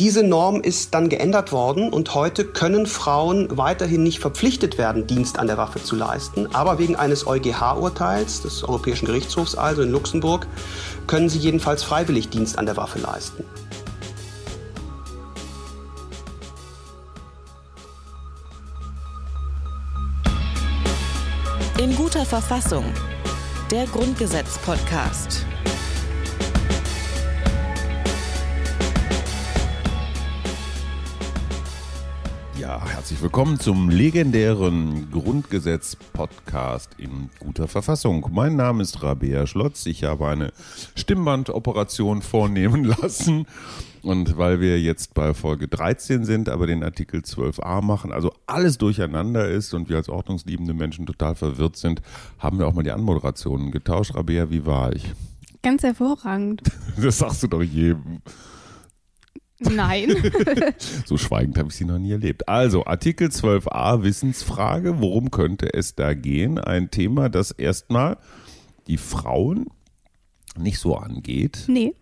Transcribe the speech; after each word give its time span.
Diese 0.00 0.22
Norm 0.22 0.60
ist 0.60 0.94
dann 0.94 1.08
geändert 1.08 1.50
worden 1.50 1.92
und 1.92 2.14
heute 2.14 2.44
können 2.44 2.86
Frauen 2.86 3.48
weiterhin 3.56 4.04
nicht 4.04 4.20
verpflichtet 4.20 4.78
werden, 4.78 5.08
Dienst 5.08 5.40
an 5.40 5.48
der 5.48 5.58
Waffe 5.58 5.82
zu 5.82 5.96
leisten. 5.96 6.46
Aber 6.54 6.78
wegen 6.78 6.94
eines 6.94 7.26
EuGH-Urteils 7.26 8.42
des 8.42 8.62
Europäischen 8.62 9.06
Gerichtshofs, 9.06 9.56
also 9.56 9.82
in 9.82 9.90
Luxemburg, 9.90 10.46
können 11.08 11.28
sie 11.28 11.40
jedenfalls 11.40 11.82
freiwillig 11.82 12.28
Dienst 12.28 12.60
an 12.60 12.66
der 12.66 12.76
Waffe 12.76 13.00
leisten. 13.00 13.42
In 21.82 21.96
guter 21.96 22.24
Verfassung. 22.24 22.84
Der 23.72 23.86
Grundgesetz-Podcast. 23.86 25.47
Ja, 32.68 32.86
herzlich 32.86 33.22
willkommen 33.22 33.58
zum 33.58 33.88
legendären 33.88 35.10
Grundgesetz-Podcast 35.10 36.90
in 36.98 37.30
guter 37.38 37.66
Verfassung. 37.66 38.28
Mein 38.30 38.56
Name 38.56 38.82
ist 38.82 39.02
Rabea 39.02 39.46
Schlotz. 39.46 39.86
Ich 39.86 40.04
habe 40.04 40.28
eine 40.28 40.52
Stimmbandoperation 40.94 42.20
vornehmen 42.20 42.84
lassen. 43.00 43.46
Und 44.02 44.36
weil 44.36 44.60
wir 44.60 44.78
jetzt 44.82 45.14
bei 45.14 45.32
Folge 45.32 45.66
13 45.66 46.26
sind, 46.26 46.50
aber 46.50 46.66
den 46.66 46.84
Artikel 46.84 47.20
12a 47.20 47.80
machen, 47.80 48.12
also 48.12 48.34
alles 48.46 48.76
durcheinander 48.76 49.48
ist 49.48 49.72
und 49.72 49.88
wir 49.88 49.96
als 49.96 50.10
ordnungsliebende 50.10 50.74
Menschen 50.74 51.06
total 51.06 51.36
verwirrt 51.36 51.76
sind, 51.76 52.02
haben 52.38 52.58
wir 52.58 52.66
auch 52.66 52.74
mal 52.74 52.82
die 52.82 52.92
Anmoderationen 52.92 53.70
getauscht. 53.70 54.14
Rabea, 54.14 54.50
wie 54.50 54.66
war 54.66 54.92
ich? 54.92 55.10
Ganz 55.62 55.82
hervorragend. 55.84 56.60
Das 57.02 57.16
sagst 57.16 57.42
du 57.44 57.46
doch 57.46 57.62
jedem. 57.62 58.20
Nein. 59.60 60.14
so 61.04 61.16
schweigend 61.16 61.58
habe 61.58 61.68
ich 61.68 61.76
sie 61.76 61.84
noch 61.84 61.98
nie 61.98 62.12
erlebt. 62.12 62.48
Also, 62.48 62.86
Artikel 62.86 63.28
12a, 63.28 64.02
Wissensfrage. 64.02 65.00
Worum 65.00 65.30
könnte 65.30 65.72
es 65.74 65.94
da 65.94 66.14
gehen? 66.14 66.58
Ein 66.58 66.90
Thema, 66.90 67.28
das 67.28 67.50
erstmal 67.50 68.18
die 68.86 68.98
Frauen 68.98 69.66
nicht 70.56 70.78
so 70.78 70.96
angeht. 70.96 71.64
Nee. 71.66 71.94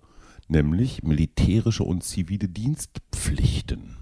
Nämlich 0.48 1.02
militärische 1.02 1.82
und 1.82 2.04
zivile 2.04 2.48
Dienstpflichten. 2.48 3.96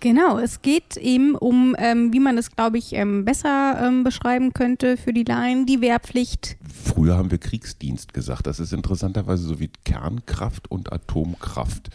Genau, 0.00 0.38
es 0.38 0.62
geht 0.62 0.96
eben 0.96 1.34
um, 1.34 1.76
ähm, 1.78 2.14
wie 2.14 2.20
man 2.20 2.38
es, 2.38 2.56
glaube 2.56 2.78
ich, 2.78 2.94
ähm, 2.94 3.26
besser 3.26 3.78
ähm, 3.82 4.02
beschreiben 4.02 4.54
könnte 4.54 4.96
für 4.96 5.12
die 5.12 5.24
Laien, 5.24 5.66
die 5.66 5.82
Wehrpflicht. 5.82 6.56
Früher 6.84 7.18
haben 7.18 7.30
wir 7.30 7.36
Kriegsdienst 7.36 8.14
gesagt. 8.14 8.46
Das 8.46 8.60
ist 8.60 8.72
interessanterweise 8.72 9.42
so 9.42 9.60
wie 9.60 9.70
Kernkraft 9.84 10.70
und 10.70 10.90
Atomkraft 10.90 11.90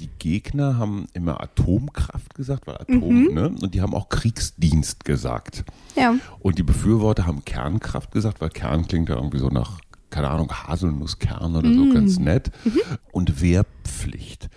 die 0.00 0.08
Gegner 0.18 0.78
haben 0.78 1.06
immer 1.12 1.42
Atomkraft 1.42 2.34
gesagt, 2.34 2.66
weil 2.66 2.76
Atom, 2.76 3.24
mhm. 3.24 3.34
ne? 3.34 3.54
Und 3.60 3.74
die 3.74 3.82
haben 3.82 3.94
auch 3.94 4.08
Kriegsdienst 4.08 5.04
gesagt. 5.04 5.64
Ja. 5.94 6.14
Und 6.40 6.58
die 6.58 6.62
Befürworter 6.62 7.26
haben 7.26 7.44
Kernkraft 7.44 8.10
gesagt, 8.10 8.40
weil 8.40 8.48
Kern 8.48 8.88
klingt 8.88 9.10
ja 9.10 9.16
irgendwie 9.16 9.38
so 9.38 9.48
nach, 9.48 9.80
keine 10.08 10.30
Ahnung, 10.30 10.50
Haselnusskern 10.50 11.54
oder 11.54 11.68
so, 11.72 11.84
mhm. 11.84 11.94
ganz 11.94 12.18
nett. 12.18 12.50
Mhm. 12.64 12.80
Und 13.12 13.42
Wehrpflicht. 13.42 14.48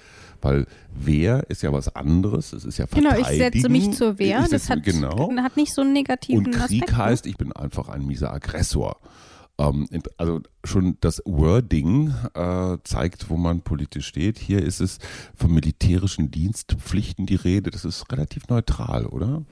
Weil 0.41 0.65
Wehr 0.93 1.45
ist 1.49 1.61
ja 1.61 1.71
was 1.71 1.93
anderes, 1.95 2.51
es 2.51 2.65
ist 2.65 2.77
ja 2.77 2.87
Verteidigen. 2.87 3.15
Genau, 3.15 3.31
ich 3.31 3.37
setze 3.37 3.69
mich 3.69 3.91
zur 3.91 4.19
Wehr, 4.19 4.45
das 4.49 4.69
hat, 4.69 4.83
genau. 4.83 5.31
hat 5.37 5.55
nicht 5.55 5.73
so 5.73 5.81
einen 5.81 5.93
negativen 5.93 6.47
Und 6.47 6.51
Krieg 6.51 6.83
Aspekt, 6.83 6.91
ne? 6.91 6.97
heißt, 6.97 7.25
ich 7.27 7.37
bin 7.37 7.53
einfach 7.53 7.87
ein 7.89 8.05
mieser 8.05 8.33
Aggressor. 8.33 8.97
Ähm, 9.57 9.87
also 10.17 10.41
schon 10.63 10.97
das 11.01 11.21
Wording 11.25 12.13
äh, 12.33 12.77
zeigt, 12.83 13.29
wo 13.29 13.37
man 13.37 13.61
politisch 13.61 14.07
steht. 14.07 14.39
Hier 14.39 14.61
ist 14.61 14.79
es 14.79 14.99
von 15.35 15.53
militärischen 15.53 16.31
Dienstpflichten 16.31 17.25
die 17.25 17.35
Rede. 17.35 17.69
Das 17.71 17.85
ist 17.85 18.11
relativ 18.11 18.47
neutral, 18.47 19.05
oder? 19.05 19.43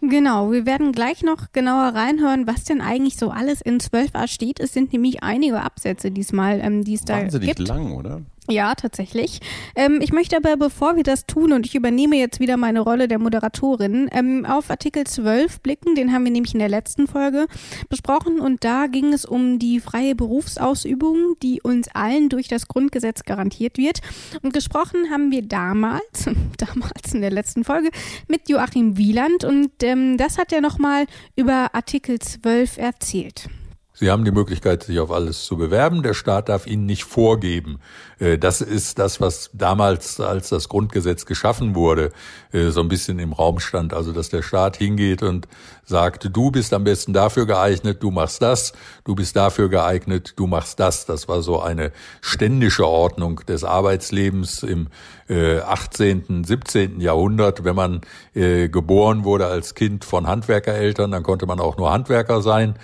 Genau, 0.00 0.50
wir 0.52 0.66
werden 0.66 0.92
gleich 0.92 1.22
noch 1.22 1.52
genauer 1.52 1.94
reinhören, 1.94 2.46
was 2.46 2.64
denn 2.64 2.80
eigentlich 2.80 3.16
so 3.16 3.30
alles 3.30 3.60
in 3.60 3.78
12a 3.78 4.28
steht. 4.28 4.60
Es 4.60 4.72
sind 4.72 4.92
nämlich 4.92 5.22
einige 5.22 5.62
Absätze 5.62 6.10
diesmal, 6.10 6.60
ähm, 6.60 6.84
die 6.84 6.94
es 6.94 7.02
da 7.02 7.22
Wahnsinnig 7.22 7.54
gibt. 7.54 7.68
lang, 7.68 7.92
oder? 7.92 8.22
Ja, 8.50 8.74
tatsächlich. 8.74 9.40
Ähm, 9.74 10.00
ich 10.02 10.12
möchte 10.12 10.36
aber, 10.36 10.58
bevor 10.58 10.96
wir 10.96 11.02
das 11.02 11.24
tun, 11.24 11.54
und 11.54 11.64
ich 11.64 11.74
übernehme 11.74 12.16
jetzt 12.16 12.40
wieder 12.40 12.58
meine 12.58 12.80
Rolle 12.80 13.08
der 13.08 13.18
Moderatorin, 13.18 14.10
ähm, 14.12 14.44
auf 14.44 14.68
Artikel 14.70 15.04
12 15.04 15.60
blicken. 15.60 15.94
Den 15.94 16.12
haben 16.12 16.24
wir 16.24 16.30
nämlich 16.30 16.52
in 16.52 16.58
der 16.60 16.68
letzten 16.68 17.06
Folge 17.06 17.46
besprochen. 17.88 18.40
Und 18.40 18.62
da 18.62 18.86
ging 18.86 19.14
es 19.14 19.24
um 19.24 19.58
die 19.58 19.80
freie 19.80 20.14
Berufsausübung, 20.14 21.36
die 21.42 21.62
uns 21.62 21.88
allen 21.94 22.28
durch 22.28 22.48
das 22.48 22.68
Grundgesetz 22.68 23.22
garantiert 23.22 23.78
wird. 23.78 24.00
Und 24.42 24.52
gesprochen 24.52 25.10
haben 25.10 25.30
wir 25.30 25.40
damals, 25.40 26.28
damals 26.58 27.14
in 27.14 27.22
der 27.22 27.30
letzten 27.30 27.64
Folge, 27.64 27.88
mit 28.28 28.50
Joachim 28.50 28.98
Wieland. 28.98 29.44
Und 29.44 29.82
ähm, 29.82 30.18
das 30.18 30.36
hat 30.36 30.52
er 30.52 30.60
nochmal 30.60 31.06
über 31.34 31.74
Artikel 31.74 32.18
12 32.18 32.76
erzählt. 32.76 33.48
Sie 33.96 34.10
haben 34.10 34.24
die 34.24 34.32
Möglichkeit, 34.32 34.82
sich 34.82 34.98
auf 34.98 35.12
alles 35.12 35.44
zu 35.44 35.56
bewerben. 35.56 36.02
Der 36.02 36.14
Staat 36.14 36.48
darf 36.48 36.66
Ihnen 36.66 36.84
nicht 36.84 37.04
vorgeben. 37.04 37.78
Äh, 38.18 38.38
das 38.38 38.60
ist 38.60 38.98
das, 38.98 39.20
was 39.20 39.50
damals, 39.52 40.20
als 40.20 40.48
das 40.48 40.68
Grundgesetz 40.68 41.26
geschaffen 41.26 41.74
wurde, 41.74 42.12
äh, 42.52 42.68
so 42.68 42.80
ein 42.80 42.88
bisschen 42.88 43.18
im 43.18 43.32
Raum 43.32 43.60
stand. 43.60 43.94
Also, 43.94 44.12
dass 44.12 44.28
der 44.28 44.42
Staat 44.42 44.76
hingeht 44.76 45.22
und 45.22 45.48
sagt, 45.84 46.28
du 46.32 46.50
bist 46.50 46.72
am 46.72 46.84
besten 46.84 47.12
dafür 47.12 47.46
geeignet, 47.46 48.02
du 48.02 48.10
machst 48.10 48.40
das, 48.42 48.72
du 49.04 49.14
bist 49.14 49.36
dafür 49.36 49.68
geeignet, 49.68 50.34
du 50.36 50.46
machst 50.46 50.80
das. 50.80 51.06
Das 51.06 51.28
war 51.28 51.42
so 51.42 51.60
eine 51.60 51.92
ständische 52.20 52.86
Ordnung 52.86 53.40
des 53.46 53.64
Arbeitslebens 53.64 54.62
im 54.62 54.88
18., 55.28 56.42
äh, 56.42 56.46
17. 56.46 57.00
Jahrhundert. 57.00 57.64
Wenn 57.64 57.76
man 57.76 58.00
geboren 58.34 59.24
wurde 59.24 59.46
als 59.46 59.74
Kind 59.74 60.04
von 60.04 60.26
Handwerkereltern, 60.26 61.10
dann 61.10 61.22
konnte 61.22 61.46
man 61.46 61.60
auch 61.60 61.76
nur 61.76 61.92
Handwerker 61.92 62.42
sein. 62.42 62.74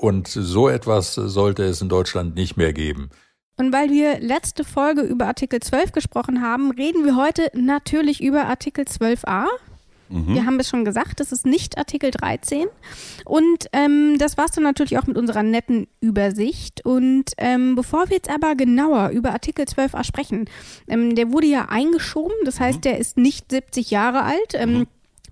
Und 0.00 0.28
so 0.28 0.68
etwas 0.68 1.14
sollte 1.14 1.64
es 1.64 1.82
in 1.82 1.88
Deutschland 1.88 2.34
nicht 2.34 2.56
mehr 2.56 2.72
geben. 2.72 3.10
Und 3.58 3.72
weil 3.72 3.90
wir 3.90 4.20
letzte 4.20 4.64
Folge 4.64 5.02
über 5.02 5.26
Artikel 5.26 5.60
12 5.60 5.92
gesprochen 5.92 6.42
haben, 6.42 6.70
reden 6.70 7.04
wir 7.04 7.16
heute 7.16 7.50
natürlich 7.54 8.22
über 8.22 8.46
Artikel 8.46 8.84
12a. 8.84 9.46
Mhm. 10.10 10.34
Wir 10.34 10.46
haben 10.46 10.60
es 10.60 10.68
schon 10.68 10.84
gesagt, 10.84 11.20
das 11.20 11.32
ist 11.32 11.44
nicht 11.44 11.76
Artikel 11.76 12.12
13. 12.12 12.66
Und 13.24 13.66
ähm, 13.72 14.16
das 14.18 14.38
war 14.38 14.46
es 14.46 14.52
dann 14.52 14.64
natürlich 14.64 14.96
auch 14.96 15.06
mit 15.06 15.18
unserer 15.18 15.42
netten 15.42 15.88
Übersicht. 16.00 16.84
Und 16.84 17.32
ähm, 17.36 17.74
bevor 17.74 18.08
wir 18.08 18.16
jetzt 18.16 18.30
aber 18.30 18.54
genauer 18.54 19.10
über 19.10 19.32
Artikel 19.32 19.64
12a 19.64 20.04
sprechen, 20.04 20.48
ähm, 20.86 21.14
der 21.14 21.32
wurde 21.32 21.48
ja 21.48 21.66
eingeschoben, 21.68 22.36
das 22.44 22.60
heißt, 22.60 22.78
mhm. 22.78 22.82
der 22.82 22.98
ist 22.98 23.16
nicht 23.16 23.50
70 23.50 23.90
Jahre 23.90 24.22
alt. 24.22 24.54
Ähm, 24.54 24.72
mhm. 24.72 24.86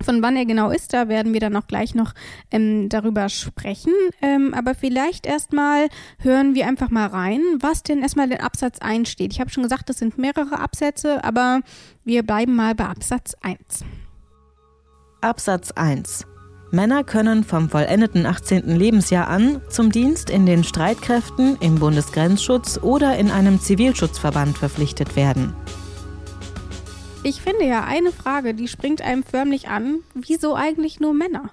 Von 0.04 0.22
wann 0.22 0.36
er 0.36 0.44
genau 0.44 0.70
ist, 0.70 0.92
da 0.92 1.08
werden 1.08 1.32
wir 1.32 1.40
dann 1.40 1.56
auch 1.56 1.66
gleich 1.66 1.94
noch 1.94 2.12
ähm, 2.50 2.88
darüber 2.88 3.28
sprechen. 3.28 3.92
Ähm, 4.22 4.54
aber 4.54 4.74
vielleicht 4.74 5.26
erstmal 5.26 5.88
hören 6.18 6.54
wir 6.54 6.66
einfach 6.66 6.90
mal 6.90 7.06
rein, 7.06 7.40
was 7.60 7.82
denn 7.82 8.02
erstmal 8.02 8.30
in 8.30 8.40
Absatz 8.40 8.78
1 8.80 9.08
steht. 9.08 9.32
Ich 9.32 9.40
habe 9.40 9.50
schon 9.50 9.62
gesagt, 9.62 9.88
das 9.88 9.98
sind 9.98 10.18
mehrere 10.18 10.60
Absätze, 10.60 11.24
aber 11.24 11.60
wir 12.04 12.22
bleiben 12.22 12.54
mal 12.54 12.74
bei 12.74 12.86
Absatz 12.86 13.34
1. 13.42 13.58
Absatz 15.20 15.72
1. 15.72 16.26
Männer 16.72 17.04
können 17.04 17.44
vom 17.44 17.70
vollendeten 17.70 18.26
18. 18.26 18.76
Lebensjahr 18.76 19.28
an 19.28 19.62
zum 19.68 19.90
Dienst 19.90 20.30
in 20.30 20.46
den 20.46 20.64
Streitkräften, 20.64 21.56
im 21.60 21.76
Bundesgrenzschutz 21.76 22.78
oder 22.82 23.16
in 23.16 23.30
einem 23.30 23.60
Zivilschutzverband 23.60 24.58
verpflichtet 24.58 25.16
werden. 25.16 25.54
Ich 27.26 27.41
finde 27.41 27.66
ja 27.66 27.82
eine 27.82 28.12
Frage, 28.12 28.54
die 28.54 28.69
springt 28.69 29.03
einem 29.03 29.25
förmlich 29.25 29.66
an. 29.66 29.98
Wieso 30.14 30.54
eigentlich 30.54 31.00
nur 31.00 31.12
Männer? 31.12 31.50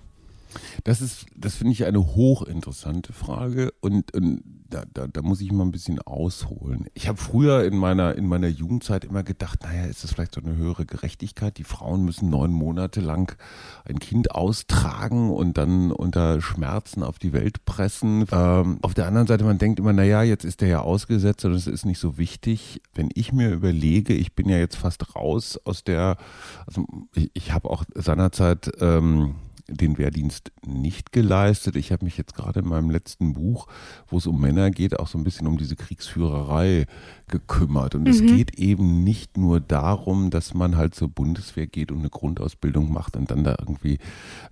Das 0.83 1.01
ist, 1.01 1.25
das 1.35 1.55
finde 1.55 1.73
ich 1.73 1.83
eine 1.85 2.13
hochinteressante 2.13 3.11
Frage 3.11 3.73
und, 3.81 4.13
und 4.13 4.43
da, 4.73 4.85
da, 4.91 5.07
da 5.07 5.21
muss 5.21 5.41
ich 5.41 5.51
mal 5.51 5.63
ein 5.63 5.71
bisschen 5.71 6.01
ausholen. 6.01 6.87
Ich 6.93 7.07
habe 7.07 7.17
früher 7.17 7.63
in 7.63 7.77
meiner, 7.77 8.15
in 8.15 8.27
meiner 8.27 8.47
Jugendzeit 8.47 9.05
immer 9.05 9.23
gedacht, 9.23 9.63
naja, 9.63 9.85
ist 9.85 10.03
das 10.03 10.11
vielleicht 10.11 10.33
so 10.33 10.41
eine 10.41 10.55
höhere 10.55 10.85
Gerechtigkeit? 10.85 11.57
Die 11.57 11.63
Frauen 11.63 12.03
müssen 12.03 12.29
neun 12.29 12.51
Monate 12.51 12.99
lang 13.01 13.37
ein 13.85 13.99
Kind 13.99 14.31
austragen 14.31 15.29
und 15.29 15.57
dann 15.57 15.91
unter 15.91 16.41
Schmerzen 16.41 17.03
auf 17.03 17.19
die 17.19 17.33
Welt 17.33 17.65
pressen. 17.65 18.25
Ähm, 18.31 18.79
auf 18.81 18.93
der 18.93 19.07
anderen 19.07 19.27
Seite, 19.27 19.43
man 19.43 19.59
denkt 19.59 19.79
immer, 19.79 19.93
naja, 19.93 20.23
jetzt 20.23 20.43
ist 20.43 20.61
der 20.61 20.69
ja 20.69 20.79
ausgesetzt 20.81 21.45
und 21.45 21.53
es 21.53 21.67
ist 21.67 21.85
nicht 21.85 21.99
so 21.99 22.17
wichtig. 22.17 22.81
Wenn 22.95 23.09
ich 23.13 23.31
mir 23.31 23.51
überlege, 23.51 24.13
ich 24.13 24.33
bin 24.33 24.49
ja 24.49 24.57
jetzt 24.57 24.77
fast 24.77 25.15
raus 25.15 25.59
aus 25.65 25.83
der, 25.83 26.17
also 26.65 26.85
ich, 27.13 27.29
ich 27.33 27.51
habe 27.53 27.69
auch 27.69 27.83
seinerzeit 27.93 28.71
ähm, 28.79 29.35
den 29.67 29.97
Wehrdienst 29.97 30.51
nicht 30.65 31.11
geleistet. 31.11 31.75
Ich 31.75 31.91
habe 31.91 32.05
mich 32.05 32.17
jetzt 32.17 32.35
gerade 32.35 32.59
in 32.59 32.67
meinem 32.67 32.89
letzten 32.89 33.33
Buch, 33.33 33.67
wo 34.07 34.17
es 34.17 34.27
um 34.27 34.39
Männer 34.39 34.71
geht, 34.71 34.99
auch 34.99 35.07
so 35.07 35.17
ein 35.17 35.23
bisschen 35.23 35.47
um 35.47 35.57
diese 35.57 35.75
Kriegsführerei 35.75 36.85
gekümmert. 37.27 37.95
Und 37.95 38.03
mhm. 38.03 38.09
es 38.09 38.21
geht 38.21 38.59
eben 38.59 39.03
nicht 39.03 39.37
nur 39.37 39.59
darum, 39.59 40.29
dass 40.29 40.53
man 40.53 40.75
halt 40.75 40.95
zur 40.95 41.09
Bundeswehr 41.09 41.67
geht 41.67 41.91
und 41.91 41.99
eine 41.99 42.09
Grundausbildung 42.09 42.91
macht 42.91 43.15
und 43.15 43.31
dann 43.31 43.43
da 43.43 43.55
irgendwie 43.57 43.99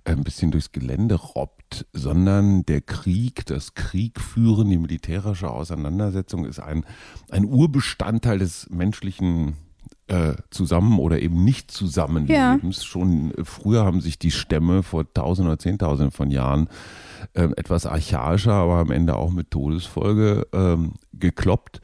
ein 0.04 0.24
bisschen 0.24 0.50
durchs 0.50 0.72
Gelände 0.72 1.16
robbt, 1.16 1.86
sondern 1.92 2.64
der 2.64 2.80
Krieg, 2.80 3.44
das 3.46 3.74
Kriegführen, 3.74 4.70
die 4.70 4.78
militärische 4.78 5.50
Auseinandersetzung 5.50 6.46
ist 6.46 6.58
ein, 6.58 6.84
ein 7.30 7.44
Urbestandteil 7.44 8.38
des 8.38 8.68
menschlichen 8.70 9.56
äh, 10.08 10.34
zusammen 10.50 10.98
oder 10.98 11.20
eben 11.20 11.44
nicht 11.44 11.70
zusammenlebens. 11.70 12.76
Ja. 12.78 12.82
Schon 12.82 13.32
früher 13.44 13.84
haben 13.84 14.00
sich 14.00 14.18
die 14.18 14.30
Stämme 14.30 14.82
vor 14.82 15.12
tausend 15.12 15.46
oder 15.46 15.58
zehntausenden 15.58 16.10
von 16.10 16.30
Jahren 16.30 16.68
äh, 17.34 17.44
etwas 17.56 17.86
archaischer, 17.86 18.52
aber 18.52 18.76
am 18.76 18.90
Ende 18.90 19.16
auch 19.16 19.30
mit 19.30 19.50
Todesfolge 19.50 20.46
ähm, 20.52 20.94
gekloppt. 21.12 21.80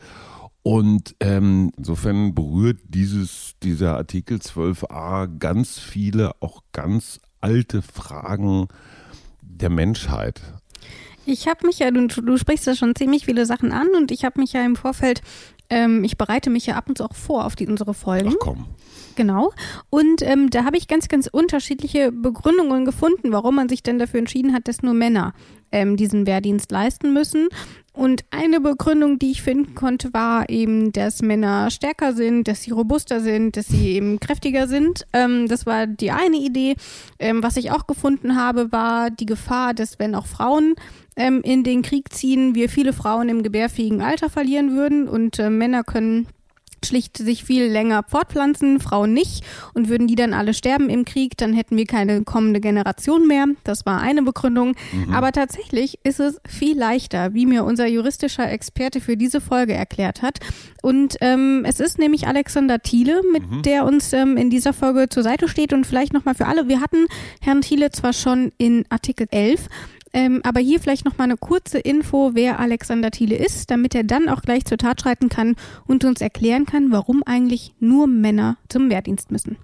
Und 0.63 1.15
ähm, 1.21 1.71
insofern 1.79 2.35
berührt 2.35 2.81
dieses, 2.89 3.55
dieser 3.63 3.97
Artikel 3.97 4.39
12a 4.39 5.39
ganz 5.39 5.79
viele, 5.79 6.33
auch 6.41 6.63
ganz 6.73 7.21
alte 7.41 7.81
Fragen 7.81 8.69
der 9.41 9.71
Menschheit. 9.71 10.43
Ich 11.25 11.47
habe 11.47 11.67
mich 11.67 11.79
ja, 11.79 11.91
du, 11.91 12.07
du 12.07 12.37
sprichst 12.37 12.67
ja 12.67 12.75
schon 12.75 12.95
ziemlich 12.95 13.27
viele 13.27 13.47
Sachen 13.47 13.73
an 13.73 13.89
und 13.97 14.11
ich 14.11 14.25
habe 14.25 14.41
mich 14.41 14.53
ja 14.53 14.65
im 14.65 14.77
Vorfeld, 14.77 15.23
ähm, 15.71 16.05
ich 16.05 16.17
bereite 16.17 16.51
mich 16.51 16.67
ja 16.67 16.77
ab 16.77 16.89
und 16.89 16.99
zu 16.99 17.05
auch 17.05 17.15
vor 17.15 17.45
auf 17.45 17.57
die, 17.57 17.67
unsere 17.67 17.95
Folgen. 17.95 18.35
Ach 18.35 18.39
komm. 18.41 18.67
Genau. 19.17 19.53
Und 19.91 20.23
ähm, 20.23 20.49
da 20.49 20.65
habe 20.65 20.77
ich 20.77 20.87
ganz, 20.87 21.09
ganz 21.09 21.27
unterschiedliche 21.27 22.13
Begründungen 22.13 22.85
gefunden, 22.85 23.33
warum 23.33 23.57
man 23.57 23.69
sich 23.69 23.83
denn 23.83 23.99
dafür 23.99 24.21
entschieden 24.21 24.55
hat, 24.55 24.69
dass 24.69 24.83
nur 24.83 24.95
Männer 24.95 25.35
ähm, 25.73 25.97
diesen 25.97 26.27
Wehrdienst 26.27 26.71
leisten 26.71 27.13
müssen. 27.13 27.49
Und 27.93 28.25
eine 28.31 28.61
Begründung, 28.61 29.19
die 29.19 29.33
ich 29.33 29.43
finden 29.43 29.75
konnte, 29.75 30.13
war 30.13 30.49
eben, 30.49 30.93
dass 30.93 31.21
Männer 31.21 31.69
stärker 31.69 32.13
sind, 32.13 32.47
dass 32.47 32.63
sie 32.63 32.71
robuster 32.71 33.21
sind, 33.21 33.57
dass 33.57 33.67
sie 33.67 33.91
eben 33.91 34.21
kräftiger 34.21 34.69
sind. 34.69 35.05
Ähm, 35.13 35.49
das 35.49 35.67
war 35.67 35.89
die 35.89 36.13
eine 36.13 36.37
Idee. 36.37 36.77
Ähm, 37.19 37.43
was 37.43 37.57
ich 37.57 37.73
auch 37.73 37.89
gefunden 37.89 38.37
habe, 38.37 38.71
war 38.71 39.11
die 39.11 39.27
Gefahr, 39.27 39.75
dass 39.75 39.99
wenn 39.99 40.15
auch 40.15 40.27
Frauen 40.27 40.77
ähm, 41.17 41.41
in 41.43 41.65
den 41.65 41.83
Krieg 41.83 42.13
ziehen, 42.13 42.55
wir 42.55 42.69
viele 42.69 42.93
Frauen 42.93 43.29
im 43.29 43.43
gebärfähigen 43.43 44.01
Alter 44.01 44.31
verlieren 44.31 44.77
würden 44.77 45.09
und 45.09 45.41
äh, 45.41 45.51
Männer 45.51 45.83
können 45.83 46.29
schlicht 46.85 47.17
sich 47.17 47.45
viel 47.45 47.65
länger 47.65 48.05
fortpflanzen, 48.07 48.81
Frauen 48.81 49.13
nicht. 49.13 49.45
Und 49.75 49.89
würden 49.89 50.07
die 50.07 50.15
dann 50.15 50.35
alle 50.35 50.55
sterben 50.55 50.89
im 50.91 51.05
Krieg, 51.05 51.37
dann 51.37 51.53
hätten 51.53 51.77
wir 51.77 51.87
keine 51.87 52.23
kommende 52.25 52.61
Generation 52.61 53.27
mehr. 53.27 53.47
Das 53.65 53.87
war 53.87 54.01
eine 54.01 54.23
Begründung. 54.23 54.75
Mhm. 54.93 55.13
Aber 55.13 55.33
tatsächlich 55.33 55.99
ist 56.05 56.21
es 56.21 56.39
viel 56.49 56.79
leichter, 56.79 57.35
wie 57.35 57.47
mir 57.47 57.65
unser 57.65 57.87
juristischer 57.87 58.51
Experte 58.51 59.01
für 59.01 59.17
diese 59.17 59.41
Folge 59.41 59.75
erklärt 59.75 60.23
hat. 60.23 60.39
Und 60.83 61.17
ähm, 61.21 61.65
es 61.67 61.81
ist 61.81 61.99
nämlich 61.99 62.27
Alexander 62.27 62.81
Thiele, 62.81 63.23
mit 63.33 63.51
mhm. 63.51 63.63
der 63.63 63.85
uns 63.85 64.13
ähm, 64.13 64.37
in 64.37 64.51
dieser 64.51 64.73
Folge 64.73 65.09
zur 65.09 65.23
Seite 65.23 65.49
steht. 65.49 65.73
Und 65.73 65.87
vielleicht 65.87 66.13
nochmal 66.13 66.35
für 66.35 66.47
alle. 66.47 66.69
Wir 66.69 66.81
hatten 66.81 67.07
Herrn 67.41 67.61
Thiele 67.61 67.91
zwar 67.91 68.13
schon 68.13 68.53
in 68.59 68.85
Artikel 68.89 69.27
11, 69.31 69.69
ähm, 70.13 70.41
aber 70.45 70.61
hier 70.61 70.81
vielleicht 70.81 71.05
noch 71.05 71.19
mal 71.19 71.25
eine 71.25 71.37
kurze 71.37 71.79
Info, 71.79 72.31
wer 72.35 72.59
Alexander 72.59 73.11
Thiele 73.11 73.37
ist, 73.37 73.71
damit 73.71 73.95
er 73.95 74.05
dann 74.05 74.29
auch 74.29 74.43
gleich 74.43 74.65
zur 74.65 74.79
Tat 74.79 75.01
schreiten 75.01 75.29
kann 75.29 75.57
und 75.87 76.05
uns 76.05 76.21
erklären 76.21 76.67
kann, 76.67 76.91
warum 76.91 77.23
eigentlich 77.23 77.75
nur 77.81 78.07
Männer 78.07 78.57
zum 78.69 78.91
Wehrdienst 78.91 79.31
müssen. 79.31 79.57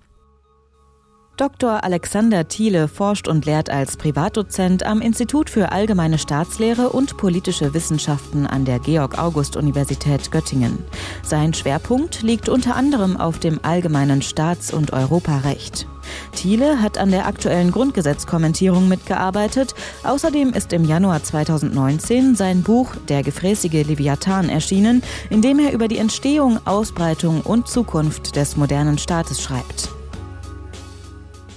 Dr. 1.37 1.83
Alexander 1.83 2.47
Thiele 2.47 2.87
forscht 2.87 3.27
und 3.27 3.45
lehrt 3.45 3.69
als 3.69 3.97
Privatdozent 3.97 4.87
am 4.87 5.01
Institut 5.01 5.51
für 5.51 5.73
Allgemeine 5.73 6.17
Staatslehre 6.17 6.91
und 6.91 7.17
politische 7.17 7.75
Wissenschaften 7.75 8.47
an 8.47 8.65
der 8.65 8.79
Georg-August-Universität 8.79 10.31
Göttingen. 10.31 10.79
Sein 11.25 11.53
Schwerpunkt 11.53 12.23
liegt 12.23 12.49
unter 12.49 12.77
anderem 12.77 13.17
auf 13.17 13.41
dem 13.41 13.59
allgemeinen 13.65 14.23
Staats- 14.23 14.73
und 14.73 14.93
Europarecht. 14.93 15.89
Thiele 16.37 16.81
hat 16.81 16.99
an 16.99 17.11
der 17.11 17.27
aktuellen 17.27 17.73
Grundgesetzkommentierung 17.73 18.87
mitgearbeitet. 18.87 19.75
Außerdem 20.05 20.53
ist 20.53 20.73
im 20.73 20.85
Januar 20.85 21.25
2019 21.25 22.37
sein 22.37 22.63
Buch 22.63 22.95
Der 23.09 23.25
gefräßige 23.25 23.85
Leviathan 23.85 24.49
erschienen, 24.49 25.03
in 25.31 25.43
dem 25.43 25.59
er 25.59 25.73
über 25.73 25.89
die 25.89 25.99
Entstehung, 25.99 26.61
Ausbreitung 26.65 27.41
und 27.41 27.67
Zukunft 27.67 28.37
des 28.37 28.57
modernen 28.57 28.99
Staates 28.99 29.43
schreibt. 29.43 29.89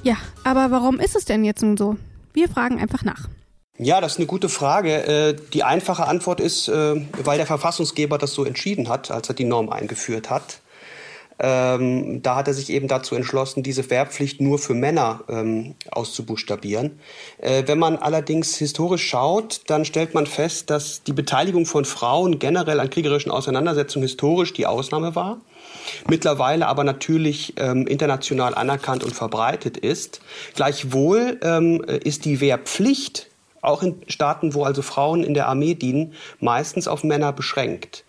Ja, 0.08 0.16
aber 0.46 0.72
warum 0.72 1.02
ist 1.02 1.18
es 1.18 1.26
denn 1.26 1.44
jetzt 1.44 1.62
nun 1.62 1.76
so? 1.76 1.98
Wir 2.32 2.48
fragen 2.48 2.80
einfach 2.80 3.04
nach. 3.04 3.28
Ja, 3.78 4.00
das 4.00 4.14
ist 4.14 4.20
eine 4.20 4.26
gute 4.26 4.48
Frage. 4.48 5.04
Äh, 5.06 5.36
die 5.52 5.66
einfache 5.66 6.08
Antwort 6.08 6.40
ist, 6.40 6.70
äh, 6.70 6.96
weil 7.26 7.36
der 7.36 7.46
Verfassungsgeber 7.46 8.18
das 8.18 8.34
so 8.34 8.46
entschieden 8.46 8.88
hat, 8.88 9.12
als 9.12 9.28
er 9.28 9.36
die 9.36 9.44
Norm 9.44 9.70
eingeführt 9.70 10.30
hat. 10.30 10.62
Ähm, 11.40 12.22
da 12.24 12.36
hat 12.36 12.48
er 12.48 12.54
sich 12.54 12.72
eben 12.72 12.88
dazu 12.88 13.16
entschlossen, 13.16 13.64
diese 13.64 13.88
Wehrpflicht 13.90 14.42
nur 14.42 14.58
für 14.60 14.74
Männer 14.74 15.22
ähm, 15.30 15.76
auszubuchstabieren. 15.92 17.00
Äh, 17.38 17.64
wenn 17.68 17.80
man 17.80 17.98
allerdings 17.98 18.56
historisch 18.58 19.08
schaut, 19.08 19.62
dann 19.68 19.86
stellt 19.86 20.14
man 20.14 20.26
fest, 20.26 20.70
dass 20.70 21.04
die 21.04 21.14
Beteiligung 21.14 21.66
von 21.66 21.86
Frauen 21.86 22.40
generell 22.40 22.80
an 22.80 22.90
kriegerischen 22.90 23.32
Auseinandersetzungen 23.32 24.04
historisch 24.04 24.54
die 24.54 24.66
Ausnahme 24.66 25.16
war 25.16 25.38
mittlerweile 26.08 26.68
aber 26.68 26.84
natürlich 26.84 27.54
ähm, 27.58 27.88
international 27.88 28.56
anerkannt 28.56 29.04
und 29.04 29.14
verbreitet 29.14 29.78
ist. 29.78 30.22
Gleichwohl 30.56 31.40
ähm, 31.42 31.84
ist 31.84 32.26
die 32.26 32.40
Wehrpflicht 32.42 33.28
auch 33.62 33.84
in 33.84 34.02
Staaten, 34.08 34.54
wo 34.54 34.64
also 34.64 34.82
Frauen 34.82 35.24
in 35.24 35.34
der 35.34 35.48
Armee 35.48 35.74
dienen, 35.74 36.14
meistens 36.40 36.88
auf 36.88 37.04
Männer 37.04 37.34
beschränkt. 37.34 38.06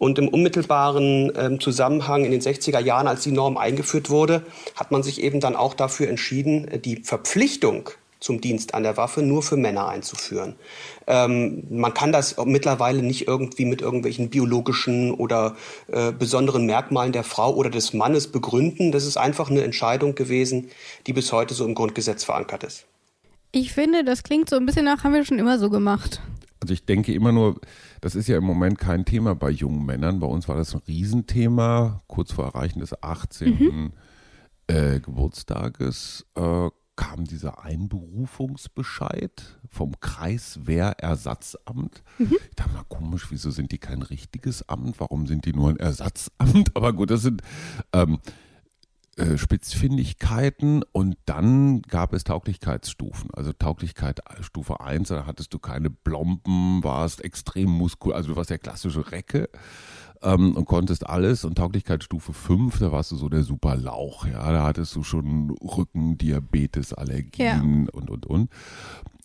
Und 0.00 0.18
im 0.18 0.28
unmittelbaren 0.28 1.30
ähm, 1.36 1.60
Zusammenhang 1.60 2.24
in 2.24 2.30
den 2.30 2.40
60er 2.40 2.80
Jahren, 2.80 3.06
als 3.06 3.22
die 3.22 3.32
Norm 3.32 3.58
eingeführt 3.58 4.08
wurde, 4.08 4.46
hat 4.74 4.90
man 4.92 5.02
sich 5.02 5.22
eben 5.22 5.40
dann 5.40 5.54
auch 5.54 5.74
dafür 5.74 6.08
entschieden, 6.08 6.70
die 6.82 7.02
Verpflichtung 7.02 7.90
zum 8.18 8.40
Dienst 8.40 8.72
an 8.72 8.82
der 8.82 8.96
Waffe 8.96 9.22
nur 9.22 9.42
für 9.42 9.58
Männer 9.58 9.88
einzuführen. 9.88 10.54
Ähm, 11.06 11.64
man 11.68 11.92
kann 11.92 12.12
das 12.12 12.36
mittlerweile 12.46 13.02
nicht 13.02 13.28
irgendwie 13.28 13.66
mit 13.66 13.82
irgendwelchen 13.82 14.30
biologischen 14.30 15.12
oder 15.12 15.54
äh, 15.88 16.12
besonderen 16.12 16.64
Merkmalen 16.64 17.12
der 17.12 17.24
Frau 17.24 17.54
oder 17.54 17.68
des 17.68 17.92
Mannes 17.92 18.28
begründen. 18.32 18.92
Das 18.92 19.04
ist 19.04 19.18
einfach 19.18 19.50
eine 19.50 19.64
Entscheidung 19.64 20.14
gewesen, 20.14 20.70
die 21.06 21.12
bis 21.12 21.30
heute 21.30 21.52
so 21.52 21.66
im 21.66 21.74
Grundgesetz 21.74 22.24
verankert 22.24 22.64
ist. 22.64 22.86
Ich 23.52 23.74
finde, 23.74 24.02
das 24.02 24.22
klingt 24.22 24.48
so 24.48 24.56
ein 24.56 24.64
bisschen 24.64 24.86
nach, 24.86 25.04
haben 25.04 25.12
wir 25.12 25.26
schon 25.26 25.38
immer 25.38 25.58
so 25.58 25.68
gemacht. 25.68 26.22
Also 26.60 26.74
ich 26.74 26.84
denke 26.84 27.14
immer 27.14 27.32
nur, 27.32 27.60
das 28.00 28.14
ist 28.14 28.28
ja 28.28 28.36
im 28.36 28.44
Moment 28.44 28.78
kein 28.78 29.04
Thema 29.04 29.34
bei 29.34 29.50
jungen 29.50 29.86
Männern. 29.86 30.20
Bei 30.20 30.26
uns 30.26 30.48
war 30.48 30.56
das 30.56 30.74
ein 30.74 30.82
Riesenthema, 30.86 32.02
kurz 32.06 32.32
vor 32.32 32.44
Erreichen 32.44 32.80
des 32.80 33.02
18. 33.02 33.58
Mhm. 33.58 33.92
Äh, 34.66 35.00
Geburtstages 35.00 36.26
äh, 36.36 36.68
kam 37.00 37.24
dieser 37.24 37.64
Einberufungsbescheid 37.64 39.58
vom 39.70 39.98
Kreiswehrersatzamt. 40.00 42.02
Mhm. 42.18 42.36
Ich 42.50 42.56
dachte 42.56 42.74
mal, 42.74 42.84
komisch, 42.90 43.28
wieso 43.30 43.50
sind 43.50 43.72
die 43.72 43.78
kein 43.78 44.02
richtiges 44.02 44.68
Amt? 44.68 45.00
Warum 45.00 45.26
sind 45.26 45.46
die 45.46 45.54
nur 45.54 45.70
ein 45.70 45.78
Ersatzamt? 45.78 46.72
Aber 46.76 46.92
gut, 46.92 47.10
das 47.10 47.22
sind 47.22 47.40
ähm, 47.94 48.18
äh, 49.20 49.38
Spitzfindigkeiten 49.38 50.82
und 50.92 51.16
dann 51.26 51.82
gab 51.82 52.12
es 52.12 52.24
Tauglichkeitsstufen. 52.24 53.30
Also 53.34 53.52
Tauglichkeit 53.52 54.20
Stufe 54.40 54.80
1, 54.80 55.08
da 55.08 55.26
hattest 55.26 55.52
du 55.52 55.58
keine 55.58 55.90
Blomben, 55.90 56.82
warst 56.82 57.22
extrem 57.22 57.70
muskulös, 57.70 58.16
also 58.16 58.30
du 58.30 58.36
warst 58.36 58.50
der 58.50 58.58
klassische 58.58 59.12
Recke 59.12 59.48
ähm, 60.22 60.56
und 60.56 60.64
konntest 60.64 61.06
alles. 61.06 61.44
Und 61.44 61.56
Tauglichkeitsstufe 61.56 62.32
5, 62.32 62.78
da 62.78 62.92
warst 62.92 63.12
du 63.12 63.16
so 63.16 63.28
der 63.28 63.42
super 63.42 63.76
Lauch. 63.76 64.26
Ja, 64.26 64.50
da 64.52 64.64
hattest 64.64 64.94
du 64.96 65.02
schon 65.02 65.50
Rücken, 65.50 66.18
Diabetes, 66.18 66.92
Allergien 66.94 67.84
ja. 67.84 67.90
und, 67.92 68.10
und, 68.10 68.26
und. 68.26 68.50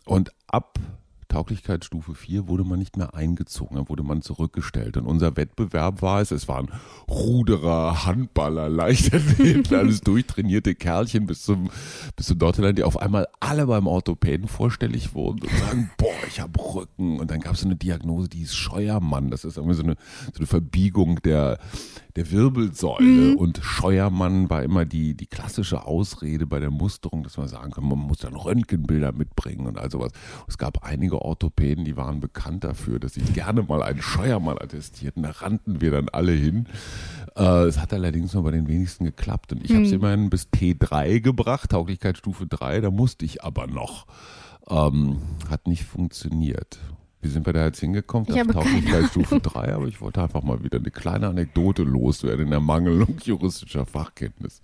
Und 0.06 0.32
ab 0.48 0.80
Tauglichkeitsstufe 1.28 2.14
4 2.14 2.48
wurde 2.48 2.64
man 2.64 2.80
nicht 2.80 2.98
mehr 2.98 3.14
eingezogen, 3.14 3.76
dann 3.76 3.90
wurde 3.90 4.04
man 4.04 4.22
zurückgestellt. 4.22 4.98
Und 4.98 5.06
unser 5.06 5.36
Wettbewerb 5.38 6.02
war 6.02 6.22
es, 6.22 6.32
es 6.32 6.48
waren 6.48 6.70
Ruderer, 7.10 8.06
Handballer, 8.06 8.70
Leichtathleten, 8.70 9.76
alles 9.78 10.02
durchtrainierte 10.02 10.76
Kerlchen 10.76 11.26
bis 11.26 11.44
zum, 11.44 11.70
bis 12.16 12.28
zum 12.28 12.40
Dortland, 12.40 12.78
die 12.78 12.84
auf 12.84 12.98
einmal 12.98 13.28
alle 13.40 13.68
beim 13.68 13.88
Orthopäden 13.88 14.48
vorstellig 14.48 15.14
wurden 15.14 15.42
und 15.42 15.52
sagen, 15.52 15.92
boah, 15.98 16.28
ich 16.28 16.40
habe 16.40 16.60
Rücken. 16.60 17.20
Und 17.20 17.32
dann 17.32 17.40
gab 17.40 17.54
es 17.54 17.62
so 17.62 17.68
eine 17.68 17.76
Diagnose, 17.76 18.30
die 18.30 18.42
ist 18.42 18.56
Scheuermann. 18.56 19.30
Das 19.32 19.46
ist 19.46 19.58
irgendwie 19.58 19.76
so 19.76 19.84
eine, 19.84 19.96
so 20.32 20.38
eine 20.38 20.48
Verbiegung 20.48 21.22
der, 21.24 21.60
der 22.16 22.32
Wirbelsäule. 22.32 23.32
Mhm. 23.32 23.36
Und 23.38 23.60
Scheuermann 23.62 24.50
war 24.50 24.64
immer 24.64 24.86
die, 24.86 25.16
die 25.16 25.28
klassische 25.28 25.86
Ausrede 25.86 26.46
bei 26.46 26.60
der 26.60 26.72
Musterung, 26.72 27.24
dass 27.24 27.38
man 27.38 27.48
sagen 27.48 27.72
kann, 27.72 27.88
man 27.88 28.00
muss 28.00 28.20
dann 28.20 28.36
Röntgenbilder 28.36 29.12
mitbringen 29.12 29.68
und 29.68 29.78
all 29.78 29.92
sowas. 29.92 30.12
Es 30.48 30.58
gab 30.58 30.84
einige 30.84 31.15
Orthopäden, 31.22 31.86
die 31.86 31.98
waren 31.98 32.20
bekannt 32.20 32.64
dafür, 32.64 33.00
dass 33.00 33.14
sie 33.14 33.22
gerne 33.22 33.64
mal 33.64 33.84
einen 33.84 34.02
Scheuermann 34.02 34.58
attestierten. 34.58 35.24
Da 35.24 35.32
rannten 35.32 35.82
wir 35.82 35.92
dann 35.92 36.10
alle 36.10 36.32
hin. 36.32 36.68
Äh, 37.36 37.66
es 37.66 37.80
hat 37.80 37.94
allerdings 37.94 38.34
nur 38.34 38.44
bei 38.44 38.52
den 38.52 38.68
wenigsten 38.68 39.06
geklappt. 39.06 39.52
Und 39.54 39.64
ich 39.64 39.72
mhm. 39.72 39.76
habe 39.76 39.86
es 39.86 39.92
immerhin 39.92 40.30
bis 40.30 40.48
T3 40.54 41.20
gebracht, 41.20 41.72
Tauglichkeitsstufe 41.72 42.48
3, 42.48 42.82
da 42.82 42.92
musste 42.92 43.26
ich 43.26 43.44
aber 43.44 43.68
noch. 43.68 44.08
Ähm, 44.68 45.18
hat 45.50 45.68
nicht 45.68 45.84
funktioniert. 45.84 46.80
Wie 47.26 47.32
sind 47.32 47.48
wir 47.48 47.54
da 47.54 47.66
jetzt 47.66 47.80
hingekommen? 47.80 48.28
Ich 48.30 48.86
gleich 48.86 49.08
Stufe 49.08 49.40
3, 49.40 49.74
aber 49.74 49.88
ich 49.88 50.00
wollte 50.00 50.22
einfach 50.22 50.44
mal 50.44 50.64
wieder 50.64 50.78
eine 50.78 50.92
kleine 50.92 51.28
Anekdote 51.28 51.82
loswerden 51.82 52.46
in 52.46 52.52
der 52.52 52.60
Mangelung 52.60 53.18
juristischer 53.24 53.88
Fachkenntnis. 53.88 54.62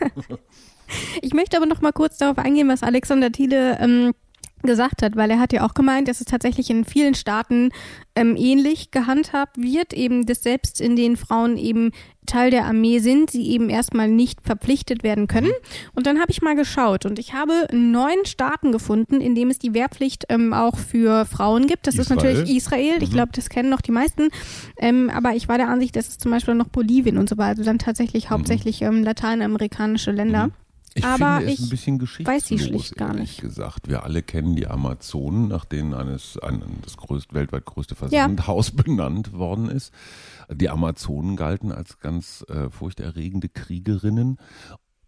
ich 1.22 1.32
möchte 1.34 1.56
aber 1.56 1.66
noch 1.66 1.82
mal 1.82 1.92
kurz 1.92 2.18
darauf 2.18 2.38
eingehen, 2.38 2.68
was 2.68 2.82
Alexander 2.82 3.30
Thiele 3.30 3.78
ähm, 3.78 4.12
gesagt 4.62 5.02
hat, 5.02 5.16
weil 5.16 5.30
er 5.30 5.38
hat 5.38 5.52
ja 5.52 5.66
auch 5.66 5.74
gemeint, 5.74 6.08
dass 6.08 6.20
es 6.20 6.26
tatsächlich 6.26 6.70
in 6.70 6.84
vielen 6.84 7.14
Staaten 7.14 7.70
ähm, 8.14 8.36
ähnlich 8.36 8.90
gehandhabt 8.90 9.56
wird, 9.56 9.92
eben 9.92 10.26
dass 10.26 10.42
selbst 10.42 10.80
in 10.80 10.96
den 10.96 11.16
Frauen 11.16 11.56
eben 11.56 11.92
Teil 12.26 12.50
der 12.50 12.64
Armee 12.66 12.98
sind, 13.00 13.30
sie 13.30 13.48
eben 13.50 13.70
erstmal 13.70 14.08
nicht 14.08 14.40
verpflichtet 14.42 15.02
werden 15.02 15.26
können. 15.26 15.48
Mhm. 15.48 15.90
Und 15.94 16.06
dann 16.06 16.20
habe 16.20 16.30
ich 16.30 16.42
mal 16.42 16.54
geschaut 16.54 17.06
und 17.06 17.18
ich 17.18 17.34
habe 17.34 17.66
neun 17.72 18.24
Staaten 18.24 18.72
gefunden, 18.72 19.20
in 19.20 19.34
dem 19.34 19.50
es 19.50 19.58
die 19.58 19.74
Wehrpflicht 19.74 20.26
ähm, 20.28 20.52
auch 20.52 20.76
für 20.76 21.24
Frauen 21.24 21.66
gibt. 21.66 21.86
Das 21.86 21.94
Israel. 21.94 22.02
ist 22.02 22.10
natürlich 22.24 22.56
Israel. 22.56 23.02
Ich 23.02 23.10
mhm. 23.10 23.14
glaube, 23.14 23.32
das 23.34 23.48
kennen 23.48 23.70
noch 23.70 23.80
die 23.80 23.92
meisten. 23.92 24.28
Ähm, 24.78 25.10
aber 25.10 25.34
ich 25.34 25.48
war 25.48 25.58
der 25.58 25.68
Ansicht, 25.68 25.96
dass 25.96 26.08
es 26.08 26.18
zum 26.18 26.30
Beispiel 26.30 26.54
noch 26.54 26.68
Bolivien 26.68 27.18
und 27.18 27.28
so 27.28 27.36
weiter, 27.36 27.50
also 27.50 27.64
dann 27.64 27.78
tatsächlich 27.78 28.26
mhm. 28.26 28.30
hauptsächlich 28.30 28.82
ähm, 28.82 29.02
lateinamerikanische 29.02 30.12
Länder. 30.12 30.48
Mhm. 30.48 30.52
Ich 30.94 31.04
aber 31.04 31.38
finde 31.38 31.52
es 31.52 31.60
ein 31.60 31.68
bisschen 31.68 31.98
geschichtslos, 31.98 32.34
weiß 32.34 32.46
sie 32.46 32.58
schlicht 32.58 32.96
gar 32.96 33.14
nicht. 33.14 33.40
gesagt. 33.40 33.88
Wir 33.88 34.02
alle 34.02 34.22
kennen 34.22 34.56
die 34.56 34.66
Amazonen, 34.66 35.46
nach 35.48 35.64
denen 35.64 35.94
eines, 35.94 36.36
ein, 36.38 36.62
das 36.82 36.96
größte, 36.96 37.32
weltweit 37.34 37.64
größte 37.64 37.94
Versandhaus 37.94 38.72
ja. 38.76 38.82
benannt 38.84 39.32
worden 39.32 39.68
ist. 39.68 39.92
Die 40.52 40.68
Amazonen 40.68 41.36
galten 41.36 41.70
als 41.70 42.00
ganz 42.00 42.44
äh, 42.48 42.70
furchterregende 42.70 43.48
Kriegerinnen. 43.48 44.38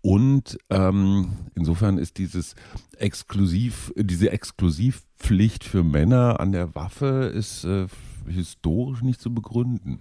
Und 0.03 0.59
ähm, 0.71 1.33
insofern 1.55 1.99
ist 1.99 2.19
dieses 2.19 2.55
Exklusiv, 2.97 3.93
diese 3.97 4.31
Exklusivpflicht 4.31 5.65
für 5.65 5.85
Männer 5.85 6.41
an 6.41 6.53
der 6.53 6.75
Waffe 6.75 7.33
ist 7.35 7.65
äh, 7.65 7.87
historisch 8.27 9.03
nicht 9.03 9.21
zu 9.21 9.33
begründen. 9.33 10.01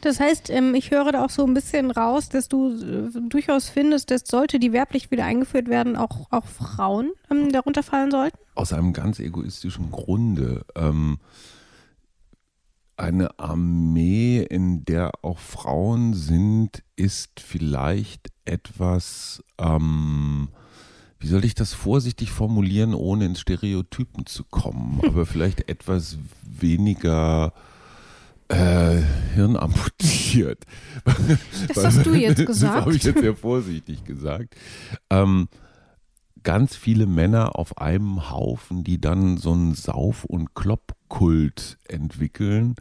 Das 0.00 0.20
heißt, 0.20 0.50
ähm, 0.50 0.74
ich 0.74 0.90
höre 0.90 1.12
da 1.12 1.24
auch 1.24 1.30
so 1.30 1.44
ein 1.46 1.54
bisschen 1.54 1.90
raus, 1.90 2.28
dass 2.28 2.48
du 2.48 2.70
äh, 2.70 3.20
durchaus 3.28 3.68
findest, 3.68 4.10
dass 4.10 4.22
sollte 4.26 4.58
die 4.58 4.72
Wehrpflicht 4.72 5.10
wieder 5.10 5.24
eingeführt 5.24 5.68
werden, 5.68 5.96
auch, 5.96 6.26
auch 6.30 6.46
Frauen 6.46 7.12
ähm, 7.30 7.52
darunter 7.52 7.82
fallen 7.82 8.10
sollten? 8.10 8.38
Aus 8.54 8.72
einem 8.72 8.92
ganz 8.92 9.18
egoistischen 9.18 9.90
Grunde. 9.90 10.64
Ähm, 10.74 11.18
eine 12.96 13.38
Armee, 13.38 14.42
in 14.42 14.84
der 14.84 15.12
auch 15.22 15.38
Frauen 15.38 16.14
sind, 16.14 16.82
ist 16.96 17.40
vielleicht 17.40 18.30
etwas, 18.46 19.44
ähm, 19.58 20.48
wie 21.18 21.26
soll 21.26 21.44
ich 21.44 21.54
das 21.54 21.74
vorsichtig 21.74 22.30
formulieren, 22.30 22.94
ohne 22.94 23.26
ins 23.26 23.40
Stereotypen 23.40 24.24
zu 24.26 24.44
kommen, 24.44 25.00
aber 25.06 25.26
vielleicht 25.26 25.68
etwas 25.68 26.16
weniger 26.42 27.52
äh, 28.48 29.02
Hirn 29.34 29.56
amputiert. 29.56 30.64
Das 31.68 31.84
hast 31.84 32.06
du 32.06 32.14
jetzt 32.14 32.38
gesagt. 32.46 32.74
Das 32.74 32.80
habe 32.82 32.94
ich 32.94 33.02
jetzt 33.04 33.20
sehr 33.20 33.36
vorsichtig 33.36 34.04
gesagt. 34.04 34.56
Ähm, 35.10 35.48
ganz 36.42 36.76
viele 36.76 37.06
Männer 37.06 37.56
auf 37.56 37.78
einem 37.78 38.30
Haufen, 38.30 38.84
die 38.84 39.00
dann 39.00 39.36
so 39.36 39.52
einen 39.52 39.74
Sauf- 39.74 40.24
und 40.24 40.54
Kloppkult 40.54 41.78
entwickeln, 41.88 42.76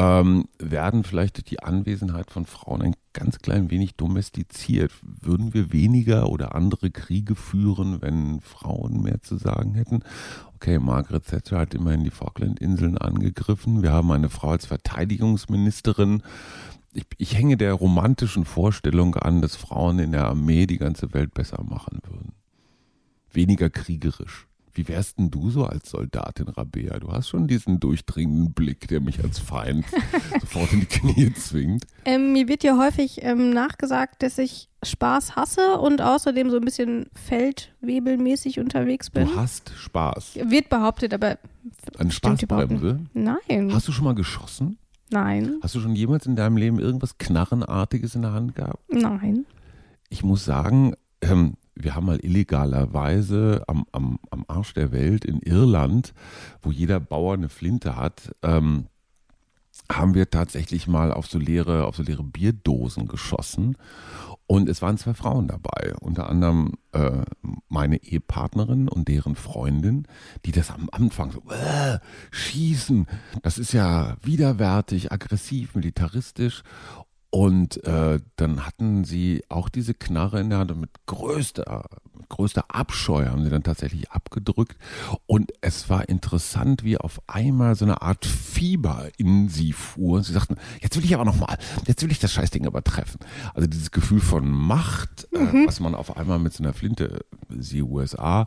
ähm, 0.00 0.46
werden 0.58 1.04
vielleicht 1.04 1.50
die 1.50 1.62
Anwesenheit 1.62 2.30
von 2.30 2.46
Frauen 2.46 2.80
ein 2.80 2.96
ganz 3.12 3.38
klein 3.38 3.70
wenig 3.70 3.96
domestiziert. 3.96 4.92
Würden 5.02 5.52
wir 5.52 5.74
weniger 5.74 6.30
oder 6.30 6.54
andere 6.54 6.90
Kriege 6.90 7.34
führen, 7.34 8.00
wenn 8.00 8.40
Frauen 8.40 9.02
mehr 9.02 9.20
zu 9.20 9.36
sagen 9.36 9.74
hätten? 9.74 10.02
Okay, 10.54 10.78
Margaret 10.78 11.26
Thatcher 11.26 11.58
hat 11.58 11.74
immerhin 11.74 12.04
die 12.04 12.10
Falklandinseln 12.10 12.96
angegriffen. 12.96 13.82
Wir 13.82 13.92
haben 13.92 14.10
eine 14.10 14.30
Frau 14.30 14.50
als 14.50 14.64
Verteidigungsministerin. 14.64 16.22
Ich, 16.92 17.04
ich 17.18 17.36
hänge 17.36 17.58
der 17.58 17.74
romantischen 17.74 18.46
Vorstellung 18.46 19.16
an, 19.16 19.42
dass 19.42 19.54
Frauen 19.54 19.98
in 19.98 20.12
der 20.12 20.26
Armee 20.28 20.66
die 20.66 20.78
ganze 20.78 21.12
Welt 21.12 21.34
besser 21.34 21.62
machen 21.62 21.98
würden. 22.08 22.32
Weniger 23.32 23.68
kriegerisch. 23.68 24.49
Wie 24.72 24.86
wärst 24.88 25.18
denn 25.18 25.30
du 25.30 25.50
so 25.50 25.64
als 25.64 25.90
Soldatin, 25.90 26.48
Rabea? 26.48 26.98
Du 27.00 27.12
hast 27.12 27.28
schon 27.28 27.48
diesen 27.48 27.80
durchdringenden 27.80 28.52
Blick, 28.52 28.88
der 28.88 29.00
mich 29.00 29.22
als 29.22 29.38
Feind 29.38 29.84
sofort 30.40 30.72
in 30.72 30.80
die 30.80 30.86
Knie 30.86 31.32
zwingt. 31.34 31.84
Ähm, 32.04 32.32
mir 32.32 32.48
wird 32.48 32.62
ja 32.62 32.78
häufig 32.78 33.22
ähm, 33.22 33.50
nachgesagt, 33.50 34.22
dass 34.22 34.38
ich 34.38 34.68
Spaß 34.82 35.36
hasse 35.36 35.78
und 35.78 36.00
außerdem 36.00 36.50
so 36.50 36.56
ein 36.56 36.64
bisschen 36.64 37.06
feldwebelmäßig 37.14 38.60
unterwegs 38.60 39.10
bin. 39.10 39.26
Du 39.26 39.36
hast 39.36 39.72
Spaß. 39.76 40.36
Wird 40.44 40.68
behauptet, 40.68 41.12
aber. 41.12 41.38
Eine 41.98 42.10
Spaßbremse? 42.10 43.00
Nein. 43.12 43.70
Hast 43.72 43.88
du 43.88 43.92
schon 43.92 44.04
mal 44.04 44.14
geschossen? 44.14 44.78
Nein. 45.10 45.58
Hast 45.60 45.74
du 45.74 45.80
schon 45.80 45.94
jemals 45.96 46.26
in 46.26 46.36
deinem 46.36 46.56
Leben 46.56 46.78
irgendwas 46.78 47.18
Knarrenartiges 47.18 48.14
in 48.14 48.22
der 48.22 48.32
Hand 48.32 48.54
gehabt? 48.54 48.82
Nein. 48.88 49.44
Ich 50.08 50.22
muss 50.22 50.44
sagen, 50.44 50.94
ähm, 51.20 51.54
wir 51.82 51.94
haben 51.94 52.06
mal 52.06 52.18
illegalerweise 52.24 53.64
am, 53.66 53.84
am, 53.92 54.18
am 54.30 54.44
Arsch 54.48 54.74
der 54.74 54.92
Welt 54.92 55.24
in 55.24 55.40
Irland, 55.40 56.14
wo 56.62 56.70
jeder 56.70 57.00
Bauer 57.00 57.34
eine 57.34 57.48
Flinte 57.48 57.96
hat, 57.96 58.34
ähm, 58.42 58.86
haben 59.90 60.14
wir 60.14 60.30
tatsächlich 60.30 60.86
mal 60.86 61.12
auf 61.12 61.26
so 61.26 61.38
leere, 61.38 61.84
auf 61.86 61.96
so 61.96 62.02
leere 62.02 62.22
Bierdosen 62.22 63.08
geschossen. 63.08 63.76
Und 64.46 64.68
es 64.68 64.82
waren 64.82 64.98
zwei 64.98 65.14
Frauen 65.14 65.46
dabei, 65.46 65.94
unter 66.00 66.28
anderem 66.28 66.72
äh, 66.92 67.22
meine 67.68 68.02
Ehepartnerin 68.02 68.88
und 68.88 69.06
deren 69.06 69.36
Freundin, 69.36 70.08
die 70.44 70.50
das 70.50 70.70
am 70.72 70.88
Anfang 70.90 71.30
so, 71.30 71.42
äh, 71.50 71.98
schießen, 72.32 73.06
das 73.42 73.58
ist 73.58 73.72
ja 73.72 74.16
widerwärtig, 74.22 75.12
aggressiv, 75.12 75.76
militaristisch. 75.76 76.64
Und 77.30 77.84
äh, 77.84 78.18
dann 78.34 78.66
hatten 78.66 79.04
sie 79.04 79.44
auch 79.48 79.68
diese 79.68 79.94
Knarre 79.94 80.40
in 80.40 80.50
der 80.50 80.58
Hand 80.58 80.72
und 80.72 80.80
mit 80.80 80.90
größter, 81.06 81.88
mit 82.16 82.28
größter 82.28 82.64
Abscheu 82.68 83.26
haben 83.26 83.44
sie 83.44 83.50
dann 83.50 83.62
tatsächlich 83.62 84.10
abgedrückt. 84.10 84.76
Und 85.26 85.52
es 85.60 85.88
war 85.88 86.08
interessant, 86.08 86.82
wie 86.82 86.98
auf 86.98 87.22
einmal 87.28 87.76
so 87.76 87.84
eine 87.84 88.02
Art 88.02 88.26
Fieber 88.26 89.10
in 89.16 89.48
sie 89.48 89.72
fuhr. 89.72 90.18
Und 90.18 90.24
sie 90.24 90.32
sagten, 90.32 90.56
jetzt 90.80 90.96
will 90.96 91.04
ich 91.04 91.14
aber 91.14 91.24
nochmal, 91.24 91.56
jetzt 91.86 92.02
will 92.02 92.10
ich 92.10 92.18
das 92.18 92.32
Scheißding 92.32 92.64
übertreffen. 92.64 93.20
Also 93.54 93.68
dieses 93.68 93.92
Gefühl 93.92 94.20
von 94.20 94.50
Macht, 94.50 95.28
äh, 95.32 95.38
mhm. 95.38 95.54
äh, 95.54 95.66
was 95.68 95.78
man 95.78 95.94
auf 95.94 96.16
einmal 96.16 96.40
mit 96.40 96.52
so 96.52 96.64
einer 96.64 96.72
Flinte, 96.72 97.24
sie 97.48 97.82
USA, 97.82 98.46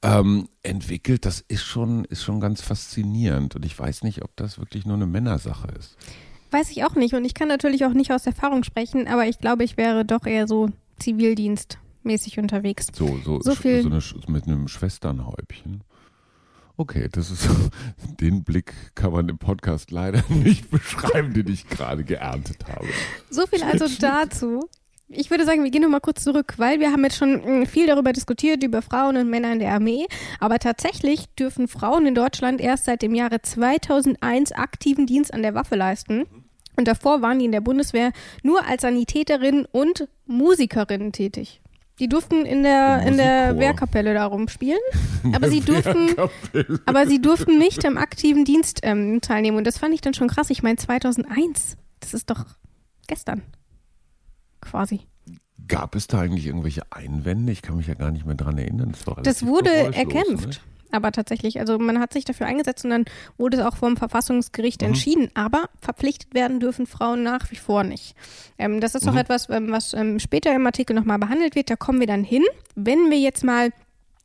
ähm, 0.00 0.48
entwickelt, 0.62 1.26
das 1.26 1.40
ist 1.40 1.64
schon, 1.64 2.06
ist 2.06 2.22
schon 2.22 2.40
ganz 2.40 2.62
faszinierend. 2.62 3.56
Und 3.56 3.66
ich 3.66 3.78
weiß 3.78 4.04
nicht, 4.04 4.22
ob 4.22 4.34
das 4.36 4.58
wirklich 4.58 4.86
nur 4.86 4.96
eine 4.96 5.06
Männersache 5.06 5.68
ist. 5.78 5.98
Weiß 6.52 6.70
ich 6.70 6.84
auch 6.84 6.94
nicht. 6.94 7.14
Und 7.14 7.24
ich 7.24 7.32
kann 7.32 7.48
natürlich 7.48 7.86
auch 7.86 7.94
nicht 7.94 8.12
aus 8.12 8.26
Erfahrung 8.26 8.62
sprechen, 8.62 9.08
aber 9.08 9.26
ich 9.26 9.38
glaube, 9.38 9.64
ich 9.64 9.78
wäre 9.78 10.04
doch 10.04 10.26
eher 10.26 10.46
so 10.46 10.68
zivildienstmäßig 10.98 12.38
unterwegs. 12.38 12.88
So, 12.92 13.18
so, 13.24 13.40
so, 13.40 13.54
viel 13.54 13.82
so 13.82 13.88
eine, 13.88 14.00
mit 14.28 14.46
einem 14.46 14.68
Schwesternhäubchen. 14.68 15.82
Okay, 16.76 17.08
das 17.10 17.30
ist 17.30 17.48
den 18.20 18.44
Blick 18.44 18.74
kann 18.94 19.12
man 19.12 19.30
im 19.30 19.38
Podcast 19.38 19.90
leider 19.90 20.22
nicht 20.28 20.70
beschreiben, 20.70 21.32
den 21.32 21.48
ich 21.48 21.66
gerade 21.68 22.04
geerntet 22.04 22.66
habe. 22.68 22.86
So 23.30 23.46
viel 23.46 23.62
also 23.62 23.86
dazu. 23.98 24.68
Ich 25.14 25.30
würde 25.30 25.44
sagen, 25.44 25.62
wir 25.62 25.70
gehen 25.70 25.82
nochmal 25.82 26.00
kurz 26.00 26.24
zurück, 26.24 26.54
weil 26.56 26.80
wir 26.80 26.90
haben 26.90 27.04
jetzt 27.04 27.16
schon 27.16 27.42
hm, 27.42 27.66
viel 27.66 27.86
darüber 27.86 28.12
diskutiert, 28.12 28.62
über 28.62 28.82
Frauen 28.82 29.16
und 29.16 29.28
Männer 29.30 29.52
in 29.52 29.58
der 29.58 29.72
Armee. 29.72 30.06
Aber 30.40 30.58
tatsächlich 30.58 31.26
dürfen 31.34 31.68
Frauen 31.68 32.06
in 32.06 32.14
Deutschland 32.14 32.60
erst 32.60 32.86
seit 32.86 33.02
dem 33.02 33.14
Jahre 33.14 33.40
2001 33.40 34.52
aktiven 34.52 35.06
Dienst 35.06 35.32
an 35.32 35.42
der 35.42 35.54
Waffe 35.54 35.76
leisten. 35.76 36.26
Und 36.76 36.88
davor 36.88 37.22
waren 37.22 37.38
die 37.38 37.44
in 37.44 37.52
der 37.52 37.60
Bundeswehr 37.60 38.12
nur 38.42 38.66
als 38.66 38.82
Sanitäterin 38.82 39.66
und 39.70 40.08
Musikerin 40.26 41.12
tätig. 41.12 41.60
Die 41.98 42.08
durften 42.08 42.46
in 42.46 42.62
der, 42.62 43.02
in 43.06 43.16
der 43.16 43.58
Wehrkapelle 43.58 44.14
da 44.14 44.24
rumspielen, 44.24 44.80
aber 45.34 45.50
sie 45.50 45.60
durften, 45.60 46.16
aber 46.86 47.06
sie 47.06 47.20
durften 47.20 47.58
nicht 47.58 47.84
am 47.86 47.98
aktiven 47.98 48.44
Dienst 48.44 48.80
ähm, 48.82 49.20
teilnehmen. 49.20 49.58
Und 49.58 49.66
das 49.66 49.78
fand 49.78 49.94
ich 49.94 50.00
dann 50.00 50.14
schon 50.14 50.28
krass. 50.28 50.50
Ich 50.50 50.62
meine, 50.62 50.76
2001, 50.76 51.76
das 52.00 52.14
ist 52.14 52.30
doch 52.30 52.46
gestern. 53.06 53.42
Quasi. 54.60 55.00
Gab 55.68 55.94
es 55.94 56.06
da 56.06 56.20
eigentlich 56.20 56.46
irgendwelche 56.46 56.82
Einwände? 56.90 57.52
Ich 57.52 57.62
kann 57.62 57.76
mich 57.76 57.86
ja 57.86 57.94
gar 57.94 58.10
nicht 58.10 58.24
mehr 58.26 58.34
dran 58.34 58.58
erinnern. 58.58 58.92
Das, 58.92 59.22
das 59.22 59.46
wurde 59.46 59.70
erkämpft. 59.70 60.48
Ne? 60.48 60.71
Aber 60.92 61.12
tatsächlich, 61.12 61.58
also 61.60 61.78
man 61.78 61.98
hat 61.98 62.12
sich 62.12 62.24
dafür 62.24 62.46
eingesetzt 62.46 62.84
und 62.84 62.90
dann 62.90 63.04
wurde 63.38 63.58
es 63.58 63.64
auch 63.64 63.76
vom 63.76 63.96
Verfassungsgericht 63.96 64.82
mhm. 64.82 64.88
entschieden. 64.88 65.30
Aber 65.34 65.68
verpflichtet 65.80 66.34
werden 66.34 66.60
dürfen 66.60 66.86
Frauen 66.86 67.22
nach 67.22 67.50
wie 67.50 67.56
vor 67.56 67.84
nicht. 67.84 68.14
Ähm, 68.58 68.80
das 68.80 68.94
ist 68.94 69.04
mhm. 69.04 69.10
auch 69.10 69.16
etwas, 69.16 69.48
ähm, 69.48 69.70
was 69.70 69.94
ähm, 69.94 70.18
später 70.18 70.54
im 70.54 70.66
Artikel 70.66 70.94
nochmal 70.94 71.18
behandelt 71.18 71.54
wird. 71.54 71.70
Da 71.70 71.76
kommen 71.76 72.00
wir 72.00 72.06
dann 72.06 72.24
hin. 72.24 72.44
Wenn 72.74 73.10
wir 73.10 73.18
jetzt 73.18 73.44
mal 73.44 73.70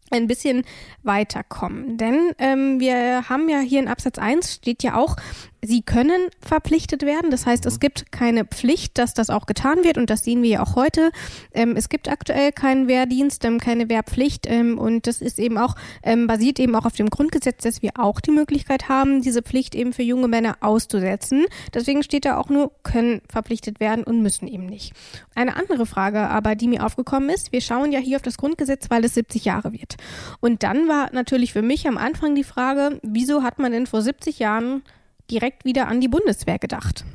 ein 0.10 0.28
bisschen 0.28 0.64
weiterkommen. 1.04 1.98
Denn 1.98 2.32
ähm, 2.38 2.80
wir 2.80 3.30
haben 3.30 3.50
ja 3.50 3.60
hier 3.60 3.80
in 3.80 3.88
Absatz 3.88 4.18
1 4.18 4.54
steht 4.56 4.84
ja 4.84 4.96
auch, 4.96 5.18
Sie 5.62 5.82
können 5.82 6.30
verpflichtet 6.40 7.04
werden. 7.04 7.32
Das 7.32 7.46
heißt, 7.46 7.66
es 7.66 7.76
mhm. 7.76 7.80
gibt 7.80 8.12
keine 8.12 8.46
Pflicht, 8.46 8.98
dass 8.98 9.14
das 9.14 9.30
auch 9.30 9.46
getan 9.46 9.84
wird. 9.84 9.98
Und 9.98 10.10
das 10.10 10.24
sehen 10.24 10.44
wir 10.44 10.50
ja 10.50 10.64
auch 10.64 10.76
heute. 10.76 11.12
Ähm, 11.54 11.76
es 11.76 11.90
gibt 11.90 12.10
aktuell 12.10 12.52
keinen 12.52 12.88
Wehrdienst, 12.88 13.44
ähm, 13.46 13.60
keine 13.60 13.90
Wehrpflicht. 13.90 14.46
Ähm, 14.48 14.78
und 14.78 15.08
das 15.08 15.22
ist 15.22 15.40
eben 15.40 15.58
auch, 15.58 15.76
ähm, 16.04 16.28
basiert 16.28 16.60
eben 16.60 16.76
auch 16.76 16.86
auf 16.86 16.94
dem 16.94 17.10
Grundgesetz, 17.10 17.64
dass 17.64 17.82
wir 17.82 17.92
auch 17.98 18.20
die 18.22 18.32
Möglichkeit 18.32 18.90
haben, 18.90 19.22
diese 19.22 19.42
Pflicht 19.42 19.76
eben 19.76 19.94
für 19.94 20.04
junge 20.04 20.28
Männer 20.28 20.58
auszusetzen. 20.62 21.46
Deswegen 21.74 22.04
steht 22.04 22.26
da 22.26 22.38
auch 22.38 22.50
nur, 22.50 22.72
können 22.84 23.22
verpflichtet 23.30 23.80
werden 23.80 24.04
und 24.04 24.22
müssen 24.22 24.48
eben 24.48 24.68
nicht. 24.68 24.94
Eine 25.36 25.56
andere 25.56 25.86
Frage 25.86 26.30
aber, 26.30 26.56
die 26.56 26.68
mir 26.68 26.86
aufgekommen 26.86 27.30
ist, 27.30 27.52
wir 27.52 27.62
schauen 27.62 27.92
ja 27.92 28.00
hier 28.00 28.18
auf 28.18 28.24
das 28.24 28.38
Grundgesetz, 28.38 28.90
weil 28.90 29.04
es 29.06 29.16
70 29.16 29.46
Jahre 29.46 29.74
wird. 29.74 29.98
Und 30.40 30.64
dann 30.64 30.88
war 30.88 31.10
natürlich 31.14 31.54
für 31.54 31.62
mich 31.62 31.88
am 31.88 31.98
Anfang 31.98 32.36
die 32.36 32.44
Frage, 32.44 33.00
wieso 33.04 33.44
hat 33.44 33.60
man 33.60 33.72
denn 33.72 33.88
vor 33.88 34.02
70 34.02 34.40
Jahren 34.40 34.84
direkt 35.32 35.66
wieder 35.66 35.88
an 35.88 36.02
die 36.02 36.08
Bundeswehr 36.08 36.60
gedacht. 36.60 37.06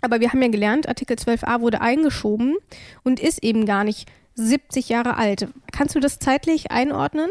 Aber 0.00 0.20
wir 0.20 0.30
haben 0.30 0.42
ja 0.42 0.48
gelernt, 0.48 0.88
Artikel 0.88 1.16
12a 1.16 1.60
wurde 1.60 1.80
eingeschoben 1.80 2.56
und 3.02 3.18
ist 3.18 3.42
eben 3.42 3.66
gar 3.66 3.84
nicht 3.84 4.08
70 4.34 4.88
Jahre 4.88 5.16
alt. 5.16 5.48
Kannst 5.72 5.94
du 5.94 6.00
das 6.00 6.18
zeitlich 6.18 6.70
einordnen? 6.70 7.30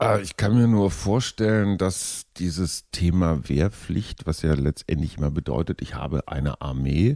Äh, 0.00 0.22
ich 0.22 0.36
kann 0.36 0.54
mir 0.54 0.68
nur 0.68 0.90
vorstellen, 0.90 1.78
dass 1.78 2.26
dieses 2.36 2.90
Thema 2.90 3.48
Wehrpflicht, 3.48 4.26
was 4.26 4.42
ja 4.42 4.54
letztendlich 4.54 5.18
immer 5.18 5.30
bedeutet, 5.30 5.80
ich 5.80 5.94
habe 5.94 6.28
eine 6.28 6.60
Armee, 6.60 7.14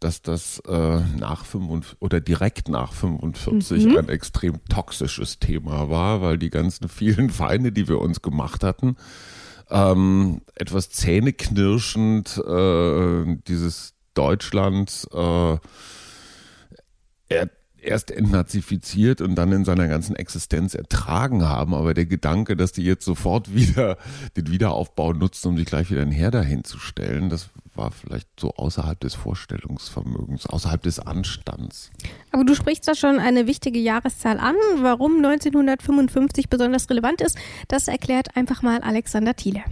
dass 0.00 0.22
das 0.22 0.60
äh, 0.68 1.00
nach 1.18 1.44
45 1.44 1.96
oder 2.00 2.20
direkt 2.20 2.68
nach 2.68 2.92
45 2.92 3.86
mhm. 3.86 3.98
ein 3.98 4.08
extrem 4.08 4.64
toxisches 4.68 5.38
Thema 5.38 5.90
war, 5.90 6.20
weil 6.20 6.38
die 6.38 6.50
ganzen 6.50 6.88
vielen 6.88 7.30
Feinde, 7.30 7.72
die 7.72 7.88
wir 7.88 7.98
uns 8.00 8.22
gemacht 8.22 8.62
hatten, 8.62 8.96
ähm, 9.70 10.42
etwas 10.54 10.90
zähneknirschend 10.90 12.38
äh, 12.38 13.36
dieses 13.46 13.94
Deutschland 14.14 15.06
äh, 15.12 15.56
er, 17.28 17.50
erst 17.82 18.10
entnazifiziert 18.10 19.20
und 19.20 19.34
dann 19.34 19.52
in 19.52 19.64
seiner 19.64 19.88
ganzen 19.88 20.16
Existenz 20.16 20.74
ertragen 20.74 21.48
haben. 21.48 21.74
Aber 21.74 21.94
der 21.94 22.06
Gedanke, 22.06 22.56
dass 22.56 22.72
die 22.72 22.82
jetzt 22.82 23.04
sofort 23.04 23.54
wieder 23.54 23.96
den 24.36 24.50
Wiederaufbau 24.50 25.12
nutzen, 25.12 25.48
um 25.48 25.56
sich 25.56 25.66
gleich 25.66 25.90
wieder 25.90 26.02
ein 26.02 26.12
Heer 26.12 26.30
dahin 26.30 26.64
zu 26.64 26.78
stellen, 26.78 27.28
das 27.28 27.50
war 27.74 27.90
vielleicht 27.92 28.28
so 28.38 28.54
außerhalb 28.54 28.98
des 29.00 29.14
Vorstellungsvermögens, 29.14 30.46
außerhalb 30.46 30.82
des 30.82 30.98
Anstands. 30.98 31.90
Aber 32.32 32.44
du 32.44 32.54
sprichst 32.54 32.86
da 32.88 32.94
schon 32.94 33.18
eine 33.18 33.46
wichtige 33.46 33.78
Jahreszahl 33.78 34.38
an. 34.38 34.56
Warum 34.80 35.16
1955 35.24 36.50
besonders 36.50 36.90
relevant 36.90 37.20
ist, 37.20 37.38
das 37.68 37.88
erklärt 37.88 38.36
einfach 38.36 38.62
mal 38.62 38.80
Alexander 38.80 39.34
Thiele. 39.34 39.62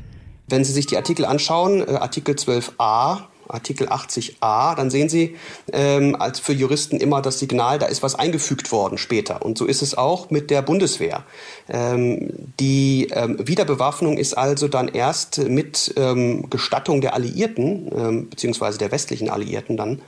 Wenn 0.48 0.64
Sie 0.64 0.72
sich 0.72 0.86
die 0.86 0.96
Artikel 0.96 1.24
anschauen, 1.24 1.80
äh, 1.80 1.96
Artikel 1.96 2.36
12a, 2.36 3.24
Artikel 3.48 3.88
80a, 3.88 4.74
dann 4.74 4.90
sehen 4.90 5.08
Sie 5.08 5.36
ähm, 5.72 6.16
als 6.18 6.40
für 6.40 6.52
Juristen 6.52 6.98
immer 6.98 7.22
das 7.22 7.38
Signal, 7.38 7.78
da 7.78 7.86
ist 7.86 8.02
was 8.02 8.14
eingefügt 8.14 8.72
worden 8.72 8.98
später. 8.98 9.44
Und 9.44 9.58
so 9.58 9.66
ist 9.66 9.82
es 9.82 9.96
auch 9.96 10.30
mit 10.30 10.50
der 10.50 10.62
Bundeswehr. 10.62 11.24
Ähm, 11.68 12.30
die 12.60 13.08
ähm, 13.12 13.36
Wiederbewaffnung 13.46 14.18
ist 14.18 14.36
also 14.36 14.68
dann 14.68 14.88
erst 14.88 15.38
mit 15.38 15.94
ähm, 15.96 16.48
Gestattung 16.50 17.00
der 17.00 17.14
Alliierten, 17.14 17.90
ähm, 17.96 18.30
beziehungsweise 18.30 18.78
der 18.78 18.92
westlichen 18.92 19.30
Alliierten 19.30 19.76
dann, 19.76 20.02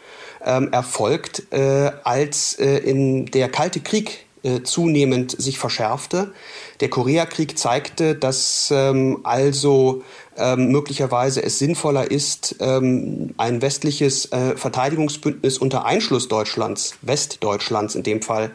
ähm, 0.45 0.73
erfolgt, 0.73 1.53
äh, 1.53 1.91
als 2.05 2.55
äh, 2.55 2.79
in 2.79 3.27
der 3.27 3.49
Kalte 3.49 3.81
Krieg 3.81 4.27
äh, 4.43 4.63
zunehmend 4.63 5.33
sich 5.33 5.59
verschärfte. 5.59 6.33
Der 6.81 6.91
Koreakrieg 6.91 7.59
zeigte, 7.59 8.15
dass 8.15 8.73
ähm, 8.73 9.21
also 9.25 10.05
ähm, 10.37 10.71
möglicherweise 10.71 11.43
es 11.43 11.59
sinnvoller 11.59 12.11
ist, 12.11 12.57
ähm, 12.61 13.35
ein 13.37 13.61
westliches 13.63 14.31
äh, 14.33 14.57
Verteidigungsbündnis 14.57 15.59
unter 15.59 15.85
Einschluss 15.85 16.29
Deutschlands, 16.29 16.95
Westdeutschlands 17.03 17.97
in 17.97 18.05
dem 18.05 18.23
Fall, 18.23 18.53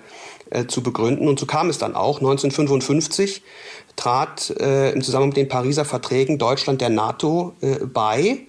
äh, 0.52 0.68
zu 0.68 0.82
begründen. 0.82 1.28
Und 1.28 1.38
so 1.38 1.46
kam 1.46 1.70
es 1.70 1.80
dann 1.80 1.96
auch. 1.96 2.20
1955 2.20 3.44
trat 3.98 4.52
äh, 4.60 4.92
im 4.92 5.02
Zusammenhang 5.02 5.30
mit 5.30 5.38
den 5.38 5.48
Pariser 5.50 5.84
Verträgen 5.84 6.38
Deutschland 6.38 6.80
der 6.80 6.90
NATO 6.90 7.54
äh, 7.60 7.86
bei, 7.86 8.40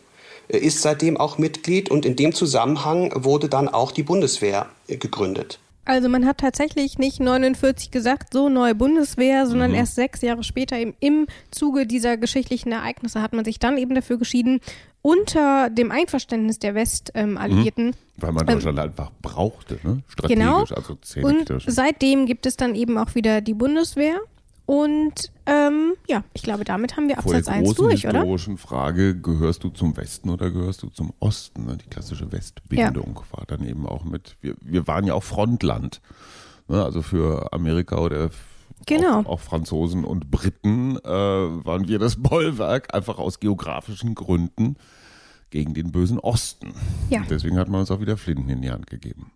äh, 0.49 0.59
ist 0.59 0.83
seitdem 0.83 1.17
auch 1.17 1.39
Mitglied 1.39 1.91
und 1.91 2.07
in 2.07 2.15
dem 2.15 2.33
Zusammenhang 2.33 3.13
wurde 3.25 3.49
dann 3.49 3.69
auch 3.69 3.91
die 3.91 4.03
Bundeswehr 4.03 4.69
äh, 4.87 4.97
gegründet. 4.97 5.59
Also 5.85 6.09
man 6.09 6.27
hat 6.27 6.39
tatsächlich 6.39 6.99
nicht 6.99 7.21
49 7.21 7.91
gesagt, 7.91 8.33
so 8.33 8.49
neue 8.49 8.75
Bundeswehr, 8.75 9.47
sondern 9.47 9.73
mhm. 9.73 9.77
erst 9.77 9.95
sechs 9.95 10.23
Jahre 10.23 10.43
später 10.43 10.79
eben 10.79 10.95
im 11.01 11.27
Zuge 11.51 11.87
dieser 11.87 12.17
geschichtlichen 12.17 12.73
Ereignisse 12.73 13.21
hat 13.21 13.33
man 13.33 13.45
sich 13.45 13.59
dann 13.59 13.77
eben 13.77 13.95
dafür 13.95 14.19
geschieden, 14.19 14.61
unter 15.03 15.69
dem 15.69 15.91
Einverständnis 15.91 16.59
der 16.59 16.75
Westalliierten. 16.75 17.89
Mhm. 17.89 17.95
Weil 18.17 18.33
man 18.33 18.49
ähm, 18.49 18.55
Deutschland 18.55 18.79
ähm, 18.79 18.85
einfach 18.85 19.11
brauchte, 19.21 19.79
ne? 19.83 20.03
strategisch, 20.09 20.39
genau. 20.39 20.65
also 20.75 20.97
Und 21.23 21.53
seitdem 21.67 22.25
gibt 22.27 22.47
es 22.47 22.57
dann 22.57 22.75
eben 22.75 22.97
auch 22.97 23.15
wieder 23.15 23.43
die 23.43 23.55
Bundeswehr. 23.55 24.21
Und 24.67 25.31
ähm, 25.45 25.93
ja, 26.09 26.25
ich 26.33 26.43
glaube, 26.43 26.65
damit 26.65 26.97
haben 26.97 27.09
wir 27.09 27.19
Absatz 27.19 27.49
1 27.49 27.75
durch, 27.75 28.07
oder? 28.07 28.21
historischen 28.21 28.57
Frage, 28.57 29.15
gehörst 29.15 29.63
du 29.63 29.69
zum 29.69 29.97
Westen 29.97 30.31
oder 30.31 30.51
gehörst 30.51 30.83
du 30.83 30.89
zum 30.89 31.13
Osten? 31.21 31.67
Ne? 31.67 31.77
Die 31.77 31.89
klassische 31.89 32.33
Westbindung 32.33 33.21
ja. 33.21 33.39
war 33.39 33.45
dann 33.47 33.67
eben 33.67 33.87
auch 33.87 34.05
mit, 34.05 34.37
wir, 34.41 34.55
wir 34.63 34.87
waren 34.87 35.07
ja 35.07 35.15
auch 35.15 35.23
Frontland. 35.23 36.01
Ne? 36.69 36.83
Also 36.83 37.03
für 37.03 37.53
Amerika 37.53 37.99
oder 37.99 38.31
genau. 38.87 39.21
auch, 39.21 39.27
auch 39.27 39.41
Franzosen 39.41 40.03
und 40.05 40.31
Briten 40.31 40.97
äh, 40.97 41.09
waren 41.09 41.87
wir 41.87 41.99
das 41.99 42.23
Bollwerk, 42.23 42.95
einfach 42.95 43.19
aus 43.19 43.41
geografischen 43.41 44.15
Gründen 44.15 44.77
gegen 45.51 45.75
den 45.75 45.93
bösen 45.93 46.19
Osten. 46.19 46.73
Ja. 47.11 47.21
Und 47.21 47.31
deswegen 47.31 47.59
hat 47.59 47.69
man 47.69 47.81
uns 47.81 47.91
auch 47.91 48.01
wieder 48.01 48.17
Flinten 48.17 48.49
in 48.49 48.63
die 48.63 48.71
Hand 48.71 48.87
gegeben. 48.87 49.31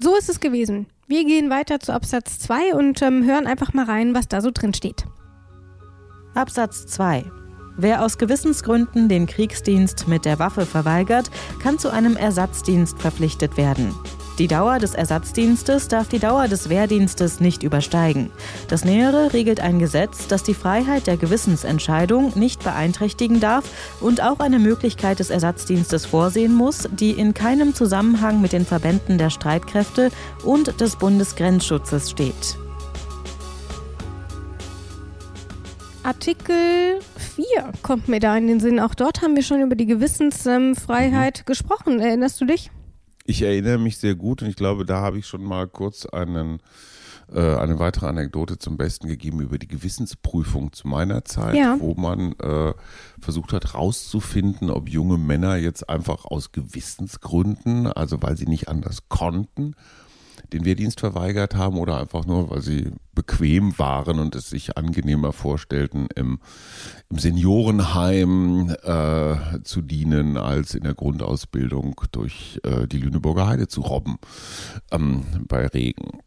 So 0.00 0.16
ist 0.16 0.28
es 0.28 0.38
gewesen. 0.38 0.86
Wir 1.08 1.24
gehen 1.24 1.50
weiter 1.50 1.80
zu 1.80 1.92
Absatz 1.92 2.38
2 2.40 2.74
und 2.74 3.02
ähm, 3.02 3.24
hören 3.24 3.46
einfach 3.46 3.72
mal 3.72 3.86
rein, 3.86 4.14
was 4.14 4.28
da 4.28 4.40
so 4.40 4.50
drin 4.52 4.74
steht. 4.74 5.06
Absatz 6.34 6.86
2. 6.86 7.24
Wer 7.76 8.04
aus 8.04 8.18
Gewissensgründen 8.18 9.08
den 9.08 9.26
Kriegsdienst 9.26 10.06
mit 10.06 10.24
der 10.24 10.38
Waffe 10.38 10.66
verweigert, 10.66 11.30
kann 11.62 11.78
zu 11.78 11.90
einem 11.90 12.16
Ersatzdienst 12.16 12.98
verpflichtet 12.98 13.56
werden. 13.56 13.94
Die 14.38 14.46
Dauer 14.46 14.78
des 14.78 14.94
Ersatzdienstes 14.94 15.88
darf 15.88 16.06
die 16.06 16.20
Dauer 16.20 16.46
des 16.46 16.68
Wehrdienstes 16.68 17.40
nicht 17.40 17.64
übersteigen. 17.64 18.30
Das 18.68 18.84
Nähere 18.84 19.32
regelt 19.32 19.58
ein 19.58 19.80
Gesetz, 19.80 20.28
das 20.28 20.44
die 20.44 20.54
Freiheit 20.54 21.08
der 21.08 21.16
Gewissensentscheidung 21.16 22.38
nicht 22.38 22.62
beeinträchtigen 22.62 23.40
darf 23.40 23.64
und 24.00 24.22
auch 24.22 24.38
eine 24.38 24.60
Möglichkeit 24.60 25.18
des 25.18 25.30
Ersatzdienstes 25.30 26.06
vorsehen 26.06 26.54
muss, 26.54 26.88
die 26.92 27.10
in 27.10 27.34
keinem 27.34 27.74
Zusammenhang 27.74 28.40
mit 28.40 28.52
den 28.52 28.64
Verbänden 28.64 29.18
der 29.18 29.30
Streitkräfte 29.30 30.12
und 30.44 30.80
des 30.80 30.94
Bundesgrenzschutzes 30.94 32.08
steht. 32.08 32.56
Artikel 36.04 37.00
4 37.34 37.72
kommt 37.82 38.06
mir 38.06 38.20
da 38.20 38.36
in 38.36 38.46
den 38.46 38.60
Sinn. 38.60 38.78
Auch 38.78 38.94
dort 38.94 39.20
haben 39.20 39.34
wir 39.34 39.42
schon 39.42 39.60
über 39.60 39.74
die 39.74 39.86
Gewissensfreiheit 39.86 41.38
ähm, 41.40 41.44
gesprochen. 41.44 41.98
Erinnerst 41.98 42.40
du 42.40 42.44
dich? 42.44 42.70
Ich 43.28 43.42
erinnere 43.42 43.76
mich 43.76 43.98
sehr 43.98 44.14
gut 44.14 44.40
und 44.40 44.48
ich 44.48 44.56
glaube, 44.56 44.86
da 44.86 45.02
habe 45.02 45.18
ich 45.18 45.26
schon 45.26 45.44
mal 45.44 45.68
kurz 45.68 46.06
einen 46.06 46.60
äh, 47.30 47.56
eine 47.56 47.78
weitere 47.78 48.06
Anekdote 48.06 48.56
zum 48.56 48.78
Besten 48.78 49.06
gegeben 49.06 49.42
über 49.42 49.58
die 49.58 49.68
Gewissensprüfung 49.68 50.72
zu 50.72 50.88
meiner 50.88 51.26
Zeit, 51.26 51.54
ja. 51.54 51.76
wo 51.78 51.92
man 51.94 52.32
äh, 52.40 52.72
versucht 53.20 53.52
hat 53.52 53.74
rauszufinden, 53.74 54.70
ob 54.70 54.88
junge 54.88 55.18
Männer 55.18 55.56
jetzt 55.56 55.90
einfach 55.90 56.24
aus 56.24 56.52
Gewissensgründen, 56.52 57.86
also 57.86 58.22
weil 58.22 58.38
sie 58.38 58.46
nicht 58.46 58.68
anders 58.68 59.10
konnten, 59.10 59.74
den 60.52 60.64
Wehrdienst 60.64 61.00
verweigert 61.00 61.54
haben 61.54 61.78
oder 61.78 61.98
einfach 61.98 62.26
nur, 62.26 62.50
weil 62.50 62.62
sie 62.62 62.92
bequem 63.14 63.78
waren 63.78 64.18
und 64.18 64.34
es 64.34 64.48
sich 64.48 64.76
angenehmer 64.76 65.32
vorstellten, 65.32 66.08
im, 66.14 66.38
im 67.10 67.18
Seniorenheim 67.18 68.74
äh, 68.82 69.62
zu 69.64 69.82
dienen, 69.82 70.36
als 70.36 70.74
in 70.74 70.84
der 70.84 70.94
Grundausbildung 70.94 72.00
durch 72.12 72.60
äh, 72.64 72.86
die 72.86 72.98
Lüneburger 72.98 73.46
Heide 73.46 73.68
zu 73.68 73.80
robben 73.80 74.18
ähm, 74.90 75.24
bei 75.46 75.66
Regen. 75.66 76.20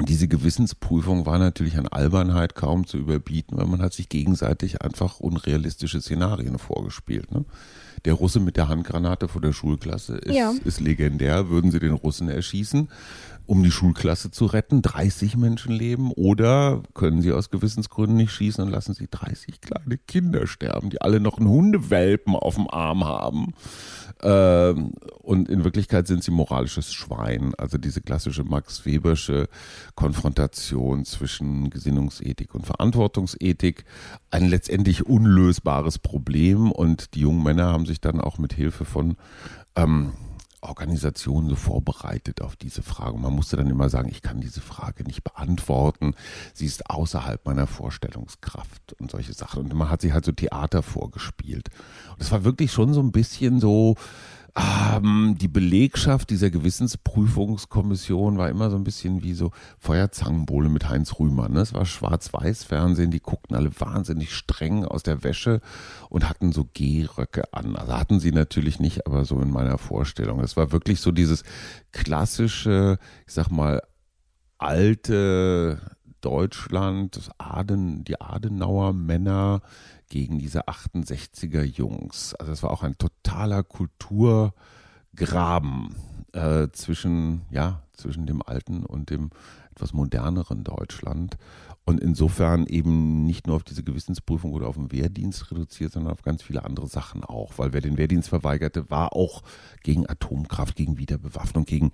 Diese 0.00 0.26
Gewissensprüfung 0.26 1.26
war 1.26 1.38
natürlich 1.38 1.76
an 1.76 1.86
Albernheit 1.86 2.54
kaum 2.54 2.86
zu 2.86 2.96
überbieten, 2.96 3.58
weil 3.58 3.66
man 3.66 3.82
hat 3.82 3.92
sich 3.92 4.08
gegenseitig 4.08 4.80
einfach 4.80 5.20
unrealistische 5.20 6.00
Szenarien 6.00 6.58
vorgespielt. 6.58 7.30
Ne? 7.30 7.44
Der 8.06 8.14
Russe 8.14 8.40
mit 8.40 8.56
der 8.56 8.68
Handgranate 8.68 9.28
vor 9.28 9.42
der 9.42 9.52
Schulklasse 9.52 10.16
ist, 10.16 10.34
Ja. 10.34 10.54
ist 10.64 10.80
legendär. 10.80 11.50
Würden 11.50 11.70
Sie 11.70 11.78
den 11.78 11.92
Russen 11.92 12.30
erschießen, 12.30 12.88
um 13.46 13.62
die 13.62 13.70
Schulklasse 13.70 14.30
zu 14.30 14.46
retten, 14.46 14.82
30 14.82 15.36
Menschenleben? 15.36 16.10
Oder 16.12 16.82
können 16.94 17.22
Sie 17.22 17.32
aus 17.32 17.50
Gewissensgründen 17.50 18.16
nicht 18.16 18.32
schießen 18.32 18.64
und 18.64 18.70
lassen 18.70 18.94
Sie 18.94 19.08
30 19.10 19.60
kleine 19.60 19.98
Kinder 19.98 20.46
sterben, 20.46 20.90
die 20.90 21.00
alle 21.00 21.20
noch 21.20 21.38
einen 21.38 21.48
Hundewelpen 21.48 22.36
auf 22.36 22.54
dem 22.54 22.68
Arm 22.68 23.04
haben? 23.04 23.54
Ähm, 24.22 24.92
und 25.18 25.48
in 25.48 25.64
Wirklichkeit 25.64 26.06
sind 26.06 26.22
sie 26.22 26.30
moralisches 26.30 26.92
Schwein. 26.92 27.54
Also 27.58 27.78
diese 27.78 28.00
klassische 28.00 28.44
Max 28.44 28.86
Webersche 28.86 29.48
Konfrontation 29.94 31.04
zwischen 31.04 31.70
Gesinnungsethik 31.70 32.54
und 32.54 32.66
Verantwortungsethik. 32.66 33.84
Ein 34.30 34.48
letztendlich 34.48 35.06
unlösbares 35.06 35.98
Problem. 35.98 36.70
Und 36.70 37.14
die 37.14 37.20
jungen 37.20 37.42
Männer 37.42 37.66
haben 37.66 37.86
sich 37.86 38.00
dann 38.00 38.20
auch 38.20 38.38
mit 38.38 38.52
Hilfe 38.52 38.84
von 38.84 39.16
ähm, 39.76 40.12
Organisationen 40.62 41.48
so 41.48 41.56
vorbereitet 41.56 42.40
auf 42.40 42.56
diese 42.56 42.82
Frage. 42.82 43.18
Man 43.18 43.34
musste 43.34 43.56
dann 43.56 43.68
immer 43.68 43.88
sagen, 43.88 44.08
ich 44.08 44.22
kann 44.22 44.40
diese 44.40 44.60
Frage 44.60 45.04
nicht 45.04 45.24
beantworten. 45.24 46.14
Sie 46.54 46.66
ist 46.66 46.88
außerhalb 46.88 47.44
meiner 47.44 47.66
Vorstellungskraft 47.66 48.94
und 48.98 49.10
solche 49.10 49.32
Sachen. 49.32 49.64
Und 49.64 49.74
man 49.74 49.90
hat 49.90 50.00
sich 50.00 50.12
halt 50.12 50.24
so 50.24 50.32
Theater 50.32 50.82
vorgespielt. 50.82 51.70
Und 52.12 52.22
es 52.22 52.30
war 52.30 52.44
wirklich 52.44 52.72
schon 52.72 52.94
so 52.94 53.00
ein 53.00 53.12
bisschen 53.12 53.60
so, 53.60 53.96
ähm, 54.54 55.36
die 55.40 55.48
Belegschaft 55.48 56.28
dieser 56.28 56.50
Gewissensprüfungskommission 56.50 58.36
war 58.36 58.50
immer 58.50 58.68
so 58.70 58.76
ein 58.76 58.84
bisschen 58.84 59.22
wie 59.22 59.32
so 59.32 59.50
Feuerzangenbowle 59.78 60.68
mit 60.68 60.90
Heinz 60.90 61.18
Rühmann. 61.18 61.52
Ne? 61.52 61.60
Es 61.60 61.72
war 61.72 61.86
Schwarz-Weiß-Fernsehen, 61.86 63.10
die 63.10 63.20
guckten 63.20 63.56
alle 63.56 63.70
wahnsinnig 63.80 64.34
streng 64.34 64.84
aus 64.84 65.02
der 65.02 65.24
Wäsche 65.24 65.62
und 66.10 66.28
hatten 66.28 66.52
so 66.52 66.68
Gehröcke 66.74 67.54
an. 67.54 67.76
Also 67.76 67.94
hatten 67.94 68.20
sie 68.20 68.32
natürlich 68.32 68.78
nicht, 68.78 69.06
aber 69.06 69.24
so 69.24 69.40
in 69.40 69.50
meiner 69.50 69.78
Vorstellung. 69.78 70.40
Es 70.40 70.56
war 70.56 70.70
wirklich 70.70 71.00
so 71.00 71.12
dieses 71.12 71.44
klassische, 71.92 72.98
ich 73.26 73.32
sag 73.32 73.50
mal, 73.50 73.80
alte 74.58 75.80
Deutschland, 76.20 77.30
Aden, 77.38 78.04
die 78.04 78.20
Adenauer 78.20 78.92
Männer 78.92 79.62
gegen 80.12 80.38
diese 80.38 80.68
68er 80.68 81.62
Jungs. 81.62 82.34
Also 82.34 82.52
es 82.52 82.62
war 82.62 82.70
auch 82.70 82.82
ein 82.82 82.98
totaler 82.98 83.62
Kulturgraben 83.62 85.96
äh, 86.34 86.68
zwischen, 86.72 87.46
ja, 87.50 87.82
zwischen 87.94 88.26
dem 88.26 88.42
alten 88.42 88.84
und 88.84 89.08
dem 89.08 89.30
etwas 89.70 89.94
moderneren 89.94 90.64
Deutschland. 90.64 91.38
Und 91.86 91.98
insofern 91.98 92.66
eben 92.66 93.24
nicht 93.24 93.46
nur 93.46 93.56
auf 93.56 93.64
diese 93.64 93.82
Gewissensprüfung 93.82 94.52
oder 94.52 94.68
auf 94.68 94.76
den 94.76 94.92
Wehrdienst 94.92 95.50
reduziert, 95.50 95.92
sondern 95.92 96.12
auf 96.12 96.20
ganz 96.20 96.42
viele 96.42 96.64
andere 96.64 96.88
Sachen 96.88 97.24
auch. 97.24 97.52
Weil 97.56 97.72
wer 97.72 97.80
den 97.80 97.96
Wehrdienst 97.96 98.28
verweigerte, 98.28 98.90
war 98.90 99.14
auch 99.14 99.42
gegen 99.82 100.06
Atomkraft, 100.06 100.76
gegen 100.76 100.98
Wiederbewaffnung, 100.98 101.64
gegen, 101.64 101.92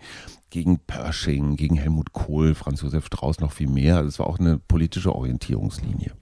gegen 0.50 0.78
Pershing, 0.78 1.56
gegen 1.56 1.76
Helmut 1.76 2.12
Kohl, 2.12 2.54
Franz 2.54 2.82
Josef 2.82 3.06
Strauß 3.06 3.40
noch 3.40 3.52
viel 3.52 3.68
mehr. 3.68 3.96
Also 3.96 4.08
es 4.08 4.18
war 4.18 4.26
auch 4.26 4.38
eine 4.38 4.58
politische 4.58 5.14
Orientierungslinie. 5.14 6.12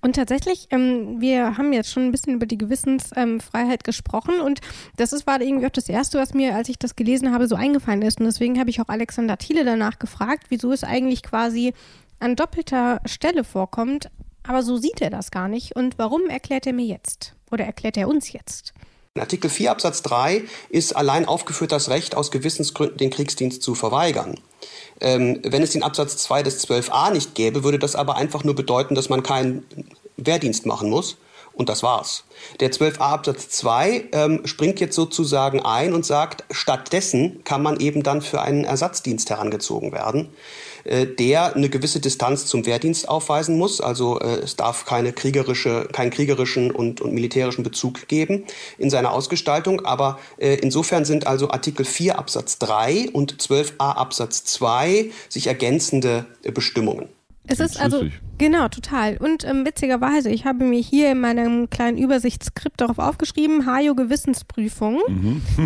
Und 0.00 0.16
tatsächlich, 0.16 0.68
ähm, 0.70 1.20
wir 1.20 1.56
haben 1.56 1.72
jetzt 1.72 1.90
schon 1.90 2.04
ein 2.04 2.12
bisschen 2.12 2.34
über 2.34 2.46
die 2.46 2.58
Gewissensfreiheit 2.58 3.84
gesprochen 3.84 4.40
und 4.40 4.60
das 4.96 5.12
ist, 5.12 5.26
war 5.26 5.40
irgendwie 5.40 5.66
auch 5.66 5.70
das 5.70 5.88
Erste, 5.88 6.18
was 6.18 6.34
mir, 6.34 6.54
als 6.54 6.68
ich 6.68 6.78
das 6.78 6.96
gelesen 6.96 7.32
habe, 7.32 7.48
so 7.48 7.56
eingefallen 7.56 8.02
ist. 8.02 8.20
Und 8.20 8.26
deswegen 8.26 8.58
habe 8.58 8.70
ich 8.70 8.80
auch 8.80 8.88
Alexander 8.88 9.36
Thiele 9.38 9.64
danach 9.64 9.98
gefragt, 9.98 10.46
wieso 10.48 10.72
es 10.72 10.84
eigentlich 10.84 11.22
quasi 11.22 11.72
an 12.18 12.36
doppelter 12.36 13.00
Stelle 13.04 13.44
vorkommt. 13.44 14.10
Aber 14.42 14.62
so 14.62 14.76
sieht 14.76 15.00
er 15.00 15.10
das 15.10 15.30
gar 15.30 15.48
nicht. 15.48 15.74
Und 15.74 15.98
warum 15.98 16.28
erklärt 16.28 16.66
er 16.66 16.72
mir 16.72 16.86
jetzt? 16.86 17.34
Oder 17.50 17.64
erklärt 17.64 17.96
er 17.96 18.08
uns 18.08 18.32
jetzt? 18.32 18.72
In 19.16 19.22
Artikel 19.22 19.48
4 19.48 19.70
Absatz 19.70 20.02
3 20.02 20.44
ist 20.68 20.94
allein 20.94 21.24
aufgeführt 21.24 21.72
das 21.72 21.88
Recht, 21.88 22.14
aus 22.14 22.30
Gewissensgründen 22.30 22.98
den 22.98 23.08
Kriegsdienst 23.08 23.62
zu 23.62 23.74
verweigern. 23.74 24.38
Ähm, 25.00 25.40
wenn 25.42 25.62
es 25.62 25.70
den 25.70 25.82
Absatz 25.82 26.18
2 26.18 26.42
des 26.42 26.68
12a 26.68 27.10
nicht 27.12 27.34
gäbe, 27.34 27.64
würde 27.64 27.78
das 27.78 27.96
aber 27.96 28.16
einfach 28.16 28.44
nur 28.44 28.54
bedeuten, 28.54 28.94
dass 28.94 29.08
man 29.08 29.22
keinen 29.22 29.64
Wehrdienst 30.18 30.66
machen 30.66 30.90
muss. 30.90 31.16
Und 31.54 31.70
das 31.70 31.82
war's. 31.82 32.24
Der 32.60 32.70
12a 32.70 32.98
Absatz 32.98 33.48
2 33.48 34.10
ähm, 34.12 34.46
springt 34.46 34.80
jetzt 34.80 34.94
sozusagen 34.94 35.64
ein 35.64 35.94
und 35.94 36.04
sagt, 36.04 36.44
stattdessen 36.50 37.42
kann 37.44 37.62
man 37.62 37.80
eben 37.80 38.02
dann 38.02 38.20
für 38.20 38.42
einen 38.42 38.64
Ersatzdienst 38.64 39.30
herangezogen 39.30 39.92
werden, 39.92 40.28
äh, 40.86 41.06
der 41.06 41.56
eine 41.56 41.68
gewisse 41.68 42.00
Distanz 42.00 42.46
zum 42.46 42.64
Wehrdienst 42.66 43.08
aufweisen 43.08 43.58
muss. 43.58 43.80
Also 43.80 44.20
äh, 44.20 44.40
es 44.40 44.56
darf 44.56 44.84
keine 44.84 45.12
kriegerische, 45.12 45.88
keinen 45.92 46.10
kriegerischen 46.10 46.70
und, 46.70 47.00
und 47.00 47.12
militärischen 47.12 47.62
Bezug 47.62 48.08
geben 48.08 48.44
in 48.78 48.90
seiner 48.90 49.12
Ausgestaltung. 49.12 49.84
Aber 49.84 50.18
äh, 50.38 50.54
insofern 50.54 51.04
sind 51.04 51.26
also 51.26 51.50
Artikel 51.50 51.84
4 51.84 52.18
Absatz 52.18 52.58
3 52.58 53.10
und 53.12 53.34
12a 53.36 53.78
Absatz 53.78 54.44
2 54.44 55.10
sich 55.28 55.48
ergänzende 55.48 56.26
äh, 56.42 56.52
Bestimmungen. 56.52 57.08
Es 57.46 57.60
ist 57.60 57.80
also, 57.80 58.04
genau, 58.38 58.68
total. 58.68 59.16
Und 59.18 59.44
ähm, 59.44 59.64
witzigerweise, 59.64 60.30
ich 60.30 60.44
habe 60.44 60.64
mir 60.64 60.80
hier 60.80 61.12
in 61.12 61.20
meinem 61.20 61.70
kleinen 61.70 61.98
Übersichtsskript 61.98 62.80
darauf 62.80 62.98
aufgeschrieben, 62.98 63.66
Hajo 63.66 63.94
Gewissensprüfung. 63.94 65.00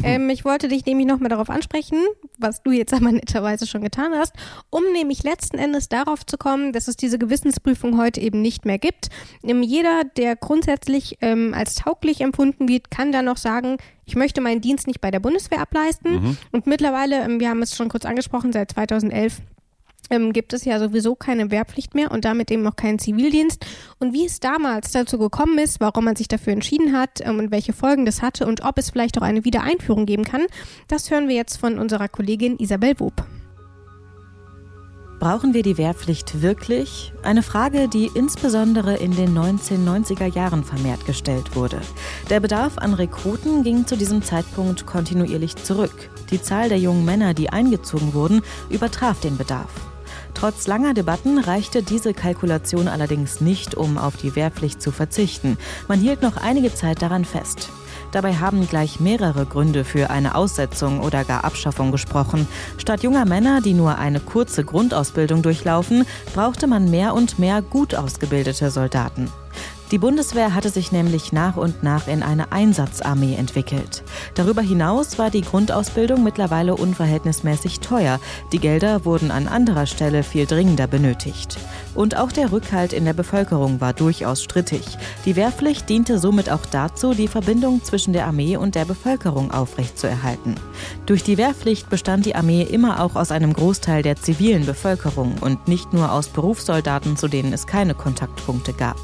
ähm, 0.02 0.30
ich 0.30 0.44
wollte 0.44 0.68
dich 0.68 0.84
nämlich 0.86 1.06
nochmal 1.06 1.30
darauf 1.30 1.50
ansprechen, 1.50 1.98
was 2.38 2.62
du 2.62 2.70
jetzt 2.70 2.92
aber 2.92 3.12
netterweise 3.12 3.66
schon 3.66 3.82
getan 3.82 4.12
hast, 4.14 4.34
um 4.70 4.82
nämlich 4.92 5.22
letzten 5.22 5.58
Endes 5.58 5.88
darauf 5.88 6.26
zu 6.26 6.36
kommen, 6.36 6.72
dass 6.72 6.88
es 6.88 6.96
diese 6.96 7.18
Gewissensprüfung 7.18 7.98
heute 7.98 8.20
eben 8.20 8.42
nicht 8.42 8.64
mehr 8.64 8.78
gibt. 8.78 9.08
Ähm, 9.42 9.62
jeder, 9.62 10.04
der 10.16 10.36
grundsätzlich 10.36 11.18
ähm, 11.20 11.54
als 11.54 11.76
tauglich 11.76 12.20
empfunden 12.20 12.68
wird, 12.68 12.90
kann 12.90 13.12
dann 13.12 13.24
noch 13.24 13.36
sagen, 13.36 13.78
ich 14.04 14.16
möchte 14.16 14.40
meinen 14.40 14.60
Dienst 14.60 14.86
nicht 14.86 15.00
bei 15.00 15.10
der 15.10 15.20
Bundeswehr 15.20 15.60
ableisten. 15.60 16.36
Und 16.50 16.66
mittlerweile, 16.66 17.22
ähm, 17.22 17.38
wir 17.38 17.48
haben 17.48 17.62
es 17.62 17.76
schon 17.76 17.88
kurz 17.88 18.04
angesprochen, 18.04 18.52
seit 18.52 18.72
2011 18.72 19.40
ähm, 20.10 20.32
gibt 20.32 20.52
es 20.52 20.64
ja 20.64 20.78
sowieso 20.78 21.14
keine 21.14 21.50
Wehrpflicht 21.50 21.94
mehr 21.94 22.10
und 22.10 22.24
damit 22.24 22.50
eben 22.50 22.66
auch 22.66 22.76
keinen 22.76 22.98
Zivildienst. 22.98 23.64
Und 23.98 24.12
wie 24.12 24.26
es 24.26 24.40
damals 24.40 24.92
dazu 24.92 25.18
gekommen 25.18 25.58
ist, 25.58 25.80
warum 25.80 26.04
man 26.04 26.16
sich 26.16 26.28
dafür 26.28 26.52
entschieden 26.52 26.96
hat 26.96 27.20
ähm, 27.22 27.38
und 27.38 27.50
welche 27.50 27.72
Folgen 27.72 28.04
das 28.04 28.22
hatte 28.22 28.46
und 28.46 28.64
ob 28.64 28.78
es 28.78 28.90
vielleicht 28.90 29.16
auch 29.18 29.22
eine 29.22 29.44
Wiedereinführung 29.44 30.06
geben 30.06 30.24
kann, 30.24 30.46
das 30.88 31.10
hören 31.10 31.28
wir 31.28 31.36
jetzt 31.36 31.56
von 31.56 31.78
unserer 31.78 32.08
Kollegin 32.08 32.58
Isabel 32.58 32.98
Wob. 32.98 33.24
Brauchen 35.20 35.52
wir 35.52 35.62
die 35.62 35.76
Wehrpflicht 35.76 36.40
wirklich? 36.40 37.12
Eine 37.22 37.42
Frage, 37.42 37.88
die 37.88 38.10
insbesondere 38.14 38.96
in 38.96 39.14
den 39.14 39.36
1990er 39.36 40.34
Jahren 40.34 40.64
vermehrt 40.64 41.04
gestellt 41.04 41.54
wurde. 41.54 41.78
Der 42.30 42.40
Bedarf 42.40 42.78
an 42.78 42.94
Rekruten 42.94 43.62
ging 43.62 43.86
zu 43.86 43.98
diesem 43.98 44.22
Zeitpunkt 44.22 44.86
kontinuierlich 44.86 45.56
zurück. 45.56 46.08
Die 46.30 46.40
Zahl 46.40 46.70
der 46.70 46.78
jungen 46.78 47.04
Männer, 47.04 47.34
die 47.34 47.50
eingezogen 47.50 48.14
wurden, 48.14 48.40
übertraf 48.70 49.20
den 49.20 49.36
Bedarf. 49.36 49.89
Trotz 50.34 50.66
langer 50.66 50.94
Debatten 50.94 51.38
reichte 51.38 51.82
diese 51.82 52.14
Kalkulation 52.14 52.88
allerdings 52.88 53.40
nicht, 53.40 53.74
um 53.74 53.98
auf 53.98 54.16
die 54.16 54.34
Wehrpflicht 54.36 54.80
zu 54.80 54.90
verzichten. 54.90 55.58
Man 55.88 56.00
hielt 56.00 56.22
noch 56.22 56.36
einige 56.36 56.74
Zeit 56.74 57.02
daran 57.02 57.24
fest. 57.24 57.68
Dabei 58.12 58.34
haben 58.34 58.66
gleich 58.66 58.98
mehrere 58.98 59.46
Gründe 59.46 59.84
für 59.84 60.10
eine 60.10 60.34
Aussetzung 60.34 61.00
oder 61.00 61.24
gar 61.24 61.44
Abschaffung 61.44 61.92
gesprochen. 61.92 62.48
Statt 62.76 63.02
junger 63.02 63.24
Männer, 63.24 63.60
die 63.60 63.74
nur 63.74 63.98
eine 63.98 64.18
kurze 64.20 64.64
Grundausbildung 64.64 65.42
durchlaufen, 65.42 66.04
brauchte 66.34 66.66
man 66.66 66.90
mehr 66.90 67.14
und 67.14 67.38
mehr 67.38 67.62
gut 67.62 67.94
ausgebildete 67.94 68.70
Soldaten. 68.70 69.30
Die 69.90 69.98
Bundeswehr 69.98 70.54
hatte 70.54 70.70
sich 70.70 70.92
nämlich 70.92 71.32
nach 71.32 71.56
und 71.56 71.82
nach 71.82 72.06
in 72.06 72.22
eine 72.22 72.52
Einsatzarmee 72.52 73.34
entwickelt. 73.34 74.04
Darüber 74.36 74.62
hinaus 74.62 75.18
war 75.18 75.30
die 75.30 75.40
Grundausbildung 75.40 76.22
mittlerweile 76.22 76.76
unverhältnismäßig 76.76 77.80
teuer. 77.80 78.20
Die 78.52 78.60
Gelder 78.60 79.04
wurden 79.04 79.32
an 79.32 79.48
anderer 79.48 79.86
Stelle 79.86 80.22
viel 80.22 80.46
dringender 80.46 80.86
benötigt. 80.86 81.58
Und 81.96 82.16
auch 82.16 82.30
der 82.30 82.52
Rückhalt 82.52 82.92
in 82.92 83.04
der 83.04 83.14
Bevölkerung 83.14 83.80
war 83.80 83.92
durchaus 83.92 84.44
strittig. 84.44 84.96
Die 85.24 85.34
Wehrpflicht 85.34 85.88
diente 85.88 86.20
somit 86.20 86.50
auch 86.50 86.64
dazu, 86.66 87.12
die 87.12 87.26
Verbindung 87.26 87.82
zwischen 87.82 88.12
der 88.12 88.26
Armee 88.26 88.56
und 88.56 88.76
der 88.76 88.84
Bevölkerung 88.84 89.50
aufrechtzuerhalten. 89.50 90.54
Durch 91.06 91.24
die 91.24 91.36
Wehrpflicht 91.36 91.90
bestand 91.90 92.26
die 92.26 92.36
Armee 92.36 92.62
immer 92.62 93.02
auch 93.02 93.16
aus 93.16 93.32
einem 93.32 93.52
Großteil 93.52 94.04
der 94.04 94.14
zivilen 94.14 94.66
Bevölkerung 94.66 95.34
und 95.40 95.66
nicht 95.66 95.92
nur 95.92 96.12
aus 96.12 96.28
Berufssoldaten, 96.28 97.16
zu 97.16 97.26
denen 97.26 97.52
es 97.52 97.66
keine 97.66 97.94
Kontaktpunkte 97.94 98.72
gab. 98.72 98.96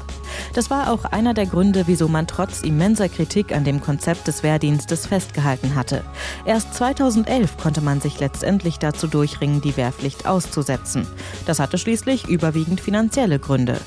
Das 0.53 0.69
war 0.69 0.91
auch 0.91 1.05
einer 1.05 1.33
der 1.33 1.45
Gründe, 1.45 1.83
wieso 1.87 2.07
man 2.07 2.27
trotz 2.27 2.61
immenser 2.61 3.09
Kritik 3.09 3.55
an 3.55 3.63
dem 3.63 3.81
Konzept 3.81 4.27
des 4.27 4.43
Wehrdienstes 4.43 5.07
festgehalten 5.07 5.75
hatte. 5.75 6.03
Erst 6.45 6.73
2011 6.75 7.57
konnte 7.57 7.81
man 7.81 8.01
sich 8.01 8.19
letztendlich 8.19 8.79
dazu 8.79 9.07
durchringen, 9.07 9.61
die 9.61 9.77
Wehrpflicht 9.77 10.25
auszusetzen. 10.27 11.07
Das 11.45 11.59
hatte 11.59 11.77
schließlich 11.77 12.27
überwiegend 12.27 12.81
finanzielle 12.81 13.39
Gründe. 13.39 13.79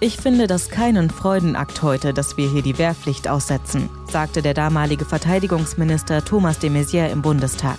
Ich 0.00 0.16
finde 0.16 0.48
das 0.48 0.68
keinen 0.68 1.10
Freudenakt 1.10 1.80
heute, 1.82 2.12
dass 2.12 2.36
wir 2.36 2.50
hier 2.50 2.62
die 2.62 2.76
Wehrpflicht 2.76 3.28
aussetzen, 3.28 3.88
sagte 4.10 4.42
der 4.42 4.52
damalige 4.52 5.04
Verteidigungsminister 5.04 6.24
Thomas 6.24 6.58
de 6.58 6.70
Maizière 6.70 7.10
im 7.10 7.22
Bundestag. 7.22 7.78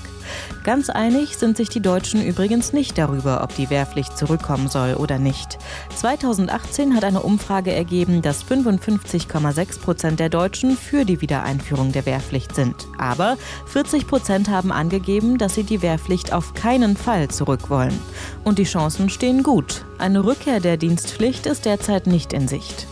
Ganz 0.63 0.89
einig 0.89 1.38
sind 1.38 1.57
sich 1.57 1.69
die 1.69 1.81
Deutschen 1.81 2.23
übrigens 2.23 2.73
nicht 2.73 2.97
darüber, 2.97 3.43
ob 3.43 3.55
die 3.55 3.69
Wehrpflicht 3.69 4.17
zurückkommen 4.17 4.69
soll 4.69 4.95
oder 4.95 5.19
nicht. 5.19 5.57
2018 5.95 6.95
hat 6.95 7.03
eine 7.03 7.21
Umfrage 7.21 7.73
ergeben, 7.73 8.21
dass 8.21 8.45
55,6 8.45 9.79
Prozent 9.79 10.19
der 10.19 10.29
Deutschen 10.29 10.77
für 10.77 11.05
die 11.05 11.21
Wiedereinführung 11.21 11.91
der 11.91 12.05
Wehrpflicht 12.05 12.55
sind. 12.55 12.88
Aber 12.97 13.38
40 13.67 14.07
Prozent 14.07 14.49
haben 14.49 14.71
angegeben, 14.71 15.38
dass 15.38 15.55
sie 15.55 15.63
die 15.63 15.81
Wehrpflicht 15.81 16.33
auf 16.33 16.53
keinen 16.53 16.95
Fall 16.95 17.27
zurück 17.27 17.69
wollen. 17.69 17.97
Und 18.43 18.59
die 18.59 18.63
Chancen 18.63 19.09
stehen 19.09 19.43
gut. 19.43 19.86
Eine 19.97 20.23
Rückkehr 20.23 20.59
der 20.59 20.77
Dienstpflicht 20.77 21.45
ist 21.45 21.65
derzeit 21.65 22.07
nicht 22.07 22.33
in 22.33 22.47
Sicht. 22.47 22.88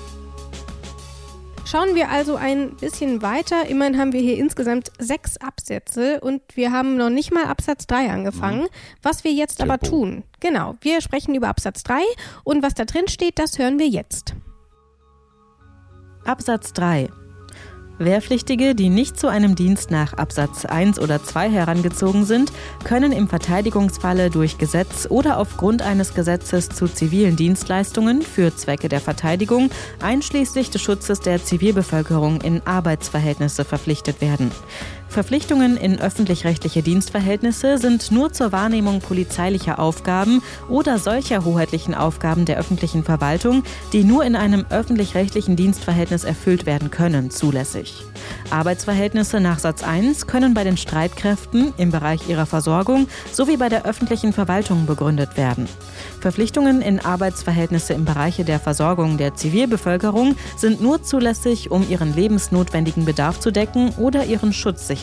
Schauen 1.71 1.95
wir 1.95 2.09
also 2.09 2.35
ein 2.35 2.75
bisschen 2.75 3.21
weiter. 3.21 3.65
Immerhin 3.65 3.97
haben 3.97 4.11
wir 4.11 4.19
hier 4.19 4.37
insgesamt 4.37 4.91
sechs 4.99 5.37
Absätze 5.37 6.19
und 6.19 6.41
wir 6.55 6.73
haben 6.73 6.97
noch 6.97 7.09
nicht 7.09 7.31
mal 7.31 7.45
Absatz 7.45 7.87
3 7.87 8.11
angefangen. 8.11 8.63
Mhm. 8.63 8.69
Was 9.01 9.23
wir 9.23 9.31
jetzt 9.31 9.59
Tempo. 9.59 9.71
aber 9.71 9.79
tun. 9.81 10.23
Genau, 10.41 10.75
wir 10.81 10.99
sprechen 10.99 11.33
über 11.33 11.47
Absatz 11.47 11.83
3 11.83 12.01
und 12.43 12.61
was 12.61 12.73
da 12.73 12.83
drin 12.83 13.07
steht, 13.07 13.39
das 13.39 13.57
hören 13.57 13.79
wir 13.79 13.87
jetzt. 13.87 14.35
Absatz 16.25 16.73
3 16.73 17.09
Wehrpflichtige, 18.05 18.75
die 18.75 18.89
nicht 18.89 19.19
zu 19.19 19.27
einem 19.27 19.55
Dienst 19.55 19.91
nach 19.91 20.13
Absatz 20.13 20.65
1 20.65 20.99
oder 20.99 21.23
2 21.23 21.49
herangezogen 21.49 22.25
sind, 22.25 22.51
können 22.83 23.11
im 23.11 23.27
Verteidigungsfalle 23.27 24.29
durch 24.29 24.57
Gesetz 24.57 25.07
oder 25.09 25.37
aufgrund 25.37 25.81
eines 25.81 26.13
Gesetzes 26.13 26.69
zu 26.69 26.87
zivilen 26.87 27.35
Dienstleistungen 27.35 28.21
für 28.21 28.55
Zwecke 28.55 28.89
der 28.89 29.01
Verteidigung 29.01 29.69
einschließlich 30.01 30.69
des 30.69 30.81
Schutzes 30.81 31.19
der 31.19 31.43
Zivilbevölkerung 31.43 32.41
in 32.41 32.61
Arbeitsverhältnisse 32.65 33.65
verpflichtet 33.65 34.21
werden. 34.21 34.51
Verpflichtungen 35.11 35.75
in 35.75 35.99
öffentlich-rechtliche 35.99 36.81
Dienstverhältnisse 36.81 37.77
sind 37.77 38.13
nur 38.13 38.31
zur 38.31 38.53
Wahrnehmung 38.53 39.01
polizeilicher 39.01 39.77
Aufgaben 39.77 40.41
oder 40.69 40.99
solcher 40.99 41.43
hoheitlichen 41.43 41.93
Aufgaben 41.93 42.45
der 42.45 42.57
öffentlichen 42.57 43.03
Verwaltung, 43.03 43.63
die 43.91 44.05
nur 44.05 44.23
in 44.23 44.37
einem 44.37 44.65
öffentlich-rechtlichen 44.69 45.57
Dienstverhältnis 45.57 46.23
erfüllt 46.23 46.65
werden 46.65 46.91
können, 46.91 47.29
zulässig. 47.29 48.05
Arbeitsverhältnisse 48.51 49.41
nach 49.41 49.59
Satz 49.59 49.83
1 49.83 50.27
können 50.27 50.53
bei 50.53 50.63
den 50.63 50.77
Streitkräften 50.77 51.73
im 51.75 51.91
Bereich 51.91 52.29
ihrer 52.29 52.45
Versorgung 52.45 53.07
sowie 53.33 53.57
bei 53.57 53.67
der 53.67 53.85
öffentlichen 53.85 54.31
Verwaltung 54.31 54.85
begründet 54.85 55.35
werden. 55.35 55.67
Verpflichtungen 56.21 56.81
in 56.81 57.01
Arbeitsverhältnisse 57.01 57.93
im 57.93 58.05
Bereich 58.05 58.37
der 58.37 58.61
Versorgung 58.61 59.17
der 59.17 59.35
Zivilbevölkerung 59.35 60.35
sind 60.55 60.81
nur 60.81 61.03
zulässig, 61.03 61.69
um 61.69 61.85
ihren 61.89 62.15
lebensnotwendigen 62.15 63.03
Bedarf 63.03 63.41
zu 63.41 63.51
decken 63.51 63.89
oder 63.97 64.23
ihren 64.23 64.53
Schutz 64.53 64.87
sicherzustellen. 64.87 65.00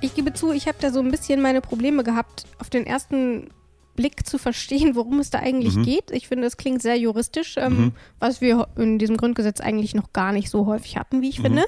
Ich 0.00 0.14
gebe 0.14 0.32
zu, 0.32 0.52
ich 0.52 0.66
habe 0.66 0.78
da 0.80 0.90
so 0.90 1.00
ein 1.00 1.10
bisschen 1.10 1.42
meine 1.42 1.60
Probleme 1.60 2.04
gehabt. 2.04 2.44
Auf 2.58 2.70
den 2.70 2.86
ersten 2.86 3.50
Blick 4.00 4.26
zu 4.26 4.38
verstehen, 4.38 4.96
worum 4.96 5.18
es 5.18 5.28
da 5.28 5.40
eigentlich 5.40 5.76
mhm. 5.76 5.82
geht. 5.82 6.10
Ich 6.10 6.26
finde, 6.26 6.46
es 6.46 6.56
klingt 6.56 6.80
sehr 6.80 6.96
juristisch, 6.96 7.56
ähm, 7.58 7.72
mhm. 7.72 7.92
was 8.18 8.40
wir 8.40 8.66
in 8.78 8.98
diesem 8.98 9.18
Grundgesetz 9.18 9.60
eigentlich 9.60 9.94
noch 9.94 10.14
gar 10.14 10.32
nicht 10.32 10.48
so 10.48 10.64
häufig 10.64 10.96
hatten, 10.96 11.20
wie 11.20 11.28
ich 11.28 11.38
mhm. 11.38 11.42
finde. 11.42 11.64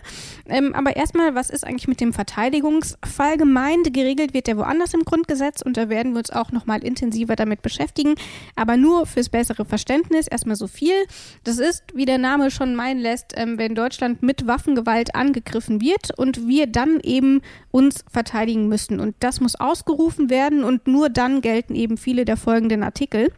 Ähm, 0.48 0.74
aber 0.74 0.96
erstmal, 0.96 1.34
was 1.34 1.50
ist 1.50 1.66
eigentlich 1.66 1.88
mit 1.88 2.00
dem 2.00 2.14
Verteidigungsfall 2.14 3.36
gemeint? 3.36 3.92
Geregelt 3.92 4.32
wird 4.32 4.46
der 4.46 4.56
woanders 4.56 4.94
im 4.94 5.04
Grundgesetz 5.04 5.60
und 5.60 5.76
da 5.76 5.90
werden 5.90 6.12
wir 6.12 6.20
uns 6.20 6.30
auch 6.30 6.52
nochmal 6.52 6.82
intensiver 6.82 7.36
damit 7.36 7.60
beschäftigen. 7.60 8.14
Aber 8.56 8.78
nur 8.78 9.04
fürs 9.04 9.28
bessere 9.28 9.66
Verständnis 9.66 10.26
erstmal 10.26 10.56
so 10.56 10.68
viel. 10.68 10.94
Das 11.44 11.58
ist, 11.58 11.84
wie 11.92 12.06
der 12.06 12.16
Name 12.16 12.50
schon 12.50 12.74
meinen 12.74 13.00
lässt, 13.00 13.34
ähm, 13.36 13.58
wenn 13.58 13.74
Deutschland 13.74 14.22
mit 14.22 14.46
Waffengewalt 14.46 15.14
angegriffen 15.14 15.82
wird 15.82 16.16
und 16.16 16.48
wir 16.48 16.66
dann 16.66 16.98
eben 17.02 17.42
uns 17.70 18.06
verteidigen 18.10 18.68
müssen. 18.68 19.00
Und 19.00 19.16
das 19.20 19.40
muss 19.40 19.54
ausgerufen 19.54 20.30
werden 20.30 20.64
und 20.64 20.86
nur 20.86 21.10
dann 21.10 21.42
gelten 21.42 21.74
eben 21.74 21.98
viele 21.98 22.21
viele 22.22 22.24
der 22.24 22.36
folgenden 22.36 22.82
Artikel. 22.82 23.32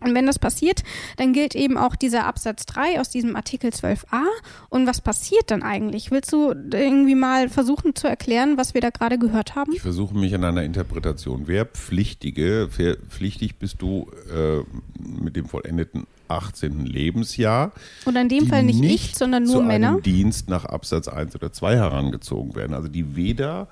Und 0.00 0.14
wenn 0.14 0.26
das 0.26 0.38
passiert, 0.38 0.82
dann 1.16 1.32
gilt 1.32 1.54
eben 1.54 1.78
auch 1.78 1.96
dieser 1.96 2.26
Absatz 2.26 2.66
3 2.66 3.00
aus 3.00 3.08
diesem 3.08 3.34
Artikel 3.34 3.70
12a. 3.70 4.24
Und 4.68 4.86
was 4.86 5.00
passiert 5.00 5.50
dann 5.50 5.62
eigentlich? 5.62 6.10
Willst 6.10 6.30
du 6.34 6.52
irgendwie 6.70 7.14
mal 7.14 7.48
versuchen 7.48 7.94
zu 7.94 8.06
erklären, 8.06 8.58
was 8.58 8.74
wir 8.74 8.82
da 8.82 8.90
gerade 8.90 9.18
gehört 9.18 9.54
haben? 9.54 9.72
Ich 9.72 9.80
versuche 9.80 10.14
mich 10.14 10.34
an 10.34 10.44
einer 10.44 10.64
Interpretation. 10.64 11.44
Wer 11.46 11.64
Pflichtige, 11.64 12.68
pflichtig 13.08 13.56
bist 13.56 13.80
du 13.80 14.10
äh, 14.30 14.58
mit 14.98 15.34
dem 15.34 15.46
vollendeten 15.46 16.06
18. 16.28 16.84
Lebensjahr. 16.84 17.72
Und 18.04 18.16
in 18.16 18.28
dem 18.28 18.48
Fall 18.48 18.64
nicht, 18.64 18.80
nicht 18.80 19.12
ich, 19.12 19.14
sondern 19.16 19.44
nur 19.44 19.54
zu 19.54 19.62
Männer. 19.62 19.92
Einem 19.92 20.02
Dienst 20.02 20.50
nach 20.50 20.66
Absatz 20.66 21.08
1 21.08 21.34
oder 21.36 21.54
2 21.54 21.74
herangezogen 21.74 22.54
werden. 22.54 22.74
Also 22.74 22.88
die 22.88 23.16
weder 23.16 23.68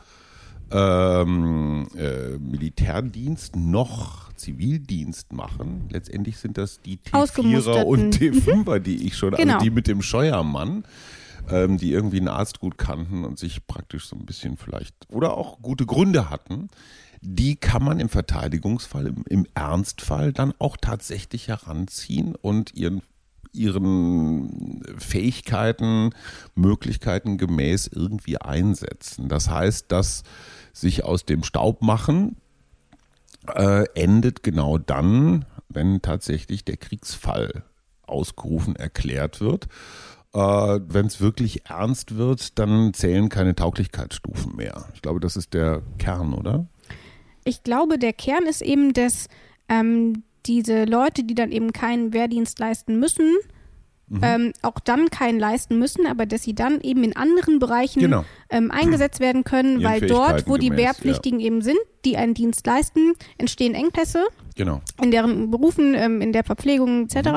ähm, 0.71 1.87
äh, 1.97 2.39
Militärdienst 2.39 3.57
noch 3.57 4.24
Zivildienst 4.45 5.33
machen. 5.33 5.89
Letztendlich 5.91 6.37
sind 6.37 6.59
das 6.59 6.81
die 6.83 6.99
T4er 6.99 7.85
und 7.85 8.15
T5er, 8.15 8.79
die 8.79 9.07
ich 9.07 9.17
schon, 9.17 9.35
also 9.35 9.43
genau. 9.43 9.55
also 9.55 9.65
die 9.65 9.71
mit 9.71 9.87
dem 9.87 10.03
Scheuermann, 10.03 10.85
ähm, 11.49 11.79
die 11.79 11.93
irgendwie 11.93 12.19
einen 12.19 12.29
Arzt 12.29 12.61
gut 12.61 12.77
kannten 12.77 13.25
und 13.25 13.39
sich 13.39 13.67
praktisch 13.67 14.07
so 14.07 14.17
ein 14.17 14.27
bisschen 14.27 14.57
vielleicht 14.59 14.95
oder 15.09 15.37
auch 15.37 15.63
gute 15.63 15.87
Gründe 15.87 16.29
hatten. 16.29 16.69
Die 17.23 17.57
kann 17.57 17.83
man 17.83 18.01
im 18.01 18.11
Verteidigungsfall, 18.11 19.07
im, 19.07 19.25
im 19.27 19.47
Ernstfall 19.55 20.35
dann 20.35 20.53
auch 20.59 20.77
tatsächlich 20.77 21.49
heranziehen 21.49 22.35
und 22.35 22.75
ihren 22.75 23.03
ihren 23.53 24.83
Fähigkeiten, 24.99 26.11
Möglichkeiten 26.57 27.39
gemäß 27.39 27.87
irgendwie 27.87 28.37
einsetzen. 28.37 29.29
Das 29.29 29.49
heißt, 29.49 29.93
dass 29.93 30.25
sich 30.73 31.05
aus 31.05 31.25
dem 31.25 31.45
Staub 31.45 31.81
machen 31.81 32.37
äh, 33.55 33.85
endet 33.95 34.43
genau 34.43 34.79
dann, 34.79 35.45
wenn 35.69 36.03
tatsächlich 36.03 36.65
der 36.65 36.77
Kriegsfall 36.77 37.65
ausgerufen 38.03 38.77
erklärt 38.77 39.41
wird. 39.41 39.67
Äh, 40.33 40.39
wenn 40.39 41.07
es 41.07 41.21
wirklich 41.21 41.67
ernst 41.69 42.17
wird, 42.17 42.59
dann 42.59 42.93
zählen 42.95 43.29
keine 43.29 43.55
Tauglichkeitsstufen 43.55 44.57
mehr. 44.57 44.89
Ich 44.95 45.03
glaube, 45.03 45.21
das 45.21 45.37
ist 45.37 45.55
der 45.55 45.83
Kern, 45.99 46.35
oder? 46.35 46.67
Ich 47.45 47.63
glaube, 47.63 47.99
der 47.99 48.13
Kern 48.13 48.47
ist 48.47 48.63
eben, 48.63 48.93
dass 48.93 49.29
ähm, 49.69 50.25
diese 50.47 50.85
Leute, 50.85 51.25
die 51.25 51.35
dann 51.35 51.53
eben 51.53 51.73
keinen 51.73 52.13
Wehrdienst 52.13 52.59
leisten 52.59 52.99
müssen, 52.99 53.31
Mhm. 54.09 54.21
Ähm, 54.23 54.53
auch 54.61 54.79
dann 54.81 55.09
keinen 55.09 55.39
leisten 55.39 55.79
müssen, 55.79 56.07
aber 56.07 56.27
dass 56.27 56.43
sie 56.43 56.55
dann 56.55 56.81
eben 56.83 57.03
in 57.05 57.17
anderen 57.17 57.59
Bereichen 57.59 58.01
genau. 58.01 58.25
ähm, 58.51 58.71
eingesetzt 58.71 59.19
werden 59.19 59.45
können, 59.45 59.81
Ihren 59.81 59.85
weil 59.85 60.01
dort, 60.03 60.47
wo 60.47 60.59
die 60.59 60.69
gemäß, 60.69 60.85
Wehrpflichtigen 60.85 61.41
ja. 61.41 61.47
eben 61.47 61.63
sind, 61.63 61.79
die 62.05 62.19
einen 62.19 62.35
Dienst 62.35 62.67
leisten, 62.67 63.15
entstehen 63.39 63.75
Engpässe. 63.75 64.25
Genau. 64.57 64.83
In 65.03 65.11
deren 65.11 65.51
Berufen, 65.51 65.95
ähm, 65.95 66.21
in 66.21 66.33
der 66.33 66.45
Verpflegung 66.45 67.05
etc. 67.05 67.29
Mhm. 67.29 67.37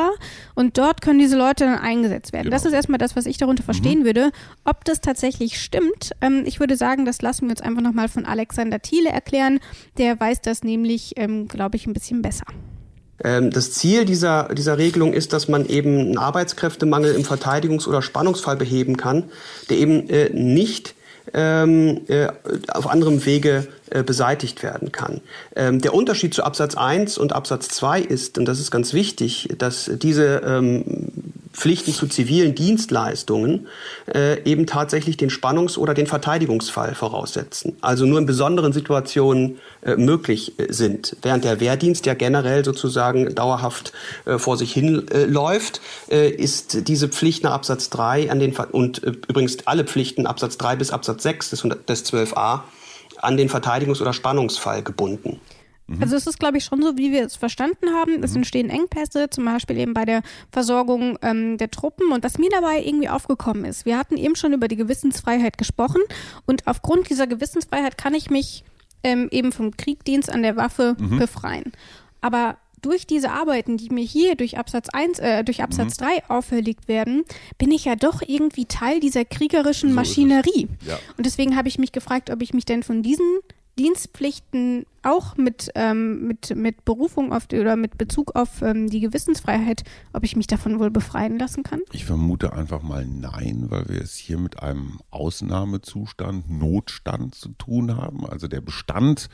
Und 0.56 0.77
dort 0.77 1.01
können 1.01 1.19
diese 1.19 1.38
Leute 1.38 1.65
dann 1.65 1.80
eingesetzt 1.80 2.34
werden. 2.34 2.45
Genau. 2.45 2.56
Das 2.56 2.65
ist 2.65 2.73
erstmal 2.73 2.99
das, 2.99 3.15
was 3.15 3.25
ich 3.25 3.38
darunter 3.38 3.63
verstehen 3.63 3.99
mhm. 3.99 4.06
würde. 4.06 4.32
Ob 4.65 4.84
das 4.84 4.99
tatsächlich 4.99 5.60
stimmt, 5.62 6.12
ähm, 6.21 6.43
ich 6.45 6.60
würde 6.60 6.75
sagen, 6.75 7.06
das 7.06 7.21
lassen 7.21 7.45
wir 7.45 7.51
uns 7.51 7.62
einfach 7.62 7.82
nochmal 7.82 8.10
von 8.10 8.25
Alexander 8.25 8.82
Thiele 8.82 9.10
erklären. 9.10 9.60
Der 9.97 10.19
weiß 10.19 10.41
das 10.41 10.63
nämlich, 10.63 11.13
ähm, 11.15 11.47
glaube 11.47 11.77
ich, 11.77 11.88
ein 11.88 11.93
bisschen 11.93 12.21
besser. 12.21 12.45
Ähm, 13.23 13.51
das 13.51 13.71
Ziel 13.71 14.06
dieser, 14.06 14.53
dieser 14.53 14.77
Regelung 14.77 15.13
ist, 15.13 15.34
dass 15.34 15.47
man 15.47 15.65
eben 15.65 15.99
einen 15.99 16.17
Arbeitskräftemangel 16.17 17.15
im 17.15 17.23
Verteidigungs- 17.23 17.88
oder 17.88 18.01
Spannungsfall 18.01 18.56
beheben 18.56 18.97
kann, 18.97 19.25
der 19.69 19.77
eben 19.77 20.10
äh, 20.10 20.30
nicht 20.30 20.95
ähm, 21.34 22.01
äh, 22.08 22.27
auf 22.69 22.88
anderem 22.88 23.25
Wege 23.25 23.67
äh, 23.89 24.03
beseitigt 24.03 24.63
werden 24.63 24.91
kann. 24.91 25.21
Ähm, 25.56 25.82
der 25.82 25.93
Unterschied 25.93 26.34
zu 26.34 26.43
Absatz 26.43 26.75
1 26.75 27.17
und 27.17 27.34
Absatz 27.34 27.67
2 27.69 28.01
ist, 28.01 28.38
und 28.38 28.45
das 28.45 28.60
ist 28.60 28.71
ganz 28.71 28.93
wichtig, 28.93 29.49
dass 29.58 29.91
diese 29.93 30.41
ähm, 30.45 30.84
Pflichten 31.58 31.91
zu 31.91 32.08
zivilen 32.08 32.54
Dienstleistungen 32.54 33.67
äh, 34.13 34.43
eben 34.43 34.67
tatsächlich 34.67 35.17
den 35.17 35.32
Spannungs- 35.32 35.78
oder 35.80 35.96
den 35.96 36.06
Verteidigungsfall 36.06 36.93
voraussetzen. 36.93 37.76
Also 37.82 38.06
nur 38.06 38.20
in 38.20 38.28
besonderen 38.28 38.74
Situationen 38.74 39.58
äh, 39.82 39.96
möglich 39.96 40.60
äh, 40.60 40.72
sind. 40.72 41.17
Während 41.24 41.43
der 41.43 41.60
Wehrdienst 41.60 42.06
ja 42.06 42.13
generell 42.13 42.63
sozusagen 42.63 43.34
dauerhaft 43.34 43.91
äh, 44.26 44.38
vor 44.38 44.56
sich 44.56 44.72
hin 44.72 45.08
äh, 45.10 45.24
läuft, 45.26 45.82
äh, 46.12 46.30
ist 46.30 46.88
diese 46.88 47.10
Pflicht 47.10 47.43
nach 47.43 47.54
Absatz 47.54 47.89
3 47.89 48.30
an 48.30 48.39
den 48.39 48.56
und 48.56 49.00
übrigens 49.00 49.58
alle 49.65 49.84
Pflichten 49.84 50.28
Absatz 50.28 50.58
3 50.58 50.76
bis 50.76 50.91
Absatz 50.91 51.24
6 51.24 51.50
des, 51.50 51.67
des 51.89 52.06
12a 52.06 52.60
an 53.20 53.36
den 53.36 53.50
Verteidigungs- 53.50 54.00
oder 54.00 54.13
Spannungsfall 54.13 54.84
gebunden. 54.84 55.39
Mhm. 55.88 56.02
Also 56.02 56.15
es 56.15 56.28
ist, 56.28 56.39
glaube 56.39 56.58
ich, 56.58 56.65
schon 56.65 56.82
so, 56.82 56.97
wie 56.97 57.12
wir 57.12 57.26
es 57.26 57.36
verstanden 57.36 57.93
haben. 57.93 58.23
Es 58.23 58.32
mhm. 58.32 58.38
entstehen 58.38 58.69
Engpässe, 58.69 59.30
zum 59.30 59.45
Beispiel 59.45 59.78
eben 59.78 59.93
bei 59.93 60.06
der 60.06 60.21
Versorgung 60.52 61.17
ähm, 61.21 61.58
der 61.58 61.71
Truppen. 61.71 62.12
Und 62.12 62.23
was 62.23 62.38
mir 62.38 62.50
dabei 62.50 62.84
irgendwie 62.84 63.10
aufgekommen 63.10 63.65
ist, 63.65 63.86
wir 63.86 63.97
hatten 63.97 64.17
eben 64.17 64.36
schon 64.36 64.54
über 64.54 64.67
die 64.67 64.76
Gewissensfreiheit 64.76 65.58
gesprochen. 65.58 66.02
Und 66.45 66.67
aufgrund 66.67 67.10
dieser 67.10 67.28
Gewissensfreiheit 67.28 67.97
kann 67.97 68.13
ich 68.13 68.30
mich 68.30 68.63
ähm, 69.04 69.30
eben 69.32 69.52
vom 69.52 69.76
Kriegdienst 69.76 70.30
an 70.32 70.43
der 70.43 70.56
Waffe 70.56 70.95
mhm. 71.00 71.19
befreien. 71.19 71.71
Aber 72.21 72.58
durch 72.82 73.08
diese 73.08 73.32
Arbeiten, 73.32 73.78
die 73.78 73.89
mir 73.89 74.04
hier 74.04 74.36
durch 74.36 74.58
Absatz 74.58 74.89
1, 74.91 75.19
äh, 75.19 75.43
durch 75.43 75.63
Absatz 75.63 76.00
mhm. 76.00 76.06
3 76.06 76.30
auferlegt 76.30 76.88
werden, 76.88 77.23
bin 77.58 77.71
ich 77.71 77.86
ja 77.86 77.95
doch 77.95 78.21
irgendwie 78.26 78.65
Teil 78.65 79.00
dieser 79.00 79.26
kriegerischen 79.26 79.89
so 79.89 79.95
Maschinerie. 79.95 80.67
Ja. 80.86 81.00
Und 81.17 81.26
deswegen 81.26 81.56
habe 81.56 81.67
ich 81.67 81.80
mich 81.80 81.91
gefragt, 81.91 82.30
ob 82.30 82.41
ich 82.41 82.54
mich 82.54 82.65
denn 82.65 82.84
von 82.84 83.02
diesen 83.02 83.39
Dienstpflichten 83.78 84.86
auch 85.04 85.38
mit, 85.38 85.72
ähm, 85.76 86.28
mit, 86.28 86.56
mit 86.56 86.84
Berufung 86.84 87.32
auf 87.32 87.48
die, 87.48 87.60
oder 87.60 87.76
mit 87.76 87.98
Bezug 87.98 88.36
auf 88.36 88.62
ähm, 88.62 88.90
die 88.90 89.00
Gewissensfreiheit, 89.00 89.84
ob 90.13 90.24
ich 90.24 90.36
mich 90.36 90.48
davon 90.48 90.80
wohl 90.80 90.92
befreien 90.92 91.40
lassen 91.40 91.63
kann? 91.63 91.82
Ich 91.92 92.06
vermute 92.06 92.54
einfach 92.54 92.82
mal 92.82 93.06
nein, 93.06 93.68
weil 93.70 93.88
wir 93.88 94.02
es 94.02 94.16
hier 94.16 94.38
mit 94.38 94.62
einem 94.62 95.00
Ausnahmezustand, 95.12 96.50
Notstand 96.50 97.36
zu 97.36 97.50
tun 97.50 97.96
haben. 97.96 98.26
Also 98.26 98.48
der 98.48 98.62
Bestand 98.62 99.30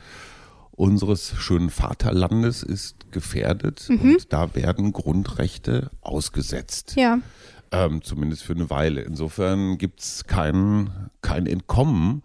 unseres 0.70 1.34
schönen 1.36 1.70
Vaterlandes 1.70 2.62
ist 2.62 3.10
gefährdet 3.12 3.86
mhm. 3.88 4.00
und 4.00 4.32
da 4.32 4.54
werden 4.54 4.92
Grundrechte 4.92 5.90
ausgesetzt. 6.00 6.94
Ja. 6.96 7.18
Ähm, 7.70 8.02
zumindest 8.02 8.42
für 8.44 8.52
eine 8.52 8.70
Weile. 8.70 9.00
Insofern 9.02 9.78
gibt 9.78 10.00
es 10.00 10.24
kein, 10.24 11.10
kein 11.22 11.46
Entkommen. 11.46 12.22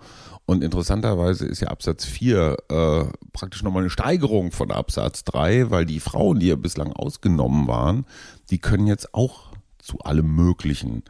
Und 0.50 0.64
interessanterweise 0.64 1.46
ist 1.46 1.60
ja 1.60 1.68
Absatz 1.68 2.06
4 2.06 2.58
äh, 2.70 3.04
praktisch 3.34 3.62
nochmal 3.62 3.84
eine 3.84 3.92
Steigerung 3.92 4.52
von 4.52 4.72
Absatz 4.72 5.24
3, 5.26 5.70
weil 5.70 5.86
die 5.86 6.00
Frauen, 6.00 6.40
die 6.40 6.48
ja 6.48 6.56
bislang 6.56 6.92
ausgenommen 6.92 7.68
waren, 7.68 8.08
die 8.50 8.58
können 8.58 8.88
jetzt 8.88 9.14
auch 9.14 9.52
zu 9.78 10.00
allem 10.00 10.36
Möglichen 10.36 11.04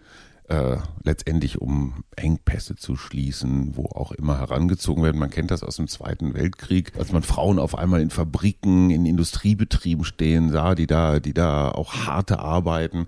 äh, 0.50 0.76
letztendlich 1.04 1.62
um 1.62 2.04
Engpässe 2.18 2.76
zu 2.76 2.98
schließen, 2.98 3.78
wo 3.78 3.86
auch 3.86 4.12
immer 4.12 4.40
herangezogen 4.40 5.04
werden. 5.04 5.20
Man 5.20 5.30
kennt 5.30 5.52
das 5.52 5.64
aus 5.64 5.78
dem 5.78 5.88
Zweiten 5.88 6.34
Weltkrieg, 6.34 6.92
als 6.98 7.14
man 7.14 7.24
Frauen 7.24 7.60
auf 7.60 7.78
einmal 7.78 8.02
in 8.02 8.10
Fabriken, 8.10 8.90
in 8.90 9.06
Industriebetrieben 9.06 10.04
stehen 10.04 10.50
sah, 10.50 10.76
die 10.76 10.88
da, 10.88 11.22
die 11.22 11.34
da 11.34 11.72
auch 11.72 11.94
harte 11.94 12.40
arbeiten. 12.40 13.08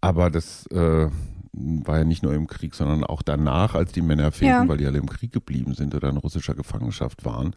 Aber 0.00 0.30
das 0.30 0.64
äh, 0.66 1.08
war 1.54 1.98
ja 1.98 2.04
nicht 2.04 2.22
nur 2.22 2.32
im 2.32 2.46
Krieg, 2.46 2.74
sondern 2.74 3.04
auch 3.04 3.20
danach, 3.20 3.74
als 3.74 3.92
die 3.92 4.00
Männer 4.00 4.32
fehlten, 4.32 4.62
ja. 4.62 4.68
weil 4.68 4.78
die 4.78 4.86
alle 4.86 4.98
im 4.98 5.08
Krieg 5.08 5.32
geblieben 5.32 5.74
sind 5.74 5.94
oder 5.94 6.08
in 6.08 6.16
russischer 6.16 6.54
Gefangenschaft 6.54 7.26
waren. 7.26 7.54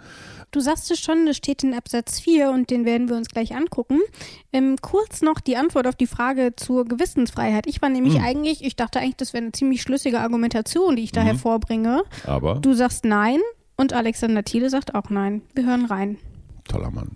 Du 0.51 0.59
sagst 0.59 0.91
es 0.91 0.99
schon, 0.99 1.25
das 1.25 1.37
steht 1.37 1.63
in 1.63 1.73
Absatz 1.73 2.19
4 2.19 2.51
und 2.51 2.69
den 2.69 2.83
werden 2.83 3.07
wir 3.07 3.15
uns 3.15 3.29
gleich 3.29 3.55
angucken. 3.55 3.99
Ähm, 4.51 4.75
kurz 4.81 5.21
noch 5.21 5.39
die 5.39 5.55
Antwort 5.55 5.87
auf 5.87 5.95
die 5.95 6.07
Frage 6.07 6.55
zur 6.57 6.85
Gewissensfreiheit. 6.85 7.67
Ich 7.67 7.81
war 7.81 7.89
nämlich 7.89 8.15
hm. 8.15 8.23
eigentlich, 8.23 8.65
ich 8.65 8.75
dachte 8.75 8.99
eigentlich, 8.99 9.15
das 9.15 9.31
wäre 9.31 9.43
eine 9.43 9.53
ziemlich 9.53 9.81
schlüssige 9.81 10.19
Argumentation, 10.19 10.97
die 10.97 11.03
ich 11.03 11.13
da 11.13 11.21
hm. 11.21 11.27
hervorbringe. 11.27 12.03
Aber? 12.25 12.55
Du 12.55 12.73
sagst 12.73 13.05
nein 13.05 13.39
und 13.77 13.93
Alexander 13.93 14.43
Thiele 14.43 14.69
sagt 14.69 14.93
auch 14.93 15.09
nein. 15.09 15.41
Wir 15.53 15.65
hören 15.65 15.85
rein. 15.85 16.17
Toller 16.67 16.91
Mann. 16.91 17.15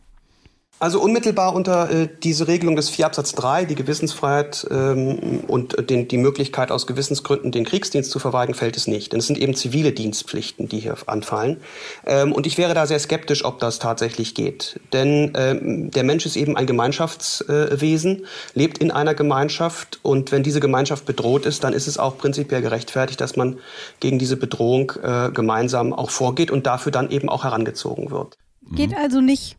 Also 0.81 1.01
unmittelbar 1.01 1.53
unter 1.55 1.91
äh, 1.91 2.07
diese 2.23 2.47
Regelung 2.47 2.77
des 2.77 2.89
4 2.89 3.07
Absatz 3.07 3.35
3, 3.35 3.65
die 3.65 3.75
Gewissensfreiheit 3.75 4.65
ähm, 4.71 5.41
und 5.45 5.89
den, 5.89 6.07
die 6.07 6.17
Möglichkeit 6.17 6.71
aus 6.71 6.87
Gewissensgründen 6.87 7.51
den 7.51 7.65
Kriegsdienst 7.65 8.09
zu 8.09 8.17
verweigern, 8.17 8.55
fällt 8.55 8.77
es 8.77 8.87
nicht. 8.87 9.11
Denn 9.11 9.19
es 9.19 9.27
sind 9.27 9.37
eben 9.37 9.55
zivile 9.55 9.91
Dienstpflichten, 9.91 10.69
die 10.69 10.79
hier 10.79 10.95
anfallen. 11.05 11.57
Ähm, 12.05 12.31
und 12.31 12.47
ich 12.47 12.57
wäre 12.57 12.73
da 12.73 12.87
sehr 12.87 12.99
skeptisch, 12.99 13.43
ob 13.43 13.59
das 13.59 13.79
tatsächlich 13.79 14.35
geht. 14.35 14.79
Denn 14.93 15.33
ähm, 15.35 15.91
der 15.91 16.05
Mensch 16.05 16.25
ist 16.25 16.37
eben 16.37 16.55
ein 16.55 16.65
Gemeinschaftswesen, 16.65 18.23
äh, 18.23 18.27
lebt 18.53 18.77
in 18.77 18.91
einer 18.91 19.15
Gemeinschaft 19.15 19.99
und 20.01 20.31
wenn 20.31 20.43
diese 20.43 20.61
Gemeinschaft 20.61 21.05
bedroht 21.05 21.45
ist, 21.45 21.65
dann 21.65 21.73
ist 21.73 21.87
es 21.87 21.97
auch 21.97 22.17
prinzipiell 22.17 22.61
gerechtfertigt, 22.61 23.19
dass 23.19 23.35
man 23.35 23.57
gegen 23.99 24.17
diese 24.17 24.37
Bedrohung 24.37 24.93
äh, 25.03 25.29
gemeinsam 25.31 25.91
auch 25.91 26.09
vorgeht 26.09 26.51
und 26.51 26.65
dafür 26.65 26.93
dann 26.93 27.11
eben 27.11 27.27
auch 27.27 27.43
herangezogen 27.43 28.11
wird. 28.11 28.37
Geht 28.75 28.95
also 28.95 29.19
nicht 29.19 29.58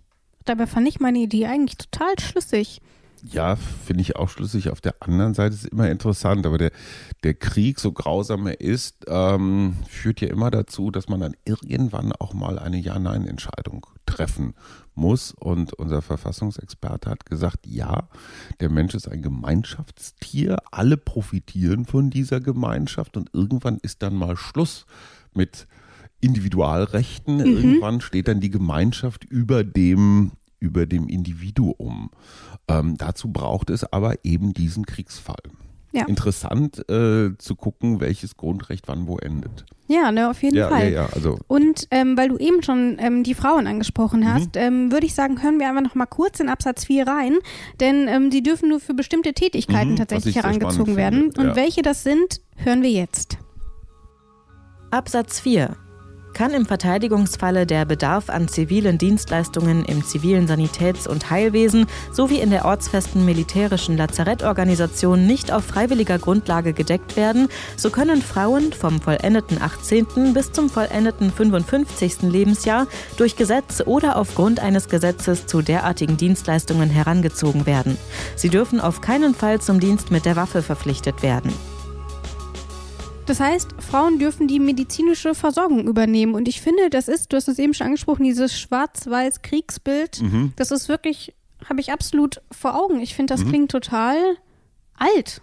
Dabei 0.51 0.67
fand 0.67 0.89
ich 0.89 0.99
meine 0.99 1.21
Idee 1.21 1.47
eigentlich 1.47 1.77
total 1.77 2.19
schlüssig. 2.19 2.83
Ja, 3.23 3.55
finde 3.55 4.03
ich 4.03 4.17
auch 4.17 4.29
schlüssig. 4.29 4.69
Auf 4.71 4.81
der 4.81 4.97
anderen 4.99 5.33
Seite 5.33 5.55
ist 5.55 5.63
es 5.63 5.71
immer 5.71 5.89
interessant, 5.89 6.45
aber 6.45 6.59
der, 6.59 6.73
der 7.23 7.35
Krieg, 7.35 7.79
so 7.79 7.93
grausam 7.93 8.49
er 8.49 8.61
ist, 8.61 9.05
ähm, 9.07 9.77
führt 9.89 10.21
ja 10.21 10.27
immer 10.27 10.51
dazu, 10.51 10.91
dass 10.91 11.09
man 11.09 11.21
dann 11.21 11.37
irgendwann 11.45 12.11
auch 12.11 12.35
mal 12.35 12.59
eine 12.59 12.79
Ja-Nein-Entscheidung 12.79 13.87
treffen 14.07 14.55
muss. 14.97 15.31
Und 15.31 15.73
unser 15.75 16.03
Verfassungsexperte 16.03 17.11
hat 17.11 17.27
gesagt, 17.27 17.69
ja, 17.69 18.09
der 18.59 18.71
Mensch 18.71 18.97
ist 18.97 19.07
ein 19.07 19.23
Gemeinschaftstier, 19.23 20.57
alle 20.73 20.97
profitieren 20.97 21.85
von 21.85 22.11
dieser 22.11 22.41
Gemeinschaft 22.41 23.17
und 23.17 23.31
irgendwann 23.33 23.79
ist 23.83 24.03
dann 24.03 24.17
mal 24.17 24.37
Schluss 24.37 24.85
mit 25.33 25.69
Individualrechten. 26.21 27.37
Mhm. 27.37 27.47
Irgendwann 27.47 28.01
steht 28.01 28.29
dann 28.29 28.41
die 28.41 28.51
Gemeinschaft 28.51 29.25
über 29.25 29.65
dem, 29.65 30.33
über 30.61 30.87
dem 30.87 31.09
Individuum. 31.09 32.11
Ähm, 32.69 32.97
dazu 32.97 33.33
braucht 33.33 33.71
es 33.71 33.85
aber 33.85 34.25
eben 34.25 34.55
diesen 34.55 34.87
Kriegsfall. 34.87 35.43
Ja. 35.93 36.05
Interessant 36.07 36.89
äh, 36.89 37.37
zu 37.37 37.57
gucken, 37.57 38.01
welches 38.01 38.37
Grundrecht 38.37 38.87
wann 38.87 39.09
wo 39.09 39.19
endet. 39.19 39.65
Ja, 39.89 40.13
ne, 40.13 40.31
auf 40.31 40.41
jeden 40.41 40.57
ja, 40.57 40.69
Fall. 40.69 40.85
Ja, 40.85 41.03
ja, 41.03 41.09
also. 41.13 41.37
Und 41.49 41.89
ähm, 41.91 42.17
weil 42.17 42.29
du 42.29 42.39
eben 42.39 42.63
schon 42.63 42.97
ähm, 43.01 43.25
die 43.25 43.35
Frauen 43.35 43.67
angesprochen 43.67 44.33
hast, 44.33 44.55
mhm. 44.55 44.61
ähm, 44.61 44.93
würde 44.93 45.07
ich 45.07 45.15
sagen, 45.15 45.43
hören 45.43 45.59
wir 45.59 45.69
einfach 45.69 45.83
noch 45.83 45.97
mal 45.97 46.07
kurz 46.07 46.39
in 46.39 46.49
Absatz 46.49 46.85
4 46.85 47.09
rein, 47.09 47.39
denn 47.81 48.07
ähm, 48.07 48.31
die 48.31 48.45
dürfen 48.45 48.69
nur 48.69 48.79
für 48.79 48.95
bestimmte 48.95 49.33
Tätigkeiten 49.33 49.93
mhm, 49.93 49.97
tatsächlich 49.97 50.37
herangezogen 50.37 50.95
werden. 50.95 51.33
Und 51.37 51.57
welche 51.57 51.83
das 51.83 52.05
sind, 52.05 52.41
hören 52.55 52.85
wir 52.85 52.91
jetzt. 52.91 53.39
Absatz 54.93 55.41
4 55.41 55.77
kann 56.41 56.55
im 56.55 56.65
Verteidigungsfalle 56.65 57.67
der 57.67 57.85
Bedarf 57.85 58.31
an 58.31 58.49
zivilen 58.49 58.97
Dienstleistungen 58.97 59.85
im 59.85 60.03
zivilen 60.03 60.49
Sanitäts- 60.49 61.07
und 61.07 61.29
Heilwesen 61.29 61.85
sowie 62.13 62.39
in 62.39 62.49
der 62.49 62.65
ortsfesten 62.65 63.27
militärischen 63.27 63.99
Lazarettorganisation 63.99 65.27
nicht 65.27 65.53
auf 65.53 65.67
freiwilliger 65.67 66.19
Grundlage 66.19 66.73
gedeckt 66.73 67.19
werden, 67.19 67.49
so 67.77 67.91
können 67.91 68.23
Frauen 68.23 68.73
vom 68.73 69.03
vollendeten 69.03 69.61
18. 69.61 70.33
bis 70.33 70.51
zum 70.51 70.71
vollendeten 70.71 71.31
55. 71.31 72.23
Lebensjahr 72.23 72.87
durch 73.19 73.37
Gesetz 73.37 73.83
oder 73.85 74.17
aufgrund 74.17 74.61
eines 74.61 74.89
Gesetzes 74.89 75.45
zu 75.45 75.61
derartigen 75.61 76.17
Dienstleistungen 76.17 76.89
herangezogen 76.89 77.67
werden. 77.67 77.99
Sie 78.37 78.49
dürfen 78.49 78.81
auf 78.81 79.03
keinen 79.03 79.35
Fall 79.35 79.61
zum 79.61 79.79
Dienst 79.79 80.11
mit 80.11 80.25
der 80.25 80.37
Waffe 80.37 80.63
verpflichtet 80.63 81.23
werden. 81.23 81.53
Das 83.31 83.39
heißt, 83.39 83.77
Frauen 83.79 84.19
dürfen 84.19 84.49
die 84.49 84.59
medizinische 84.59 85.37
Versorgung 85.37 85.87
übernehmen. 85.87 86.35
Und 86.35 86.49
ich 86.49 86.61
finde, 86.61 86.91
das 86.91 87.07
ist, 87.07 87.33
du 87.33 87.37
hast 87.37 87.47
es 87.47 87.61
eben 87.61 87.75
schon 87.75 87.87
angesprochen, 87.87 88.25
dieses 88.25 88.59
schwarz-weiß 88.59 89.43
Kriegsbild, 89.43 90.21
mhm. 90.21 90.53
das 90.57 90.73
ist 90.73 90.89
wirklich, 90.89 91.37
habe 91.65 91.79
ich 91.79 91.93
absolut 91.93 92.43
vor 92.51 92.75
Augen. 92.75 92.99
Ich 92.99 93.15
finde, 93.15 93.33
das 93.33 93.45
mhm. 93.45 93.49
klingt 93.51 93.71
total 93.71 94.17
alt. 94.95 95.43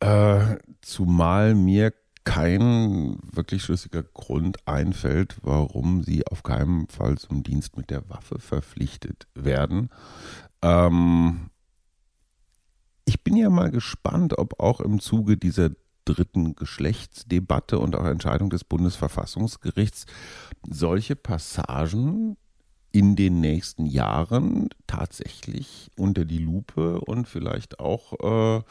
Äh, 0.00 0.58
zumal 0.82 1.54
mir 1.54 1.94
kein 2.24 3.16
wirklich 3.32 3.62
schlüssiger 3.62 4.02
Grund 4.02 4.58
einfällt, 4.68 5.38
warum 5.40 6.02
sie 6.02 6.26
auf 6.26 6.42
keinen 6.42 6.86
Fall 6.88 7.16
zum 7.16 7.44
Dienst 7.44 7.78
mit 7.78 7.88
der 7.88 8.10
Waffe 8.10 8.38
verpflichtet 8.40 9.26
werden. 9.34 9.88
Ähm, 10.60 11.48
ich 13.06 13.24
bin 13.24 13.36
ja 13.36 13.48
mal 13.48 13.70
gespannt, 13.70 14.38
ob 14.38 14.60
auch 14.60 14.82
im 14.82 15.00
Zuge 15.00 15.38
dieser 15.38 15.70
dritten 16.14 16.54
Geschlechtsdebatte 16.56 17.78
und 17.78 17.96
auch 17.96 18.04
Entscheidung 18.04 18.50
des 18.50 18.64
Bundesverfassungsgerichts 18.64 20.06
solche 20.68 21.16
Passagen 21.16 22.36
in 22.92 23.16
den 23.16 23.40
nächsten 23.40 23.86
Jahren 23.86 24.68
tatsächlich 24.86 25.90
unter 25.96 26.24
die 26.24 26.38
Lupe 26.38 27.00
und 27.00 27.28
vielleicht 27.28 27.78
auch 27.78 28.58
äh, 28.58 28.62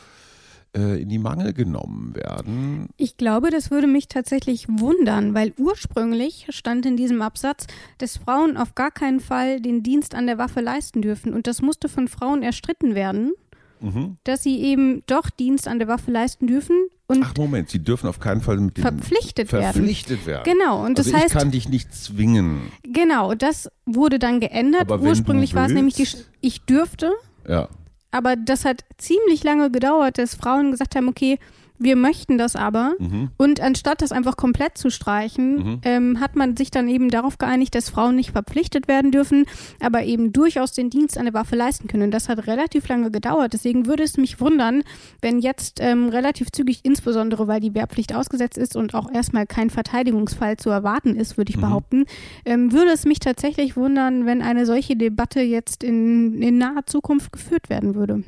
äh, 0.77 1.01
in 1.01 1.09
die 1.09 1.19
Mangel 1.19 1.53
genommen 1.53 2.15
werden. 2.15 2.89
Ich 2.97 3.17
glaube, 3.17 3.49
das 3.49 3.71
würde 3.71 3.87
mich 3.87 4.07
tatsächlich 4.07 4.67
wundern, 4.67 5.33
weil 5.33 5.53
ursprünglich 5.57 6.47
stand 6.49 6.85
in 6.85 6.97
diesem 6.97 7.21
Absatz, 7.21 7.65
dass 7.97 8.17
Frauen 8.17 8.57
auf 8.57 8.75
gar 8.75 8.91
keinen 8.91 9.19
Fall 9.19 9.61
den 9.61 9.83
Dienst 9.83 10.13
an 10.13 10.27
der 10.27 10.37
Waffe 10.37 10.61
leisten 10.61 11.01
dürfen. 11.01 11.33
Und 11.33 11.47
das 11.47 11.61
musste 11.61 11.89
von 11.89 12.07
Frauen 12.07 12.43
erstritten 12.43 12.93
werden 12.93 13.33
mhm. 13.81 14.17
dass 14.23 14.43
sie 14.43 14.59
eben 14.61 15.03
doch 15.07 15.29
Dienst 15.29 15.67
an 15.67 15.79
der 15.79 15.87
Waffe 15.87 16.11
leisten 16.11 16.47
dürfen. 16.47 16.75
Und 17.07 17.23
Ach 17.23 17.33
Moment, 17.37 17.69
sie 17.69 17.79
dürfen 17.79 18.07
auf 18.07 18.19
keinen 18.19 18.41
Fall 18.41 18.57
mit 18.57 18.77
dem 18.77 18.81
verpflichtet, 18.81 19.49
verpflichtet 19.49 20.25
werden. 20.27 20.45
werden. 20.45 20.59
Genau, 20.59 20.85
und 20.85 20.99
also 20.99 21.11
das 21.11 21.21
heißt, 21.21 21.33
ich 21.33 21.39
kann 21.39 21.51
dich 21.51 21.69
nicht 21.69 21.93
zwingen. 21.93 22.71
Genau, 22.83 23.33
das 23.33 23.69
wurde 23.85 24.19
dann 24.19 24.39
geändert. 24.39 24.91
Ursprünglich 24.91 25.55
war 25.55 25.65
es 25.65 25.73
nämlich 25.73 25.95
die, 25.95 26.07
ich 26.41 26.61
dürfte. 26.61 27.11
Ja. 27.47 27.69
Aber 28.11 28.35
das 28.35 28.65
hat 28.65 28.83
ziemlich 28.97 29.43
lange 29.43 29.71
gedauert, 29.71 30.17
dass 30.17 30.35
Frauen 30.35 30.71
gesagt 30.71 30.95
haben, 30.95 31.07
okay, 31.07 31.39
Wir 31.79 31.95
möchten 31.95 32.37
das 32.37 32.57
aber. 32.57 32.93
Mhm. 32.99 33.29
Und 33.37 33.61
anstatt 33.61 34.01
das 34.01 34.11
einfach 34.11 34.35
komplett 34.35 34.77
zu 34.77 34.89
streichen, 34.89 35.55
mhm. 35.55 35.81
ähm, 35.83 36.19
hat 36.19 36.35
man 36.35 36.57
sich 36.57 36.71
dann 36.71 36.89
eben 36.89 37.09
darauf 37.09 37.37
geeinigt, 37.37 37.73
dass 37.73 37.89
Frauen 37.89 38.17
nicht 38.17 38.31
verpflichtet 38.31 38.89
werden 38.89 39.11
dürfen, 39.11 39.45
aber 39.79 40.03
eben 40.03 40.33
durchaus 40.33 40.73
den 40.73 40.89
Dienst 40.89 41.17
an 41.17 41.25
der 41.25 41.33
Waffe 41.33 41.55
leisten 41.55 41.87
können. 41.87 42.03
Und 42.03 42.11
das 42.11 42.27
hat 42.27 42.47
relativ 42.47 42.87
lange 42.89 43.11
gedauert. 43.11 43.53
Deswegen 43.53 43.85
würde 43.85 44.03
es 44.03 44.17
mich 44.17 44.41
wundern, 44.41 44.83
wenn 45.21 45.39
jetzt 45.39 45.79
ähm, 45.81 46.09
relativ 46.09 46.51
zügig, 46.51 46.81
insbesondere 46.83 47.47
weil 47.47 47.61
die 47.61 47.73
Wehrpflicht 47.73 48.13
ausgesetzt 48.13 48.57
ist 48.57 48.75
und 48.75 48.93
auch 48.93 49.11
erstmal 49.11 49.47
kein 49.47 49.69
Verteidigungsfall 49.69 50.57
zu 50.57 50.69
erwarten 50.69 51.15
ist, 51.15 51.37
würde 51.37 51.51
ich 51.51 51.57
mhm. 51.57 51.61
behaupten, 51.61 52.05
ähm, 52.43 52.73
würde 52.73 52.91
es 52.91 53.05
mich 53.05 53.19
tatsächlich 53.19 53.77
wundern, 53.77 54.25
wenn 54.25 54.41
eine 54.41 54.65
solche 54.65 54.97
Debatte 54.97 55.39
jetzt 55.39 55.83
in, 55.85 56.41
in 56.41 56.57
naher 56.57 56.85
Zukunft 56.85 57.31
geführt 57.31 57.69
werden 57.69 57.95
würde. 57.95 58.23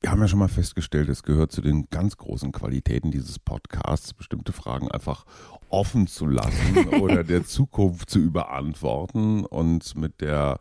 Wir 0.00 0.10
haben 0.10 0.20
ja 0.20 0.28
schon 0.28 0.38
mal 0.38 0.48
festgestellt, 0.48 1.08
es 1.08 1.22
gehört 1.22 1.52
zu 1.52 1.62
den 1.62 1.88
ganz 1.88 2.16
großen 2.16 2.52
Qualitäten 2.52 3.10
dieses 3.10 3.38
Podcasts, 3.38 4.12
bestimmte 4.12 4.52
Fragen 4.52 4.90
einfach 4.90 5.24
offen 5.70 6.06
zu 6.06 6.26
lassen 6.26 6.88
oder 7.00 7.24
der 7.24 7.44
Zukunft 7.44 8.10
zu 8.10 8.18
überantworten 8.18 9.44
und 9.46 9.96
mit 9.96 10.20
der 10.20 10.60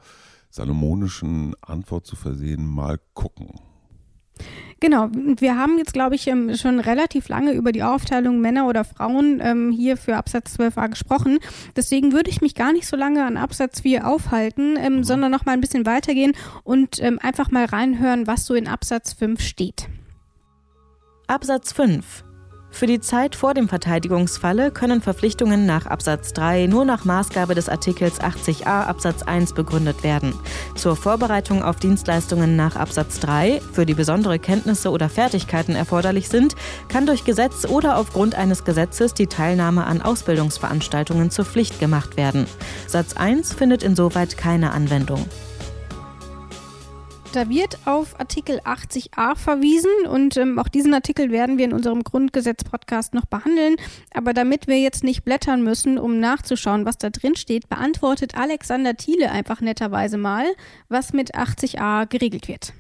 salomonischen 0.49 1.53
Antwort 1.61 2.05
zu 2.05 2.15
versehen, 2.15 2.65
mal 2.65 2.97
gucken. 3.13 3.59
Genau, 4.81 5.09
wir 5.11 5.57
haben 5.57 5.77
jetzt, 5.77 5.93
glaube 5.93 6.15
ich, 6.15 6.27
ähm, 6.27 6.53
schon 6.55 6.79
relativ 6.79 7.29
lange 7.29 7.53
über 7.53 7.71
die 7.71 7.83
Aufteilung 7.83 8.39
Männer 8.41 8.67
oder 8.67 8.83
Frauen 8.83 9.39
ähm, 9.41 9.71
hier 9.71 9.95
für 9.95 10.17
Absatz 10.17 10.59
12a 10.59 10.89
gesprochen. 10.89 11.39
Deswegen 11.75 12.11
würde 12.11 12.29
ich 12.29 12.41
mich 12.41 12.55
gar 12.55 12.73
nicht 12.73 12.85
so 12.85 12.97
lange 12.97 13.25
an 13.25 13.37
Absatz 13.37 13.81
4 13.81 14.05
aufhalten, 14.05 14.75
ähm, 14.77 14.97
mhm. 14.97 15.03
sondern 15.03 15.31
noch 15.31 15.45
mal 15.45 15.53
ein 15.53 15.61
bisschen 15.61 15.85
weitergehen 15.85 16.33
und 16.63 17.01
einfach 17.01 17.51
mal 17.51 17.65
reinhören, 17.65 18.27
was 18.27 18.45
so 18.45 18.53
in 18.53 18.67
Absatz 18.67 19.13
5 19.13 19.41
steht. 19.41 19.87
Absatz 21.27 21.71
5 21.71 22.24
für 22.75 22.87
die 22.87 22.99
Zeit 22.99 23.35
vor 23.35 23.53
dem 23.53 23.69
Verteidigungsfalle 23.69 24.69
können 24.69 25.01
Verpflichtungen 25.01 25.65
nach 25.65 25.85
Absatz 25.85 26.33
3 26.33 26.67
nur 26.67 26.83
nach 26.83 27.05
Maßgabe 27.05 27.55
des 27.55 27.69
Artikels 27.69 28.19
80a 28.19 28.85
Absatz 28.85 29.23
1 29.23 29.53
begründet 29.53 30.03
werden. 30.03 30.33
Zur 30.75 30.95
Vorbereitung 30.95 31.63
auf 31.63 31.77
Dienstleistungen 31.77 32.55
nach 32.57 32.75
Absatz 32.75 33.19
3, 33.21 33.61
für 33.71 33.85
die 33.85 33.93
besondere 33.93 34.39
Kenntnisse 34.39 34.91
oder 34.91 35.07
Fertigkeiten 35.07 35.73
erforderlich 35.73 36.27
sind, 36.27 36.55
kann 36.89 37.05
durch 37.05 37.23
Gesetz 37.23 37.65
oder 37.65 37.97
aufgrund 37.97 38.35
eines 38.35 38.65
Gesetzes 38.65 39.13
die 39.13 39.27
Teilnahme 39.27 39.85
an 39.85 40.01
Ausbildungsveranstaltungen 40.01 41.31
zur 41.31 41.45
Pflicht 41.45 41.79
gemacht 41.79 42.17
werden. 42.17 42.45
Satz 42.87 43.15
1 43.15 43.53
findet 43.53 43.83
insoweit 43.83 44.37
keine 44.37 44.71
Anwendung. 44.71 45.25
Da 47.35 47.49
wird 47.49 47.79
auf 47.83 48.17
Artikel 48.17 48.61
80a 48.61 49.35
verwiesen 49.35 50.07
und 50.09 50.37
ähm, 50.37 50.57
auch 50.57 50.69
diesen 50.69 50.93
Artikel 50.93 51.31
werden 51.31 51.57
wir 51.57 51.65
in 51.65 51.73
unserem 51.73 52.01
Grundgesetz-Podcast 52.01 53.13
noch 53.13 53.25
behandeln. 53.25 53.75
Aber 54.13 54.31
damit 54.31 54.67
wir 54.67 54.79
jetzt 54.79 55.03
nicht 55.03 55.25
blättern 55.25 55.61
müssen, 55.61 55.97
um 55.97 56.21
nachzuschauen, 56.21 56.85
was 56.85 56.97
da 56.97 57.09
drin 57.09 57.35
steht, 57.35 57.67
beantwortet 57.67 58.37
Alexander 58.37 58.95
Thiele 58.95 59.31
einfach 59.31 59.59
netterweise 59.59 60.15
mal, 60.17 60.45
was 60.87 61.11
mit 61.11 61.35
80a 61.35 62.07
geregelt 62.07 62.47
wird. 62.47 62.71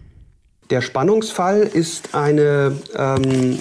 Der 0.69 0.79
Spannungsfall 0.79 1.63
ist 1.63 2.15
eine 2.15 2.79
ähm, 2.95 3.57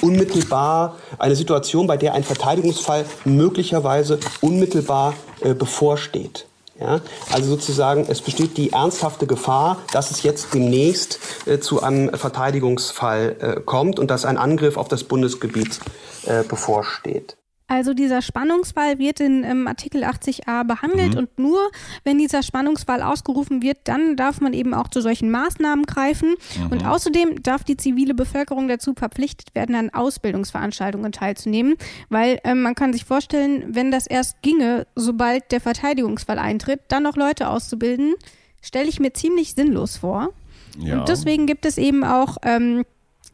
unmittelbar 0.00 0.96
eine 1.18 1.34
Situation, 1.34 1.88
bei 1.88 1.96
der 1.96 2.14
ein 2.14 2.22
Verteidigungsfall 2.22 3.04
möglicherweise 3.24 4.20
unmittelbar 4.40 5.14
äh, 5.40 5.54
bevorsteht. 5.54 6.46
Ja, 6.80 7.00
also 7.30 7.50
sozusagen, 7.50 8.04
es 8.08 8.20
besteht 8.20 8.56
die 8.56 8.72
ernsthafte 8.72 9.28
Gefahr, 9.28 9.78
dass 9.92 10.10
es 10.10 10.24
jetzt 10.24 10.52
demnächst 10.54 11.20
äh, 11.46 11.60
zu 11.60 11.82
einem 11.82 12.12
Verteidigungsfall 12.12 13.36
äh, 13.38 13.60
kommt 13.60 14.00
und 14.00 14.10
dass 14.10 14.24
ein 14.24 14.36
Angriff 14.36 14.76
auf 14.76 14.88
das 14.88 15.04
Bundesgebiet 15.04 15.78
äh, 16.26 16.42
bevorsteht. 16.42 17.36
Also 17.66 17.94
dieser 17.94 18.20
Spannungsfall 18.20 18.98
wird 18.98 19.20
in 19.20 19.42
ähm, 19.42 19.66
Artikel 19.66 20.04
80a 20.04 20.64
behandelt 20.64 21.12
mhm. 21.12 21.18
und 21.18 21.38
nur 21.38 21.58
wenn 22.04 22.18
dieser 22.18 22.42
Spannungsfall 22.42 23.02
ausgerufen 23.02 23.62
wird, 23.62 23.78
dann 23.84 24.16
darf 24.16 24.42
man 24.42 24.52
eben 24.52 24.74
auch 24.74 24.88
zu 24.88 25.00
solchen 25.00 25.30
Maßnahmen 25.30 25.86
greifen. 25.86 26.34
Mhm. 26.58 26.66
Und 26.72 26.86
außerdem 26.86 27.42
darf 27.42 27.64
die 27.64 27.78
zivile 27.78 28.12
Bevölkerung 28.12 28.68
dazu 28.68 28.92
verpflichtet 28.94 29.54
werden, 29.54 29.74
an 29.76 29.90
Ausbildungsveranstaltungen 29.90 31.12
teilzunehmen, 31.12 31.76
weil 32.10 32.38
ähm, 32.44 32.60
man 32.60 32.74
kann 32.74 32.92
sich 32.92 33.06
vorstellen, 33.06 33.64
wenn 33.68 33.90
das 33.90 34.06
erst 34.06 34.42
ginge, 34.42 34.86
sobald 34.94 35.50
der 35.50 35.62
Verteidigungsfall 35.62 36.38
eintritt, 36.38 36.80
dann 36.88 37.02
noch 37.02 37.16
Leute 37.16 37.48
auszubilden, 37.48 38.14
stelle 38.60 38.88
ich 38.88 39.00
mir 39.00 39.14
ziemlich 39.14 39.54
sinnlos 39.54 39.96
vor. 39.96 40.30
Ja. 40.78 40.98
Und 40.98 41.08
deswegen 41.08 41.46
gibt 41.46 41.64
es 41.64 41.78
eben 41.78 42.04
auch 42.04 42.36
ähm, 42.42 42.84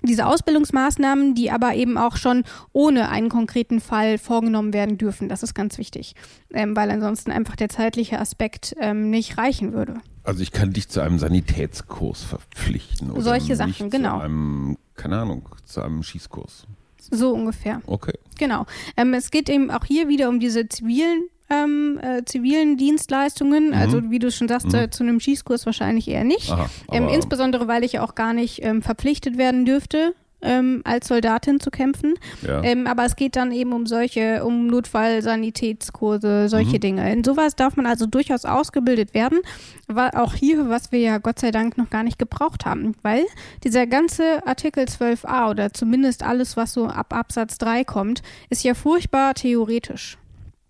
diese 0.03 0.26
Ausbildungsmaßnahmen, 0.26 1.34
die 1.34 1.51
aber 1.51 1.74
eben 1.74 1.98
auch 1.98 2.16
schon 2.16 2.44
ohne 2.72 3.09
einen 3.09 3.28
konkreten 3.28 3.80
Fall 3.80 4.18
vorgenommen 4.18 4.72
werden 4.72 4.98
dürfen. 4.98 5.28
Das 5.28 5.42
ist 5.42 5.55
ganz 5.55 5.78
wichtig, 5.78 6.14
ähm, 6.53 6.76
weil 6.76 6.90
ansonsten 6.90 7.30
einfach 7.30 7.57
der 7.57 7.68
zeitliche 7.68 8.18
Aspekt 8.18 8.74
ähm, 8.78 9.11
nicht 9.11 9.38
reichen 9.38 9.72
würde. 9.72 9.94
Also 10.22 10.42
ich 10.42 10.53
kann 10.53 10.72
dich 10.72 10.88
zu 10.88 11.01
einem 11.01 11.18
Sanitätskurs 11.18 12.22
verpflichten. 12.22 13.11
Oder 13.11 13.22
Solche 13.22 13.57
Sachen, 13.57 13.90
genau. 13.90 14.18
Zu 14.18 14.24
einem, 14.24 14.76
keine 14.94 15.18
Ahnung, 15.20 15.48
zu 15.64 15.80
einem 15.80 16.03
Schießkurs. 16.03 16.66
So 17.11 17.32
ungefähr. 17.32 17.80
Okay. 17.86 18.18
Genau. 18.38 18.66
Ähm, 18.96 19.14
es 19.14 19.30
geht 19.30 19.48
eben 19.48 19.70
auch 19.70 19.84
hier 19.84 20.09
wieder 20.09 20.28
um 20.28 20.38
diese 20.38 20.68
zivilen 20.68 21.24
ähm, 21.51 21.98
äh, 22.03 22.24
zivilen 22.24 22.76
Dienstleistungen. 22.76 23.68
Mhm. 23.68 23.74
Also 23.74 24.11
wie 24.11 24.18
du 24.18 24.30
schon 24.30 24.48
sagst, 24.48 24.68
mhm. 24.68 24.74
äh, 24.74 24.90
zu 24.90 25.03
einem 25.03 25.20
Schießkurs 25.20 25.66
wahrscheinlich 25.66 26.09
eher 26.09 26.24
nicht. 26.24 26.51
Aha, 26.51 26.70
ähm, 26.92 27.09
insbesondere 27.09 27.68
weil 27.68 27.84
ich 27.84 27.98
auch 27.98 28.14
gar 28.14 28.32
nicht 28.32 28.64
ähm, 28.64 28.82
verpflichtet 28.82 29.36
werden 29.36 29.64
dürfte. 29.64 30.14
Ähm, 30.42 30.80
als 30.84 31.09
Soldatin 31.09 31.61
zu 31.61 31.70
kämpfen. 31.70 32.14
Ja. 32.40 32.62
Ähm, 32.64 32.86
aber 32.86 33.05
es 33.05 33.14
geht 33.14 33.36
dann 33.36 33.53
eben 33.53 33.74
um 33.74 33.84
solche, 33.84 34.42
um 34.42 34.68
Notfallsanitätskurse, 34.68 36.48
solche 36.48 36.76
mhm. 36.76 36.80
Dinge. 36.80 37.12
In 37.12 37.22
sowas 37.22 37.57
darf 37.57 37.76
man 37.76 37.84
also 37.84 38.07
durchaus 38.07 38.46
ausgebildet 38.46 39.12
werden. 39.12 39.40
War 39.86 40.18
auch 40.18 40.32
hier, 40.32 40.70
was 40.70 40.92
wir 40.92 41.01
ja 41.01 41.18
Gott 41.18 41.40
sei 41.40 41.51
Dank 41.51 41.76
noch 41.76 41.90
gar 41.90 42.05
nicht 42.05 42.18
gebraucht 42.18 42.64
haben. 42.64 42.94
Weil 43.03 43.26
dieser 43.64 43.86
ganze 43.86 44.46
Artikel 44.46 44.84
12a 44.84 45.51
oder 45.51 45.74
zumindest 45.74 46.22
alles, 46.22 46.57
was 46.57 46.72
so 46.72 46.86
ab 46.86 47.12
Absatz 47.12 47.59
3 47.59 47.84
kommt, 47.84 48.22
ist 48.48 48.64
ja 48.64 48.72
furchtbar 48.72 49.34
theoretisch. 49.34 50.16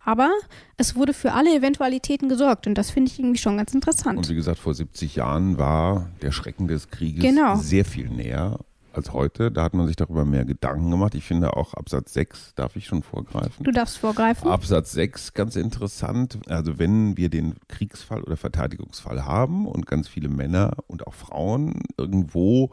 Aber 0.04 0.30
es 0.76 0.96
wurde 0.96 1.12
für 1.12 1.32
alle 1.32 1.54
Eventualitäten 1.54 2.28
gesorgt 2.28 2.66
und 2.66 2.74
das 2.74 2.90
finde 2.90 3.10
ich 3.10 3.18
irgendwie 3.18 3.38
schon 3.38 3.56
ganz 3.56 3.74
interessant. 3.74 4.18
Und 4.18 4.28
wie 4.28 4.34
gesagt, 4.34 4.58
vor 4.58 4.74
70 4.74 5.16
Jahren 5.16 5.58
war 5.58 6.08
der 6.22 6.32
Schrecken 6.32 6.68
des 6.68 6.90
Krieges 6.90 7.22
genau. 7.22 7.56
sehr 7.56 7.84
viel 7.84 8.08
näher 8.08 8.58
als 8.92 9.12
heute. 9.12 9.50
Da 9.50 9.62
hat 9.62 9.74
man 9.74 9.86
sich 9.86 9.96
darüber 9.96 10.24
mehr 10.24 10.44
Gedanken 10.44 10.90
gemacht. 10.90 11.14
Ich 11.14 11.24
finde 11.24 11.56
auch 11.56 11.74
Absatz 11.74 12.12
6 12.14 12.54
darf 12.54 12.76
ich 12.76 12.86
schon 12.86 13.02
vorgreifen. 13.02 13.64
Du 13.64 13.70
darfst 13.70 13.98
vorgreifen. 13.98 14.50
Absatz 14.50 14.92
6, 14.92 15.34
ganz 15.34 15.56
interessant. 15.56 16.38
Also 16.48 16.78
wenn 16.78 17.16
wir 17.16 17.28
den 17.28 17.56
Kriegsfall 17.68 18.22
oder 18.22 18.36
Verteidigungsfall 18.36 19.24
haben 19.24 19.66
und 19.66 19.86
ganz 19.86 20.08
viele 20.08 20.28
Männer 20.28 20.72
und 20.86 21.06
auch 21.06 21.14
Frauen 21.14 21.82
irgendwo 21.96 22.70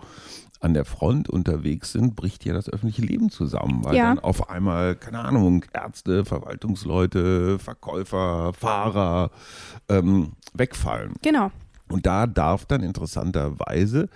an 0.60 0.74
der 0.74 0.86
Front 0.86 1.30
unterwegs 1.30 1.91
sind, 1.91 2.16
bricht 2.16 2.45
ja 2.45 2.53
das 2.53 2.70
öffentliche 2.70 3.01
Leben 3.01 3.30
zusammen, 3.30 3.84
weil 3.84 3.95
ja. 3.95 4.10
dann 4.10 4.20
auf 4.20 4.49
einmal, 4.49 4.95
keine 4.95 5.20
Ahnung, 5.20 5.66
Ärzte, 5.74 6.26
Verwaltungsleute, 6.26 7.60
Verkäufer, 7.60 8.53
Fahrer 8.53 9.32
ähm, 9.89 10.34
wegfallen. 10.53 11.14
Genau. 11.22 11.51
Und 11.89 12.05
da 12.05 12.28
darf 12.28 12.66
dann 12.66 12.84
interessanterweise 12.84 14.10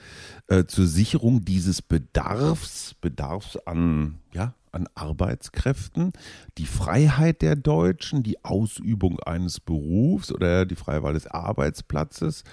äh, 0.47 0.65
zur 0.65 0.87
Sicherung 0.87 1.45
dieses 1.45 1.81
Bedarfs, 1.81 2.95
Bedarfs 2.99 3.57
an, 3.65 4.19
ja, 4.33 4.53
an 4.73 4.87
Arbeitskräften, 4.95 6.11
die 6.57 6.65
Freiheit 6.65 7.41
der 7.41 7.55
Deutschen, 7.55 8.23
die 8.23 8.43
Ausübung 8.43 9.19
eines 9.21 9.59
Berufs 9.59 10.31
oder 10.31 10.65
die 10.65 10.75
freie 10.75 11.03
Wahl 11.03 11.13
des 11.13 11.27
Arbeitsplatzes 11.27 12.43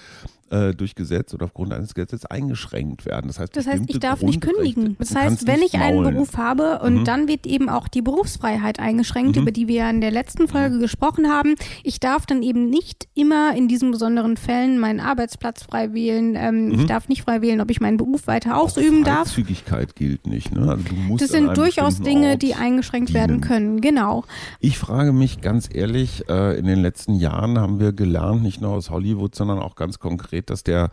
äh, 0.50 0.72
durch 0.72 0.94
Gesetz 0.94 1.34
oder 1.34 1.46
aufgrund 1.46 1.72
eines 1.72 1.94
Gesetzes 1.94 2.24
eingeschränkt 2.26 3.06
werden. 3.06 3.28
Das 3.28 3.38
heißt, 3.38 3.56
das 3.56 3.66
heißt 3.66 3.84
ich 3.86 3.98
darf 4.00 4.22
nicht 4.22 4.40
kündigen. 4.40 4.96
Das 4.98 5.14
heißt, 5.14 5.46
wenn 5.46 5.62
ich 5.62 5.74
einen 5.74 6.02
Beruf 6.02 6.36
habe 6.36 6.80
und 6.80 7.00
mhm. 7.00 7.04
dann 7.04 7.28
wird 7.28 7.46
eben 7.46 7.68
auch 7.68 7.88
die 7.88 8.02
Berufsfreiheit 8.02 8.80
eingeschränkt, 8.80 9.36
mhm. 9.36 9.42
über 9.42 9.52
die 9.52 9.68
wir 9.68 9.76
ja 9.76 9.90
in 9.90 10.00
der 10.00 10.10
letzten 10.10 10.48
Folge 10.48 10.76
mhm. 10.76 10.80
gesprochen 10.80 11.28
haben. 11.28 11.54
Ich 11.82 12.00
darf 12.00 12.26
dann 12.26 12.42
eben 12.42 12.68
nicht 12.70 13.08
immer 13.14 13.56
in 13.56 13.68
diesen 13.68 13.90
besonderen 13.90 14.36
Fällen 14.36 14.78
meinen 14.78 15.00
Arbeitsplatz 15.00 15.62
frei 15.62 15.92
wählen. 15.92 16.34
Ähm, 16.36 16.70
ich 16.70 16.78
mhm. 16.78 16.86
darf 16.86 17.08
nicht 17.08 17.22
frei 17.22 17.42
wählen, 17.42 17.60
ob 17.60 17.70
ich 17.70 17.80
meinen 17.80 17.96
Beruf 17.96 18.26
weiter 18.26 18.56
ausüben 18.56 19.04
darf. 19.04 19.28
Freizügigkeit 19.28 19.96
gilt 19.96 20.26
nicht. 20.26 20.54
Ne? 20.54 20.70
Also 20.70 20.84
das 21.18 21.30
sind 21.30 21.56
durchaus 21.56 22.00
Dinge, 22.00 22.32
Ort 22.32 22.42
die 22.42 22.54
eingeschränkt 22.54 23.10
dienen. 23.10 23.20
werden 23.20 23.40
können. 23.40 23.80
Genau. 23.80 24.24
Ich 24.60 24.78
frage 24.78 25.12
mich 25.12 25.40
ganz 25.40 25.68
ehrlich, 25.72 26.28
äh, 26.28 26.58
in 26.58 26.66
den 26.66 26.80
letzten 26.80 27.14
Jahren 27.14 27.58
haben 27.58 27.80
wir 27.80 27.92
gelernt, 27.92 28.42
nicht 28.42 28.60
nur 28.60 28.70
aus 28.70 28.90
Hollywood, 28.90 29.34
sondern 29.34 29.58
auch 29.58 29.74
ganz 29.74 29.98
konkret, 29.98 30.37
konkret, 30.38 30.50
dass 30.50 30.62
der, 30.62 30.90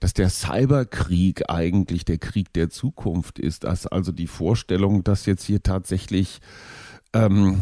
dass 0.00 0.14
der 0.14 0.28
Cyberkrieg 0.30 1.48
eigentlich 1.48 2.04
der 2.04 2.18
Krieg 2.18 2.52
der 2.52 2.70
Zukunft 2.70 3.38
ist. 3.38 3.64
Dass 3.64 3.86
also 3.86 4.12
die 4.12 4.26
Vorstellung, 4.26 5.04
dass 5.04 5.26
jetzt 5.26 5.44
hier 5.44 5.62
tatsächlich 5.62 6.40
ähm, 7.12 7.60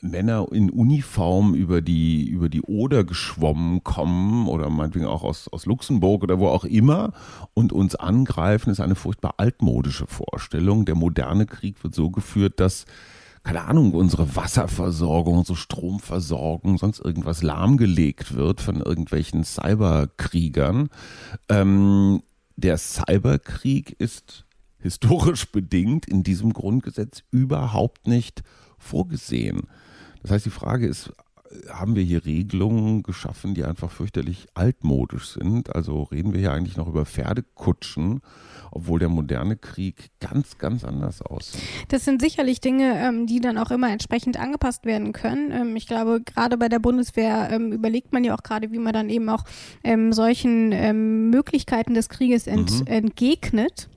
Männer 0.00 0.46
in 0.52 0.70
Uniform 0.70 1.54
über 1.54 1.80
die, 1.80 2.28
über 2.28 2.48
die 2.48 2.62
Oder 2.62 3.04
geschwommen 3.04 3.82
kommen 3.82 4.46
oder 4.46 4.70
meinetwegen 4.70 5.06
auch 5.06 5.24
aus, 5.24 5.48
aus 5.48 5.66
Luxemburg 5.66 6.22
oder 6.22 6.38
wo 6.38 6.48
auch 6.48 6.64
immer 6.64 7.12
und 7.54 7.72
uns 7.72 7.96
angreifen, 7.96 8.70
ist 8.70 8.80
eine 8.80 8.94
furchtbar 8.94 9.34
altmodische 9.38 10.06
Vorstellung. 10.06 10.84
Der 10.84 10.94
moderne 10.94 11.46
Krieg 11.46 11.82
wird 11.82 11.94
so 11.94 12.10
geführt, 12.10 12.60
dass 12.60 12.84
keine 13.48 13.64
Ahnung, 13.64 13.94
unsere 13.94 14.36
Wasserversorgung, 14.36 15.38
unsere 15.38 15.56
Stromversorgung, 15.56 16.76
sonst 16.76 16.98
irgendwas 16.98 17.42
lahmgelegt 17.42 18.34
wird 18.34 18.60
von 18.60 18.82
irgendwelchen 18.82 19.42
Cyberkriegern. 19.42 20.90
Ähm, 21.48 22.22
der 22.56 22.76
Cyberkrieg 22.76 23.92
ist 23.98 24.44
historisch 24.80 25.50
bedingt 25.50 26.06
in 26.06 26.22
diesem 26.22 26.52
Grundgesetz 26.52 27.22
überhaupt 27.30 28.06
nicht 28.06 28.42
vorgesehen. 28.76 29.62
Das 30.20 30.30
heißt, 30.30 30.44
die 30.44 30.50
Frage 30.50 30.86
ist, 30.86 31.10
haben 31.70 31.96
wir 31.96 32.02
hier 32.02 32.24
Regelungen 32.24 33.02
geschaffen, 33.02 33.54
die 33.54 33.64
einfach 33.64 33.90
fürchterlich 33.90 34.46
altmodisch 34.54 35.30
sind? 35.30 35.74
Also 35.74 36.02
reden 36.04 36.32
wir 36.32 36.40
hier 36.40 36.52
eigentlich 36.52 36.76
noch 36.76 36.88
über 36.88 37.06
Pferdekutschen, 37.06 38.20
obwohl 38.70 38.98
der 38.98 39.08
moderne 39.08 39.56
Krieg 39.56 40.10
ganz, 40.20 40.58
ganz 40.58 40.84
anders 40.84 41.22
aussieht. 41.22 41.62
Das 41.88 42.04
sind 42.04 42.20
sicherlich 42.20 42.60
Dinge, 42.60 42.98
ähm, 42.98 43.26
die 43.26 43.40
dann 43.40 43.56
auch 43.58 43.70
immer 43.70 43.90
entsprechend 43.90 44.38
angepasst 44.38 44.84
werden 44.84 45.12
können. 45.12 45.50
Ähm, 45.52 45.76
ich 45.76 45.86
glaube, 45.86 46.20
gerade 46.20 46.58
bei 46.58 46.68
der 46.68 46.80
Bundeswehr 46.80 47.48
ähm, 47.50 47.72
überlegt 47.72 48.12
man 48.12 48.24
ja 48.24 48.34
auch 48.34 48.42
gerade, 48.42 48.70
wie 48.72 48.78
man 48.78 48.92
dann 48.92 49.08
eben 49.08 49.28
auch 49.28 49.44
solchen 50.10 51.30
Möglichkeiten 51.30 51.94
des 51.94 52.08
Krieges 52.08 52.46
ent 52.46 52.80
mhm. 52.80 52.86
entgegnet. 52.86 53.88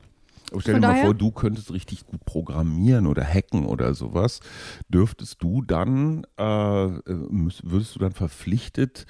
Aber 0.52 0.62
stell 0.62 0.76
dir 0.76 0.88
mal 0.88 1.02
vor, 1.02 1.14
du 1.14 1.32
könntest 1.32 1.72
richtig 1.72 2.06
gut 2.06 2.26
programmieren 2.26 3.08
oder 3.08 3.24
hacken 3.24 3.66
oder 3.66 3.94
sowas. 3.94 4.42
Dürftest 4.90 5.42
du 5.42 5.62
dann, 5.62 6.26
äh, 6.38 6.44
würdest 6.44 7.96
du 7.96 8.00
dann 8.00 8.12
verpflichtet, 8.12 9.06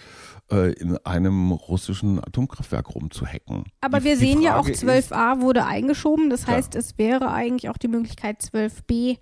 äh, 0.51 0.73
in 0.73 0.97
einem 0.97 1.51
russischen 1.51 2.19
Atomkraftwerk 2.19 2.93
rumzuhacken? 2.93 3.63
Aber 3.81 3.99
die, 3.99 4.05
wir 4.05 4.17
sehen 4.17 4.41
Frage 4.41 4.45
ja 4.45 4.57
auch 4.57 4.67
12a 4.67 5.33
ist, 5.33 5.41
wurde 5.41 5.65
eingeschoben. 5.65 6.29
Das 6.29 6.45
heißt, 6.45 6.75
es 6.75 6.97
wäre 6.97 7.31
eigentlich 7.31 7.69
auch 7.69 7.77
die 7.77 7.87
Möglichkeit 7.87 8.41
12b 8.41 9.17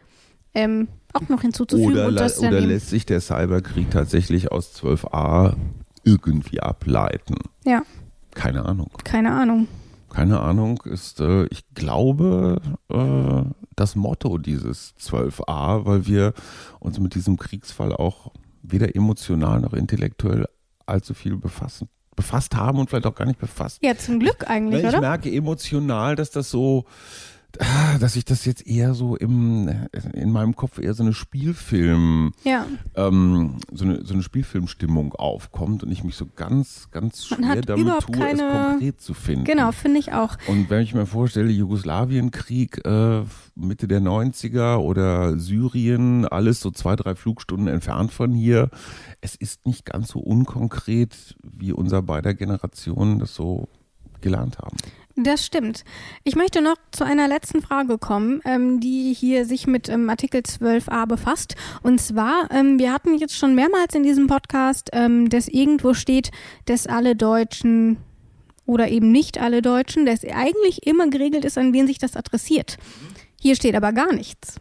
ähm, 0.54 0.90
auch 1.14 1.30
noch 1.30 1.42
hinzuzufügen. 1.42 1.94
Oder, 1.94 2.08
oder 2.08 2.62
lässt 2.62 2.90
sich 2.90 3.06
der 3.06 3.22
Cyberkrieg 3.22 3.92
tatsächlich 3.92 4.52
aus 4.52 4.76
12a 4.76 5.56
irgendwie 6.04 6.60
ableiten? 6.60 7.38
Ja. 7.64 7.84
Keine 8.36 8.66
Ahnung. 8.66 8.92
Keine 9.04 9.32
Ahnung 9.32 9.68
keine 10.10 10.40
Ahnung, 10.42 10.82
ist, 10.86 11.20
äh, 11.20 11.46
ich 11.46 11.64
glaube, 11.74 12.62
äh, 12.90 13.44
das 13.76 13.96
Motto 13.96 14.38
dieses 14.38 14.94
12a, 15.00 15.86
weil 15.86 16.06
wir 16.06 16.34
uns 16.80 17.00
mit 17.00 17.16
diesem 17.16 17.38
Kriegsfall 17.38 17.94
auch 17.94 18.32
weder 18.62 18.96
emotional 18.96 19.62
noch 19.62 19.74
intellektuell 19.74 20.48
allzu 20.86 21.14
viel 21.14 21.38
befassen, 21.38 21.88
befasst 22.16 22.56
haben 22.56 22.80
und 22.80 22.90
vielleicht 22.90 23.06
auch 23.06 23.16
gar 23.16 23.26
nicht 23.26 23.40
befasst. 23.40 23.80
Ja, 23.82 23.96
zum 23.96 24.20
Glück 24.20 24.50
eigentlich, 24.50 24.82
ich, 24.82 24.88
oder? 24.88 24.98
Ich 24.98 25.02
merke 25.02 25.32
emotional, 25.32 26.16
dass 26.16 26.32
das 26.32 26.50
so, 26.50 26.86
dass 28.00 28.16
ich 28.16 28.26
das 28.26 28.46
jetzt 28.46 28.66
eher 28.68 28.94
so 28.94 29.16
im, 29.16 29.70
in 30.14 30.32
meinem 30.32 30.56
Kopf 30.56 30.78
eher 30.80 30.94
so 30.94 31.04
eine 31.04 31.14
Spielfilm, 31.14 32.32
ja. 32.44 32.66
ähm, 32.96 33.58
so 33.72 33.86
eine, 33.86 34.06
so 34.06 34.14
eine 34.14 34.24
Spielfilmstimmung 34.24 35.14
aufkommt 35.14 35.84
und 35.84 35.92
ich 35.92 36.04
mich 36.04 36.16
so 36.16 36.28
ganz, 36.36 36.90
ganz 36.92 37.26
schwer 37.26 37.62
damit 37.62 38.02
tue, 38.02 38.16
keine, 38.16 38.44
es 38.44 38.68
konkret 38.70 39.02
zu 39.02 39.14
finden. 39.14 39.46
Genau, 39.46 39.72
finde 39.72 40.00
ich 40.00 40.14
auch. 40.14 40.38
Und 40.48 40.70
wenn 40.70 40.82
ich 40.82 40.94
mir 40.94 41.06
vorstelle, 41.06 41.50
Jugoslawienkrieg 41.50 42.86
äh, 42.86 43.24
Mitte 43.56 43.88
der 43.88 44.02
90er 44.02 44.78
oder 44.78 45.38
Syrien, 45.38 46.26
alles 46.26 46.60
so 46.62 46.72
zwei, 46.72 46.96
drei 46.96 47.16
Flugstunden 47.16 47.68
entfernt 47.68 48.12
von 48.12 48.34
hier, 48.34 48.70
es 49.22 49.36
ist 49.36 49.66
nicht 49.66 49.86
ganz 49.86 50.10
so 50.10 50.20
unkonkret, 50.20 51.36
wie 51.44 51.74
unser 51.74 52.02
beider 52.02 52.34
Generationen 52.34 53.20
das 53.20 53.34
so 53.34 53.68
gelernt 54.22 54.60
haben. 54.60 54.78
Das 55.16 55.46
stimmt. 55.46 55.84
Ich 56.24 56.36
möchte 56.36 56.62
noch 56.62 56.78
zu 56.92 57.04
einer 57.04 57.28
letzten 57.28 57.62
Frage 57.62 57.98
kommen, 57.98 58.42
ähm, 58.46 58.80
die 58.80 59.14
hier 59.14 59.46
sich 59.46 59.68
mit 59.68 59.90
ähm, 59.90 60.10
Artikel 60.10 60.42
12a 60.42 61.08
befasst. 61.08 61.56
Und 61.84 62.00
zwar, 62.00 62.50
ähm, 62.52 62.80
wir 62.80 62.94
hatten 62.94 63.18
jetzt 63.18 63.36
schon 63.36 63.56
mehrmals 63.56 63.96
in 63.96 64.04
diesem 64.04 64.28
Podcast, 64.28 64.90
ähm, 64.94 65.30
dass 65.30 65.48
irgendwo 65.48 65.94
steht, 65.94 66.32
dass 66.66 66.88
alle 66.88 67.16
Deutschen 67.16 67.98
oder 68.66 68.88
eben 68.90 69.12
nicht 69.12 69.40
alle 69.40 69.62
Deutschen, 69.62 70.06
dass 70.06 70.24
eigentlich 70.24 70.86
immer 70.86 71.10
geregelt 71.10 71.44
ist, 71.44 71.58
an 71.58 71.74
wen 71.74 71.88
sich 71.88 71.98
das 71.98 72.16
adressiert. 72.16 72.78
Hier 73.42 73.56
steht 73.56 73.76
aber 73.76 73.92
gar 73.92 74.14
nichts. 74.14 74.56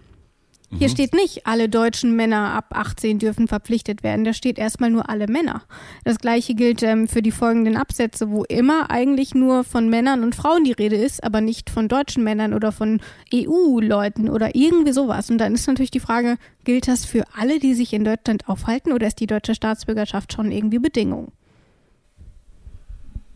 Hier 0.71 0.89
mhm. 0.89 0.93
steht 0.93 1.15
nicht, 1.15 1.47
alle 1.47 1.71
deutschen 1.71 2.15
Männer 2.15 2.53
ab 2.53 2.67
18 2.71 3.19
dürfen 3.19 3.49
verpflichtet 3.49 4.03
werden. 4.03 4.25
Da 4.25 4.35
steht 4.35 4.59
erstmal 4.59 4.91
nur 4.91 5.09
alle 5.09 5.27
Männer. 5.27 5.63
Das 6.05 6.19
gleiche 6.19 6.55
gilt 6.55 6.83
ähm, 6.83 7.09
für 7.09 7.23
die 7.23 7.31
folgenden 7.31 7.77
Absätze, 7.77 8.31
wo 8.31 8.45
immer 8.45 8.91
eigentlich 8.91 9.35
nur 9.35 9.65
von 9.65 9.89
Männern 9.89 10.23
und 10.23 10.35
Frauen 10.35 10.65
die 10.65 10.73
Rede 10.73 10.97
ist, 10.97 11.25
aber 11.25 11.41
nicht 11.41 11.71
von 11.71 11.89
deutschen 11.89 12.23
Männern 12.23 12.53
oder 12.53 12.71
von 12.71 13.01
EU-Leuten 13.33 14.29
oder 14.29 14.55
irgendwie 14.55 14.93
sowas. 14.93 15.31
Und 15.31 15.39
dann 15.39 15.55
ist 15.55 15.67
natürlich 15.67 15.91
die 15.91 16.01
Frage, 16.01 16.37
gilt 16.65 16.87
das 16.87 17.07
für 17.07 17.25
alle, 17.35 17.61
die 17.61 17.73
sich 17.73 17.95
in 17.95 18.05
Deutschland 18.05 18.47
aufhalten 18.47 18.93
oder 18.93 19.07
ist 19.07 19.21
die 19.21 19.27
deutsche 19.27 19.55
Staatsbürgerschaft 19.55 20.35
schon 20.35 20.53
irgendwie 20.53 20.79
Bedingung? 20.79 21.33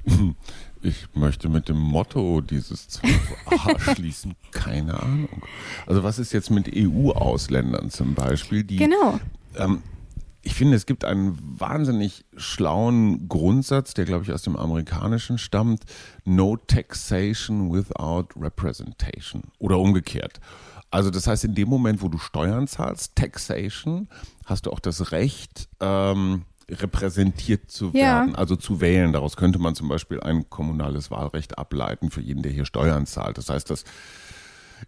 Ich 0.83 1.07
möchte 1.15 1.49
mit 1.49 1.69
dem 1.69 1.79
Motto 1.79 2.41
dieses 2.41 2.89
12a 2.89 3.95
schließen, 3.95 4.35
keine 4.51 5.01
Ahnung. 5.01 5.43
Also 5.87 6.03
was 6.03 6.19
ist 6.19 6.33
jetzt 6.33 6.51
mit 6.51 6.71
EU-Ausländern 6.75 7.91
zum 7.91 8.15
Beispiel? 8.15 8.65
Die, 8.65 8.77
genau. 8.77 9.21
Ähm, 9.57 9.83
ich 10.43 10.55
finde, 10.55 10.77
es 10.77 10.87
gibt 10.87 11.05
einen 11.05 11.39
wahnsinnig 11.41 12.25
schlauen 12.37 13.29
Grundsatz, 13.29 13.95
der, 13.95 14.07
glaube 14.07 14.25
ich, 14.25 14.33
aus 14.33 14.43
dem 14.43 14.57
Amerikanischen 14.57 15.39
stammt. 15.39 15.85
No 16.25 16.57
taxation 16.57 17.73
without 17.73 18.29
representation. 18.37 19.45
Oder 19.61 19.79
umgekehrt. 19.79 20.41
Also 20.91 21.11
das 21.11 21.29
heißt, 21.29 21.45
in 21.45 21.55
dem 21.55 21.69
Moment, 21.69 22.03
wo 22.03 22.09
du 22.09 22.19
Steuern 22.19 22.67
zahlst, 22.67 23.15
Taxation, 23.15 24.09
hast 24.45 24.67
du 24.67 24.73
auch 24.73 24.81
das 24.81 25.13
Recht, 25.13 25.69
ähm, 25.81 26.43
repräsentiert 26.73 27.71
zu 27.71 27.95
werden, 27.95 28.31
ja. 28.31 28.35
also 28.35 28.57
zu 28.57 28.81
wählen. 28.81 29.13
Daraus 29.13 29.37
könnte 29.37 29.59
man 29.59 29.75
zum 29.75 29.89
Beispiel 29.89 30.21
ein 30.21 30.49
kommunales 30.49 31.11
Wahlrecht 31.11 31.59
ableiten 31.59 32.11
für 32.11 32.21
jeden, 32.21 32.43
der 32.43 32.53
hier 32.53 32.65
Steuern 32.65 33.07
zahlt. 33.07 33.39
Das 33.39 33.49
heißt, 33.49 33.71
dass 33.71 33.85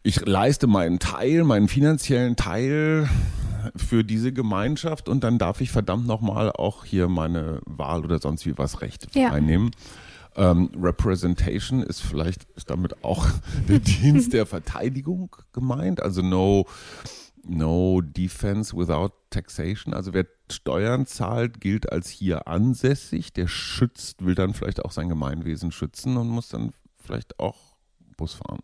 ich 0.03 0.25
leiste 0.27 0.67
meinen 0.67 0.99
Teil, 0.99 1.45
meinen 1.45 1.69
finanziellen 1.69 2.37
Teil 2.37 3.09
für 3.77 4.05
diese 4.05 4.33
Gemeinschaft 4.33 5.09
und 5.09 5.25
dann 5.25 5.39
darf 5.39 5.61
ich 5.61 5.71
verdammt 5.71 6.07
nochmal 6.07 6.51
auch 6.51 6.85
hier 6.85 7.09
meine 7.09 7.61
Wahl 7.65 8.05
oder 8.05 8.19
sonst 8.19 8.45
wie 8.47 8.59
was 8.59 8.81
Recht 8.81 9.15
ja. 9.15 9.31
einnehmen. 9.31 9.71
Ähm, 10.37 10.71
Representation 10.81 11.83
ist 11.83 12.01
vielleicht 12.01 12.45
ist 12.57 12.69
damit 12.69 13.05
auch 13.05 13.27
der 13.69 13.79
Dienst 13.79 14.33
der 14.33 14.47
Verteidigung 14.47 15.37
gemeint, 15.53 16.03
also 16.03 16.23
no 16.23 16.67
No 17.47 18.01
defense 18.01 18.77
without 18.77 19.11
taxation. 19.31 19.95
Also 19.95 20.13
wer 20.13 20.27
Steuern 20.51 21.07
zahlt, 21.07 21.61
gilt 21.61 21.91
als 21.91 22.09
hier 22.09 22.49
ansässig. 22.49 23.33
Der 23.33 23.49
schützt, 23.49 24.25
will 24.25 24.35
dann 24.35 24.55
vielleicht 24.55 24.85
auch 24.85 24.93
sein 24.93 25.09
Gemeinwesen 25.09 25.73
schützen 25.73 26.17
und 26.17 26.29
muss 26.29 26.49
dann 26.49 26.73
vielleicht 26.97 27.39
auch 27.39 27.77
Bus 28.17 28.35
fahren. 28.35 28.61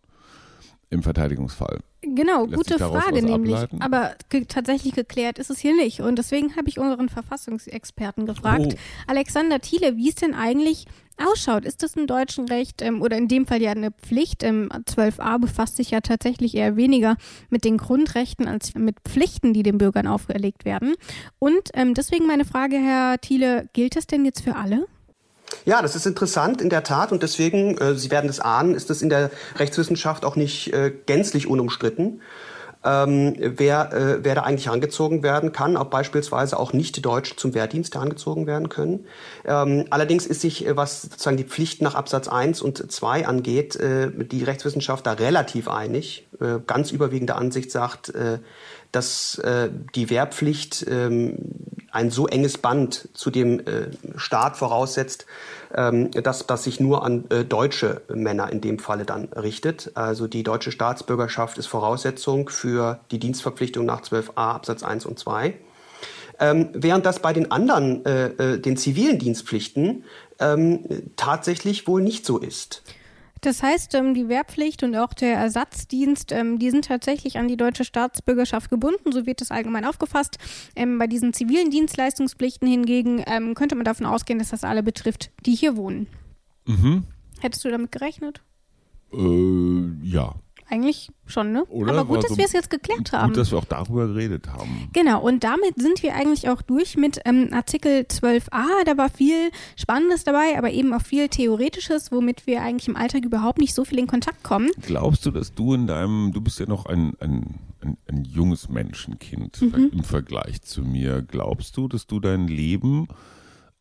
Im 0.88 1.02
Verteidigungsfall. 1.02 1.78
Genau, 2.02 2.46
Lässt 2.46 2.56
gute 2.56 2.78
Frage 2.78 3.22
nämlich. 3.22 3.54
Ableiten? 3.54 3.82
Aber 3.82 4.14
ge 4.28 4.44
tatsächlich 4.46 4.94
geklärt 4.94 5.38
ist 5.38 5.50
es 5.50 5.58
hier 5.58 5.76
nicht. 5.76 6.00
Und 6.00 6.16
deswegen 6.16 6.56
habe 6.56 6.68
ich 6.68 6.78
unseren 6.78 7.08
Verfassungsexperten 7.08 8.26
gefragt, 8.26 8.74
oh. 8.74 8.78
Alexander 9.06 9.60
Thiele, 9.60 9.96
wie 9.96 10.08
es 10.08 10.16
denn 10.16 10.34
eigentlich 10.34 10.86
ausschaut. 11.20 11.64
Ist 11.64 11.82
das 11.82 11.94
im 11.94 12.06
deutschen 12.06 12.48
Recht 12.48 12.82
ähm, 12.82 13.02
oder 13.02 13.16
in 13.16 13.28
dem 13.28 13.46
Fall 13.46 13.62
ja 13.62 13.70
eine 13.70 13.90
Pflicht? 13.90 14.42
Ähm, 14.42 14.68
12a 14.70 15.38
befasst 15.40 15.76
sich 15.76 15.90
ja 15.90 16.00
tatsächlich 16.00 16.54
eher 16.54 16.76
weniger 16.76 17.16
mit 17.48 17.64
den 17.64 17.78
Grundrechten 17.78 18.48
als 18.48 18.74
mit 18.74 18.96
Pflichten, 19.08 19.52
die 19.52 19.62
den 19.62 19.78
Bürgern 19.78 20.06
auferlegt 20.06 20.64
werden. 20.64 20.94
Und 21.38 21.70
ähm, 21.74 21.94
deswegen 21.94 22.26
meine 22.26 22.44
Frage, 22.44 22.76
Herr 22.76 23.20
Thiele, 23.20 23.68
gilt 23.72 23.96
das 23.96 24.06
denn 24.06 24.24
jetzt 24.24 24.42
für 24.42 24.56
alle? 24.56 24.86
Ja, 25.64 25.82
das 25.82 25.96
ist 25.96 26.06
interessant 26.06 26.62
in 26.62 26.70
der 26.70 26.84
Tat 26.84 27.12
und 27.12 27.22
deswegen, 27.22 27.76
äh, 27.78 27.94
Sie 27.94 28.10
werden 28.10 28.30
es 28.30 28.40
ahnen, 28.40 28.74
ist 28.74 28.90
das 28.90 29.02
in 29.02 29.08
der 29.08 29.30
Rechtswissenschaft 29.56 30.24
auch 30.24 30.36
nicht 30.36 30.72
äh, 30.72 30.92
gänzlich 31.06 31.46
unumstritten. 31.46 32.20
Ähm, 32.82 33.36
wer, 33.38 33.92
äh, 33.92 34.24
wer 34.24 34.34
da 34.34 34.42
eigentlich 34.42 34.66
herangezogen 34.66 35.22
werden 35.22 35.52
kann, 35.52 35.76
ob 35.76 35.90
beispielsweise 35.90 36.58
auch 36.58 36.72
Nicht-Deutsche 36.72 37.36
zum 37.36 37.52
Wehrdienst 37.52 37.94
herangezogen 37.94 38.46
werden 38.46 38.70
können. 38.70 39.04
Ähm, 39.44 39.84
allerdings 39.90 40.24
ist 40.24 40.40
sich, 40.40 40.66
äh, 40.66 40.76
was 40.76 41.02
sozusagen 41.02 41.36
die 41.36 41.44
Pflicht 41.44 41.82
nach 41.82 41.94
Absatz 41.94 42.28
1 42.28 42.62
und 42.62 42.90
2 42.90 43.26
angeht, 43.26 43.76
äh, 43.76 44.10
die 44.10 44.44
Rechtswissenschaft 44.44 45.06
da 45.06 45.12
relativ 45.12 45.68
einig. 45.68 46.26
Äh, 46.40 46.60
ganz 46.66 46.90
überwiegende 46.90 47.34
Ansicht 47.34 47.70
sagt, 47.70 48.14
äh, 48.14 48.38
dass 48.92 49.38
äh, 49.38 49.68
die 49.94 50.08
Wehrpflicht 50.08 50.86
ähm, 50.88 51.36
ein 51.90 52.10
so 52.10 52.26
enges 52.26 52.58
Band 52.58 53.08
zu 53.14 53.30
dem 53.30 53.60
äh, 53.60 53.90
Staat 54.16 54.56
voraussetzt, 54.56 55.26
ähm, 55.74 56.10
dass 56.10 56.46
das 56.46 56.64
sich 56.64 56.80
nur 56.80 57.04
an 57.04 57.24
äh, 57.30 57.44
deutsche 57.44 58.02
Männer 58.08 58.50
in 58.50 58.60
dem 58.60 58.78
Falle 58.78 59.04
dann 59.04 59.24
richtet. 59.32 59.92
Also 59.94 60.26
die 60.26 60.42
deutsche 60.42 60.72
Staatsbürgerschaft 60.72 61.58
ist 61.58 61.66
Voraussetzung 61.66 62.48
für 62.48 63.00
die 63.10 63.18
Dienstverpflichtung 63.18 63.86
nach 63.86 64.02
12a 64.02 64.32
Absatz 64.36 64.82
1 64.82 65.06
und 65.06 65.18
2. 65.18 65.54
Ähm, 66.40 66.70
während 66.72 67.04
das 67.04 67.18
bei 67.18 67.32
den 67.32 67.50
anderen, 67.50 68.04
äh, 68.06 68.54
äh, 68.54 68.58
den 68.58 68.76
zivilen 68.76 69.18
Dienstpflichten, 69.18 70.04
ähm, 70.38 70.84
tatsächlich 71.16 71.86
wohl 71.86 72.00
nicht 72.00 72.24
so 72.24 72.38
ist. 72.38 72.82
Das 73.40 73.62
heißt, 73.62 73.94
ähm, 73.94 74.14
die 74.14 74.28
Wehrpflicht 74.28 74.82
und 74.82 74.94
auch 74.96 75.14
der 75.14 75.34
Ersatzdienst, 75.34 76.32
ähm, 76.32 76.58
die 76.58 76.70
sind 76.70 76.84
tatsächlich 76.86 77.38
an 77.38 77.48
die 77.48 77.56
deutsche 77.56 77.84
Staatsbürgerschaft 77.84 78.70
gebunden, 78.70 79.12
so 79.12 79.26
wird 79.26 79.40
das 79.40 79.50
allgemein 79.50 79.84
aufgefasst. 79.84 80.38
Ähm, 80.76 80.98
bei 80.98 81.06
diesen 81.06 81.32
zivilen 81.32 81.70
Dienstleistungspflichten 81.70 82.68
hingegen 82.68 83.24
könnte 83.54 83.74
man 83.74 83.84
davon 83.84 84.06
ausgehen, 84.06 84.38
dass 84.38 84.50
das 84.50 84.64
alle 84.64 84.82
betrifft, 84.82 85.30
die 85.46 85.54
hier 85.54 85.76
wohnen. 85.76 86.06
Mhm. 86.66 87.04
Hättest 87.40 87.64
du 87.64 87.70
damit 87.70 87.92
gerechnet? 87.92 88.42
Äh, 89.12 89.90
ja. 90.02 90.34
Eigentlich 90.70 91.10
schon, 91.26 91.50
ne? 91.50 91.64
Oder? 91.64 91.90
Aber 91.92 92.04
gut, 92.04 92.22
dass 92.22 92.38
wir 92.38 92.44
es 92.44 92.52
jetzt 92.52 92.70
geklärt 92.70 93.12
haben. 93.12 93.30
Gut, 93.30 93.38
dass 93.38 93.50
wir 93.50 93.58
auch 93.58 93.64
darüber 93.64 94.06
geredet 94.06 94.46
haben. 94.52 94.88
Genau, 94.92 95.20
und 95.20 95.42
damit 95.42 95.74
sind 95.76 96.00
wir 96.04 96.14
eigentlich 96.14 96.48
auch 96.48 96.62
durch 96.62 96.96
mit 96.96 97.20
ähm, 97.24 97.48
Artikel 97.52 98.02
12a. 98.02 98.84
Da 98.86 98.96
war 98.96 99.10
viel 99.10 99.50
Spannendes 99.74 100.22
dabei, 100.22 100.56
aber 100.56 100.70
eben 100.70 100.94
auch 100.94 101.02
viel 101.02 101.28
Theoretisches, 101.28 102.12
womit 102.12 102.46
wir 102.46 102.62
eigentlich 102.62 102.86
im 102.86 102.94
Alltag 102.94 103.24
überhaupt 103.24 103.58
nicht 103.58 103.74
so 103.74 103.84
viel 103.84 103.98
in 103.98 104.06
Kontakt 104.06 104.44
kommen. 104.44 104.70
Glaubst 104.80 105.26
du, 105.26 105.32
dass 105.32 105.52
du 105.52 105.74
in 105.74 105.88
deinem, 105.88 106.30
du 106.32 106.40
bist 106.40 106.60
ja 106.60 106.66
noch 106.66 106.86
ein, 106.86 107.14
ein, 107.18 107.58
ein, 107.80 107.96
ein 108.06 108.24
junges 108.24 108.68
Menschenkind 108.68 109.60
mhm. 109.60 109.90
im 109.92 110.04
Vergleich 110.04 110.62
zu 110.62 110.82
mir. 110.82 111.22
Glaubst 111.22 111.76
du, 111.76 111.88
dass 111.88 112.06
du 112.06 112.20
dein 112.20 112.46
Leben 112.46 113.08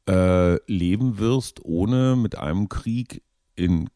äh, 0.10 0.56
leben 0.66 1.20
wirst, 1.20 1.64
ohne 1.64 2.16
mit 2.16 2.36
einem 2.36 2.68
Krieg 2.68 3.22
in 3.56 3.90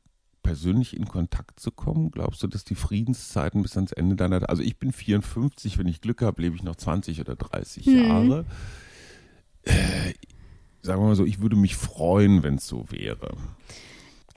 persönlich 0.43 0.95
in 0.95 1.07
Kontakt 1.07 1.59
zu 1.59 1.71
kommen? 1.71 2.11
Glaubst 2.11 2.43
du, 2.43 2.47
dass 2.47 2.63
die 2.63 2.75
Friedenszeiten 2.75 3.63
bis 3.63 3.75
ans 3.75 3.91
Ende 3.91 4.15
deiner, 4.15 4.47
also 4.49 4.61
ich 4.61 4.77
bin 4.77 4.91
54, 4.91 5.77
wenn 5.77 5.87
ich 5.87 6.01
Glück 6.01 6.21
habe, 6.21 6.41
lebe 6.41 6.55
ich 6.55 6.63
noch 6.63 6.75
20 6.75 7.19
oder 7.21 7.35
30 7.35 7.85
hm. 7.85 8.05
Jahre. 8.05 8.45
Äh, 9.63 10.13
sagen 10.81 11.01
wir 11.01 11.07
mal 11.07 11.15
so, 11.15 11.25
ich 11.25 11.41
würde 11.41 11.55
mich 11.55 11.75
freuen, 11.75 12.43
wenn 12.43 12.55
es 12.55 12.67
so 12.67 12.85
wäre. 12.91 13.35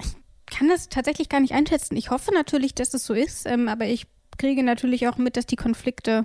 Ich 0.00 0.14
kann 0.46 0.68
das 0.68 0.88
tatsächlich 0.88 1.28
gar 1.28 1.40
nicht 1.40 1.52
einschätzen. 1.52 1.96
Ich 1.96 2.10
hoffe 2.10 2.32
natürlich, 2.32 2.74
dass 2.74 2.94
es 2.94 3.04
so 3.04 3.12
ist, 3.12 3.46
ähm, 3.46 3.68
aber 3.68 3.86
ich 3.86 4.06
kriege 4.38 4.62
natürlich 4.62 5.08
auch 5.08 5.18
mit, 5.18 5.36
dass 5.36 5.46
die 5.46 5.56
Konflikte 5.56 6.24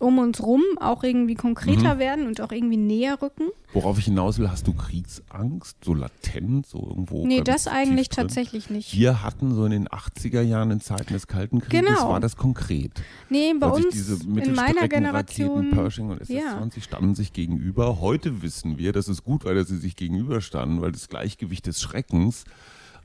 um 0.00 0.18
uns 0.18 0.42
rum 0.42 0.62
auch 0.80 1.04
irgendwie 1.04 1.34
konkreter 1.34 1.94
mhm. 1.94 1.98
werden 1.98 2.26
und 2.26 2.40
auch 2.40 2.50
irgendwie 2.50 2.78
näher 2.78 3.20
rücken. 3.20 3.50
Worauf 3.72 3.98
ich 3.98 4.06
hinaus 4.06 4.38
will, 4.38 4.50
hast 4.50 4.66
du 4.66 4.72
Kriegsangst, 4.72 5.76
so 5.84 5.94
latent, 5.94 6.66
so 6.66 6.84
irgendwo? 6.88 7.24
Nee, 7.26 7.42
das 7.42 7.68
eigentlich 7.68 8.08
tatsächlich 8.08 8.70
nicht. 8.70 8.96
Wir 8.96 9.22
hatten 9.22 9.54
so 9.54 9.64
in 9.64 9.70
den 9.70 9.88
80er 9.88 10.40
Jahren 10.40 10.70
in 10.72 10.80
Zeiten 10.80 11.12
des 11.12 11.26
Kalten 11.28 11.60
Krieges, 11.60 11.88
genau. 11.88 12.08
war 12.08 12.20
das 12.20 12.36
konkret. 12.36 12.92
Nee, 13.28 13.52
bei 13.60 13.68
uns 13.68 14.10
in 14.24 14.54
meiner 14.54 14.88
Generation. 14.88 15.70
Pershing 15.70 16.10
und 16.10 16.20
SS-20 16.20 16.30
ja. 16.32 16.82
standen 16.82 17.14
sich 17.14 17.32
gegenüber. 17.32 18.00
Heute 18.00 18.42
wissen 18.42 18.78
wir, 18.78 18.92
das 18.92 19.06
ist 19.06 19.22
gut, 19.22 19.44
weil 19.44 19.64
sie 19.66 19.76
sich 19.76 19.96
gegenüberstanden, 19.96 20.80
weil 20.80 20.92
das 20.92 21.08
Gleichgewicht 21.08 21.66
des 21.66 21.80
Schreckens 21.80 22.44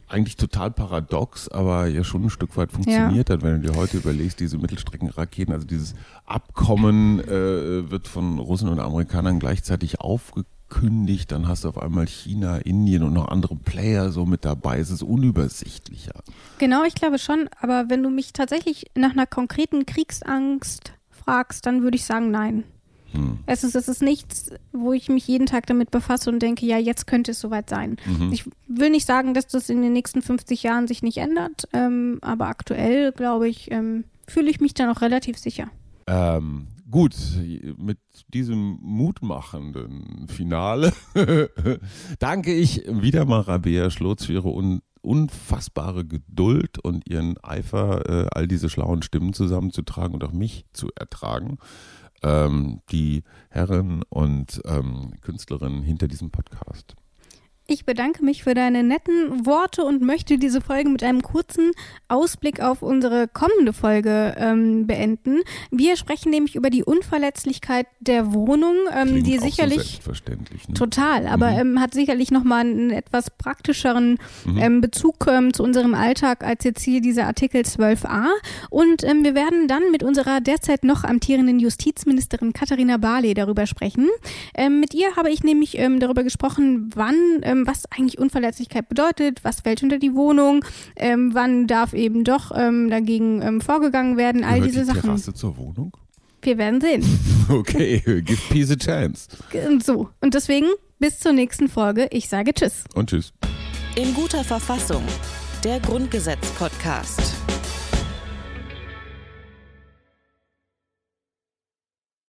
eigentlich 0.08 0.36
total 0.36 0.72
paradox, 0.72 1.50
aber 1.50 1.88
ja 1.88 2.04
schon 2.04 2.26
ein 2.26 2.30
Stück 2.30 2.56
weit 2.58 2.72
funktioniert 2.72 3.30
ja. 3.30 3.36
hat, 3.36 3.44
wenn 3.44 3.62
du 3.62 3.72
dir 3.72 3.78
heute 3.78 3.98
überlegst, 3.98 4.40
diese 4.40 4.58
Mittelstreckenraketen, 4.58 5.54
also 5.54 5.66
dieses 5.66 5.96
Abkommen 6.26 7.20
äh, 7.20 7.90
wird 7.90 8.08
von 8.08 8.40
Russen 8.40 8.70
und 8.70 8.80
Amerikanern 8.80 9.40
gleichzeitig 9.40 10.02
aufgekündigt, 10.02 11.32
dann 11.32 11.48
hast 11.48 11.64
du 11.64 11.70
auf 11.70 11.82
einmal 11.82 12.08
China, 12.08 12.58
Indien 12.58 13.04
und 13.04 13.14
noch 13.14 13.30
andere 13.30 13.56
Player 13.56 14.12
so 14.12 14.26
mit 14.26 14.46
dabei, 14.46 14.80
es 14.80 14.92
ist 14.92 15.02
unübersichtlicher. 15.02 16.24
Genau, 16.60 16.84
ich 16.84 16.94
glaube 16.94 17.18
schon, 17.18 17.50
aber 17.60 17.90
wenn 17.90 18.04
du 18.04 18.10
mich 18.10 18.32
tatsächlich 18.32 18.86
nach 18.96 19.12
einer 19.12 19.26
konkreten 19.26 19.86
Kriegsangst 19.86 20.94
fragst, 21.10 21.66
dann 21.66 21.82
würde 21.82 21.96
ich 21.96 22.06
sagen, 22.06 22.30
nein. 22.30 22.64
Hm. 23.16 23.40
Es, 23.46 23.64
ist, 23.64 23.76
es 23.76 23.88
ist 23.88 24.02
nichts, 24.02 24.52
wo 24.72 24.94
ich 24.94 25.10
mich 25.10 25.28
jeden 25.28 25.46
Tag 25.46 25.66
damit 25.68 25.92
befasse 25.92 26.30
und 26.30 26.42
denke, 26.42 26.66
ja, 26.66 26.78
jetzt 26.78 27.08
könnte 27.08 27.32
es 27.32 27.40
soweit 27.40 27.70
sein. 27.70 27.98
Mhm. 28.06 28.32
Ich 28.32 28.46
will 28.68 28.90
nicht 28.90 29.06
sagen, 29.06 29.34
dass 29.34 29.48
das 29.48 29.70
in 29.70 29.82
den 29.82 29.94
nächsten 29.94 30.22
50 30.22 30.64
Jahren 30.64 30.88
sich 30.88 31.04
nicht 31.04 31.18
ändert, 31.18 31.68
ähm, 31.74 32.20
aber 32.22 32.48
aktuell, 32.48 33.12
glaube 33.12 33.48
ich, 33.48 33.72
ähm, 33.72 34.06
fühle 34.28 34.50
ich 34.50 34.60
mich 34.60 34.74
da 34.74 34.86
noch 34.86 35.02
relativ 35.02 35.38
sicher. 35.38 35.70
Ähm, 36.08 36.68
gut, 36.90 37.16
mit 37.78 37.98
diesem 38.34 38.78
mutmachenden 38.82 40.28
Finale 40.28 40.94
danke 42.20 42.54
ich 42.54 42.84
wieder 42.88 43.26
mal 43.26 43.42
Rabea 43.42 43.90
Schlotz 43.90 44.26
für 44.26 44.34
ihre 44.34 44.50
un 44.50 44.82
unfassbare 45.02 46.04
Geduld 46.04 46.80
und 46.80 47.08
ihren 47.08 47.38
Eifer, 47.44 48.10
äh, 48.10 48.28
all 48.32 48.48
diese 48.48 48.70
schlauen 48.70 49.04
Stimmen 49.04 49.34
zusammenzutragen 49.34 50.16
und 50.16 50.24
auch 50.24 50.32
mich 50.32 50.66
zu 50.74 50.90
ertragen 50.96 51.60
ähm, 52.26 52.82
die 52.92 53.24
Herren 53.50 54.02
und 54.10 54.62
ähm, 54.66 55.14
Künstlerinnen 55.22 55.84
hinter 55.84 56.08
diesem 56.08 56.32
Podcast. 56.32 56.96
Ich 57.68 57.84
bedanke 57.84 58.24
mich 58.24 58.44
für 58.44 58.54
deine 58.54 58.84
netten 58.84 59.48
Worte 59.48 59.84
und 59.84 60.04
möchte 60.04 60.38
diese 60.38 60.62
Folge 60.62 60.88
mit 60.88 61.02
einem 61.02 61.24
kurzen 61.24 61.72
Ausblick 62.08 62.62
auf 62.62 62.84
unsere 62.84 63.28
kommende 63.28 63.74
Folge 63.74 64.36
ähm, 64.38 64.86
beenden. 64.86 65.40
Wir 65.72 65.98
sprechen 65.98 66.30
nämlich 66.30 66.56
über 66.56 66.70
die 66.70 66.84
Unverletzlichkeit 66.84 67.88
der 68.00 68.34
Wohnung, 68.34 68.76
ähm, 68.96 69.24
die 69.24 69.40
sicherlich 69.40 69.78
so 69.78 69.84
selbstverständlich, 69.84 70.68
ne? 70.68 70.76
total, 70.76 71.26
aber 71.26 71.52
mhm. 71.52 71.60
ähm, 71.60 71.82
hat 71.82 71.96
sicherlich 71.96 72.30
nochmal 72.30 72.62
einen 72.62 72.92
etwas 72.92 73.32
praktischeren 73.32 74.20
mhm. 74.46 74.58
ähm, 74.60 74.82
Bezug 74.82 75.26
ähm, 75.28 75.52
zu 75.52 75.64
unserem 75.64 75.96
Alltag 75.96 76.44
als 76.44 76.66
jetzt 76.66 76.84
hier 76.84 77.02
dieser 77.02 77.26
Artikel 77.26 77.62
12a. 77.62 78.28
Und 78.70 79.04
ähm, 79.04 79.24
wir 79.24 79.34
werden 79.34 79.68
dann 79.68 79.90
mit 79.92 80.04
unserer 80.04 80.40
derzeit 80.40 80.84
noch 80.84 81.04
amtierenden 81.04 81.58
Justizministerin 81.58 82.54
Katharina 82.54 82.98
Barley 82.98 83.34
darüber 83.34 83.66
sprechen. 83.66 84.08
Mit 84.70 84.94
ihr 84.94 85.16
habe 85.16 85.30
ich 85.30 85.44
nämlich 85.44 85.80
darüber 86.00 86.24
gesprochen, 86.24 86.90
wann 86.96 87.16
ähm, 87.56 87.68
was 87.68 87.84
eigentlich 87.92 88.18
Unverletzlichkeit 88.18 88.90
bedeutet, 88.90 89.44
was 89.44 89.62
fällt 89.62 89.84
unter 89.84 89.98
die 89.98 90.14
Wohnung, 90.14 90.64
ähm, 90.96 91.32
wann 91.34 91.68
darf 91.68 91.94
eben 91.94 92.24
doch 92.24 92.52
ähm, 92.56 92.90
dagegen 92.90 93.42
ähm, 93.42 93.62
vorgegangen 93.62 94.18
werden, 94.18 94.44
all 94.44 94.56
Gehört 94.56 94.70
diese 94.70 94.80
die 94.82 94.86
Sachen. 94.88 95.02
Terrasse 95.02 95.34
zur 95.34 95.58
Wohnung? 95.58 95.96
Wir 96.42 96.58
werden 96.58 96.80
sehen. 96.80 97.04
okay, 97.50 98.02
give 98.22 98.42
peace 98.50 98.72
a 98.72 98.76
chance. 98.76 99.28
So, 99.84 100.10
und 100.22 100.34
deswegen 100.34 100.68
bis 101.00 101.20
zur 101.20 101.34
nächsten 101.34 101.70
Folge. 101.70 102.08
Ich 102.12 102.30
sage 102.30 102.54
Tschüss. 102.54 102.84
Und 102.94 103.10
Tschüss. 103.10 103.34
In 103.96 104.14
guter 104.14 104.44
Verfassung. 104.44 105.04
Der 105.64 105.80
Grundgesetz-Podcast. 105.80 107.55